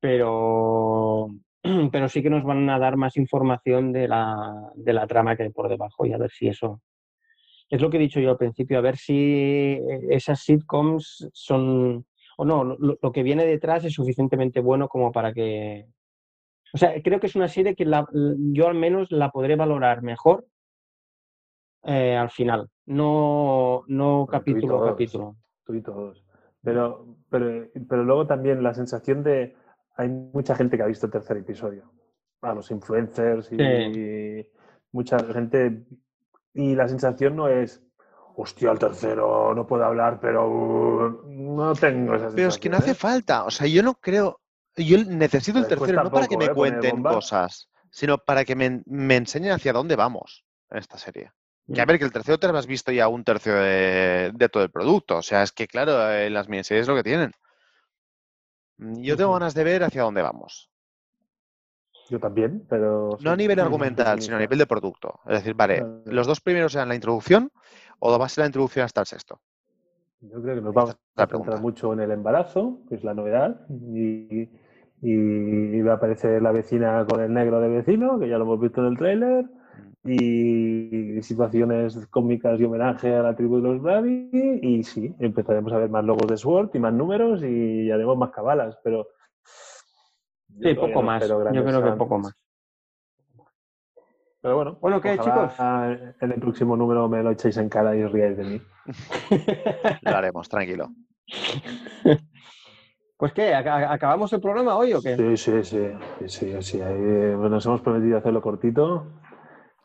pero, 0.00 1.28
pero 1.92 2.08
sí 2.10 2.22
que 2.22 2.28
nos 2.28 2.44
van 2.44 2.68
a 2.68 2.78
dar 2.78 2.96
más 2.96 3.16
información 3.16 3.90
de 3.92 4.06
la, 4.06 4.70
de 4.74 4.92
la 4.92 5.06
trama 5.06 5.34
que 5.34 5.44
hay 5.44 5.50
por 5.50 5.68
debajo 5.70 6.04
y 6.04 6.12
a 6.12 6.18
ver 6.18 6.30
si 6.30 6.48
eso. 6.48 6.82
Es 7.70 7.80
lo 7.80 7.88
que 7.90 7.96
he 7.96 8.00
dicho 8.00 8.20
yo 8.20 8.30
al 8.30 8.36
principio, 8.36 8.78
a 8.78 8.82
ver 8.82 8.96
si 8.96 9.78
esas 10.10 10.40
sitcoms 10.40 11.28
son. 11.32 12.04
O 12.36 12.44
no, 12.44 12.62
lo, 12.64 12.98
lo 13.00 13.12
que 13.12 13.22
viene 13.22 13.46
detrás 13.46 13.84
es 13.84 13.94
suficientemente 13.94 14.60
bueno 14.60 14.88
como 14.88 15.10
para 15.10 15.32
que. 15.32 15.86
O 16.74 16.78
sea, 16.78 17.00
creo 17.02 17.18
que 17.18 17.28
es 17.28 17.36
una 17.36 17.48
serie 17.48 17.74
que 17.74 17.86
la- 17.86 18.06
yo 18.52 18.68
al 18.68 18.74
menos 18.74 19.10
la 19.10 19.30
podré 19.30 19.56
valorar 19.56 20.02
mejor 20.02 20.46
eh, 21.86 22.16
al 22.16 22.30
final, 22.30 22.68
no, 22.86 23.84
no 23.86 24.26
capítulo 24.30 24.84
a 24.84 24.90
capítulo. 24.90 25.36
tú 25.64 25.74
y 25.74 25.82
todos. 25.82 26.24
Pero, 26.62 27.16
pero, 27.30 27.68
pero 27.88 28.02
luego 28.02 28.26
también 28.26 28.62
la 28.62 28.74
sensación 28.74 29.22
de 29.22 29.54
hay 29.96 30.08
mucha 30.08 30.54
gente 30.54 30.76
que 30.76 30.82
ha 30.82 30.86
visto 30.86 31.06
el 31.06 31.12
tercer 31.12 31.38
episodio. 31.38 31.92
A 32.42 32.54
los 32.54 32.70
influencers 32.70 33.50
y 33.50 34.46
mucha 34.92 35.18
gente. 35.18 35.84
Y 36.52 36.74
la 36.74 36.88
sensación 36.88 37.36
no 37.36 37.48
es, 37.48 37.82
hostia, 38.34 38.70
el 38.70 38.78
tercero, 38.78 39.54
no 39.54 39.66
puedo 39.66 39.84
hablar, 39.84 40.20
pero 40.20 40.48
uh, 40.48 41.22
no 41.26 41.74
tengo 41.74 42.14
esa 42.14 42.30
sensación. 42.30 42.34
Pero 42.36 42.48
es 42.48 42.58
que 42.58 42.68
no 42.68 42.76
hace 42.76 42.90
¿eh? 42.92 42.94
falta. 42.94 43.44
O 43.44 43.50
sea, 43.50 43.66
yo 43.66 43.82
no 43.82 43.94
creo. 43.94 44.40
Yo 44.76 44.98
necesito 45.04 45.58
el 45.58 45.66
tercero 45.66 46.04
no 46.04 46.10
para 46.10 46.26
que 46.26 46.36
me 46.36 46.46
¿eh? 46.46 46.54
Cuenten 46.54 47.02
cosas, 47.02 47.70
sino 47.90 48.18
para 48.18 48.44
que 48.44 48.54
me, 48.54 48.82
me 48.84 49.16
enseñen 49.16 49.52
hacia 49.52 49.72
dónde 49.72 49.96
vamos 49.96 50.44
en 50.70 50.78
esta 50.78 50.98
serie. 50.98 51.32
Que 51.72 51.80
a 51.80 51.84
Mm. 51.84 51.88
ver, 51.88 51.98
que 51.98 52.04
el 52.04 52.12
tercero 52.12 52.38
te 52.38 52.46
lo 52.48 52.56
has 52.58 52.66
visto 52.66 52.92
ya 52.92 53.08
un 53.08 53.24
tercio 53.24 53.54
de, 53.54 54.30
de 54.34 54.48
todo 54.48 54.62
el 54.62 54.70
producto. 54.70 55.18
O 55.18 55.22
sea, 55.22 55.42
es 55.42 55.50
que 55.52 55.66
claro, 55.66 56.10
eh, 56.12 56.30
las 56.30 56.48
miniseries 56.48 56.82
es 56.82 56.88
lo 56.88 56.94
que 56.94 57.02
tienen. 57.02 57.32
Mm, 58.78 59.00
Yo 59.02 59.16
tengo 59.16 59.32
ganas 59.32 59.54
de 59.54 59.64
ver 59.64 59.82
hacia 59.82 60.02
dónde 60.02 60.22
vamos. 60.22 60.70
Yo 62.08 62.20
también, 62.20 62.64
pero. 62.68 63.16
No 63.20 63.32
a 63.32 63.36
nivel 63.36 63.58
argumental, 63.58 64.20
sino 64.20 64.36
a 64.36 64.38
nivel 64.40 64.58
de 64.58 64.66
producto. 64.66 65.18
Es 65.26 65.38
decir, 65.38 65.54
vale, 65.54 65.78
Claro. 65.78 66.02
los 66.06 66.26
dos 66.28 66.40
primeros 66.40 66.74
eran 66.76 66.88
la 66.88 66.94
introducción 66.94 67.50
o 67.98 68.16
va 68.16 68.26
a 68.26 68.28
ser 68.28 68.42
la 68.42 68.46
introducción 68.46 68.84
hasta 68.84 69.00
el 69.00 69.06
sexto. 69.06 69.40
Yo 70.20 70.40
creo 70.40 70.54
que 70.54 70.60
nos 70.60 70.72
vamos 70.74 70.96
a 71.16 71.26
centrar 71.26 71.60
mucho 71.60 71.92
en 71.92 72.00
el 72.00 72.10
embarazo, 72.12 72.80
que 72.88 72.94
es 72.94 73.02
la 73.04 73.12
novedad, 73.14 73.66
y, 73.70 74.48
y 75.02 75.82
va 75.82 75.92
a 75.92 75.96
aparecer 75.96 76.40
la 76.42 76.52
vecina 76.52 77.04
con 77.08 77.20
el 77.20 77.32
negro 77.32 77.60
de 77.60 77.68
vecino, 77.68 78.18
que 78.20 78.28
ya 78.28 78.38
lo 78.38 78.44
hemos 78.44 78.60
visto 78.60 78.80
en 78.80 78.86
el 78.86 78.96
tráiler, 78.96 79.46
y 80.06 81.20
situaciones 81.22 82.06
cómicas 82.08 82.60
y 82.60 82.64
homenaje 82.64 83.14
a 83.14 83.22
la 83.22 83.34
tribu 83.36 83.56
de 83.56 83.62
los 83.62 83.82
Brady. 83.82 84.30
Y 84.62 84.82
sí, 84.84 85.14
empezaremos 85.18 85.72
a 85.72 85.78
ver 85.78 85.90
más 85.90 86.04
logos 86.04 86.28
de 86.28 86.36
Sword 86.36 86.70
y 86.74 86.78
más 86.78 86.92
números 86.92 87.42
y 87.42 87.90
haremos 87.90 88.16
más 88.16 88.30
cabalas, 88.30 88.78
pero. 88.82 89.08
Sí, 90.60 90.74
poco 90.74 91.00
no 91.00 91.02
más. 91.02 91.26
Yo 91.28 91.64
creo 91.64 91.82
que 91.82 91.92
poco 91.92 92.18
más. 92.18 92.34
Pero 94.40 94.56
bueno, 94.56 94.78
Bueno, 94.80 95.00
¿qué, 95.00 95.18
chicos? 95.18 95.52
En 96.20 96.30
el 96.32 96.40
próximo 96.40 96.76
número 96.76 97.08
me 97.08 97.22
lo 97.22 97.32
echéis 97.32 97.56
en 97.56 97.68
cara 97.68 97.96
y 97.96 98.02
os 98.02 98.12
riáis 98.12 98.36
de 98.36 98.44
mí. 98.44 98.62
Lo 100.02 100.16
haremos, 100.16 100.48
tranquilo. 100.48 100.90
Pues 103.18 103.32
qué, 103.32 103.54
¿ac- 103.54 103.64
ac- 103.64 103.90
¿acabamos 103.90 104.30
el 104.34 104.42
programa 104.42 104.76
hoy 104.76 104.92
o 104.92 105.00
qué? 105.00 105.16
Sí, 105.16 105.36
sí, 105.38 105.64
sí, 105.64 105.88
sí, 106.26 106.28
sí, 106.28 106.62
sí. 106.62 106.80
ahí, 106.82 106.94
bueno, 107.34 107.48
nos 107.48 107.64
hemos 107.64 107.80
prometido 107.80 108.18
hacerlo 108.18 108.42
cortito, 108.42 109.06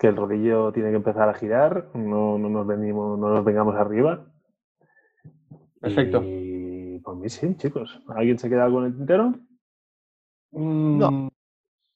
que 0.02 0.08
el 0.08 0.16
rodillo 0.16 0.72
tiene 0.72 0.90
que 0.90 0.96
empezar 0.96 1.30
a 1.30 1.36
girar, 1.36 1.92
no, 1.94 2.40
no 2.40 2.50
nos 2.50 2.66
venimos, 2.66 3.20
no 3.20 3.30
nos 3.30 3.46
vengamos 3.46 3.76
arriba. 3.76 4.26
Perfecto. 5.80 6.24
Y 6.24 6.98
por 7.04 7.18
mí 7.18 7.30
sí, 7.30 7.56
chicos. 7.56 8.02
¿Alguien 8.08 8.40
se 8.40 8.50
queda 8.50 8.68
con 8.68 8.86
el 8.86 8.96
tintero? 8.96 9.36
Mm, 10.54 10.98
¿No? 10.98 11.30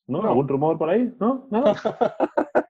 No. 0.05 0.21
¿Algún 0.21 0.47
rumor 0.47 0.77
por 0.77 0.91
ahí? 0.91 1.15
¿No? 1.19 1.47
¿Nada? 1.49 1.73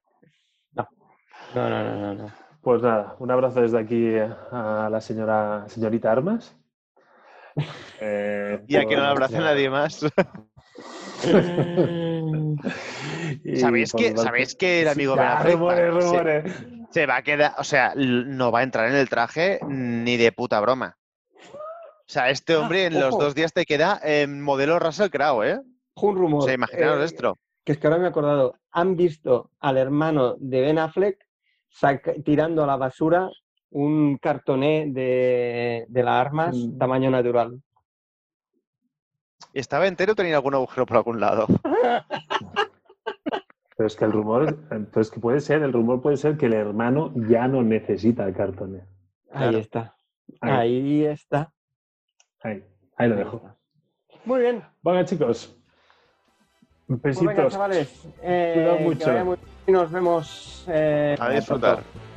No, 1.53 1.69
no, 1.69 1.83
no, 1.83 1.95
no, 1.95 2.13
no. 2.15 2.31
Pues 2.59 2.81
nada, 2.81 3.15
un 3.19 3.31
abrazo 3.31 3.61
desde 3.61 3.79
aquí 3.79 4.13
a 4.17 4.89
la 4.91 4.99
señora 4.99 5.65
señorita 5.67 6.11
Armas. 6.11 6.57
Eh, 8.01 8.61
Y 8.67 8.75
a 8.75 8.85
que 8.85 8.95
no 8.97 9.03
le 9.03 9.07
por 9.07 9.23
abrace 9.23 9.39
nadie 9.39 9.69
más. 9.69 10.01
¿Sabéis 13.55 13.93
que, 13.93 14.15
¿Sabéis 14.17 14.55
que 14.59 14.81
el 14.81 14.87
amigo 14.87 15.15
Ben 15.15 15.25
Affleck 15.25 15.53
rumores, 15.55 15.79
se- 15.79 15.91
rumores. 15.91 16.53
se 16.91 17.05
va 17.05 17.17
a 17.17 17.21
quedar, 17.21 17.53
o 17.57 17.63
sea, 17.63 17.93
no 17.95 18.51
va 18.51 18.59
a 18.59 18.63
entrar 18.63 18.89
en 18.89 18.95
el 18.95 19.09
traje 19.09 19.59
ni 19.67 20.17
de 20.17 20.31
puta 20.31 20.59
broma. 20.59 20.97
O 21.43 22.07
sea, 22.07 22.29
este 22.29 22.55
hombre 22.55 22.85
en 22.85 22.99
los 22.99 23.17
dos 23.17 23.33
días 23.35 23.51
te 23.53 23.65
queda 23.65 23.99
en 24.03 24.41
modelo 24.41 24.77
Russell 24.79 25.09
Crowe, 25.09 25.43
¿eh? 25.43 25.59
Un 25.95 26.15
rumor. 26.15 26.41
O 26.43 26.45
sea, 26.45 26.53
imaginaos 26.53 27.01
eh, 27.01 27.05
esto. 27.05 27.37
Que 27.63 27.71
es 27.71 27.77
que 27.79 27.87
ahora 27.87 27.97
me 27.99 28.05
he 28.05 28.09
acordado. 28.09 28.55
Han 28.71 28.95
visto 28.95 29.49
al 29.59 29.77
hermano 29.77 30.35
de 30.39 30.61
Ben 30.61 30.77
Affleck 30.77 31.17
tirando 32.23 32.63
a 32.63 32.67
la 32.67 32.75
basura 32.77 33.29
un 33.71 34.17
cartoné 34.19 34.85
de, 34.89 35.85
de 35.89 36.03
las 36.03 36.25
armas 36.25 36.55
Mm. 36.55 36.77
tamaño 36.77 37.09
natural. 37.09 37.59
¿Estaba 39.53 39.87
entero 39.87 40.11
o 40.13 40.15
tenía 40.15 40.35
algún 40.35 40.53
agujero 40.53 40.85
por 40.85 40.97
algún 40.97 41.19
lado? 41.19 41.47
Pero 43.77 43.87
es 43.87 43.95
que 43.95 44.05
el 44.05 44.11
rumor, 44.13 44.57
pero 44.69 45.01
es 45.01 45.11
que 45.11 45.19
puede 45.19 45.39
ser, 45.41 45.61
el 45.61 45.73
rumor 45.73 46.01
puede 46.01 46.15
ser 46.17 46.37
que 46.37 46.45
el 46.45 46.53
hermano 46.53 47.11
ya 47.27 47.47
no 47.47 47.61
necesita 47.61 48.25
el 48.25 48.33
cartón. 48.33 48.81
Ahí 49.31 49.55
está. 49.57 49.95
Ahí, 50.41 50.51
Ahí 50.51 51.05
está. 51.05 51.51
ahí, 52.41 52.63
ahí 52.97 53.09
lo 53.09 53.15
Ahí 53.15 53.19
dejo. 53.23 53.37
está. 53.37 53.55
Muy 54.23 54.39
bien. 54.41 54.63
Bueno, 54.81 55.03
chicos. 55.05 55.55
Pues 56.87 57.01
Besitos. 57.01 57.27
venga, 57.35 57.49
chavales. 57.49 58.07
eh, 58.21 58.51
Cuidado 58.55 58.77
que 58.77 58.83
mucho. 58.83 59.07
vaya 59.09 59.23
muy 59.23 59.35
bien 59.37 59.49
y 59.67 59.71
nos 59.71 59.91
vemos. 59.91 60.65
eh, 60.69 61.15
A 61.19 61.29
disfrutar. 61.31 61.75
pronto. 61.81 62.14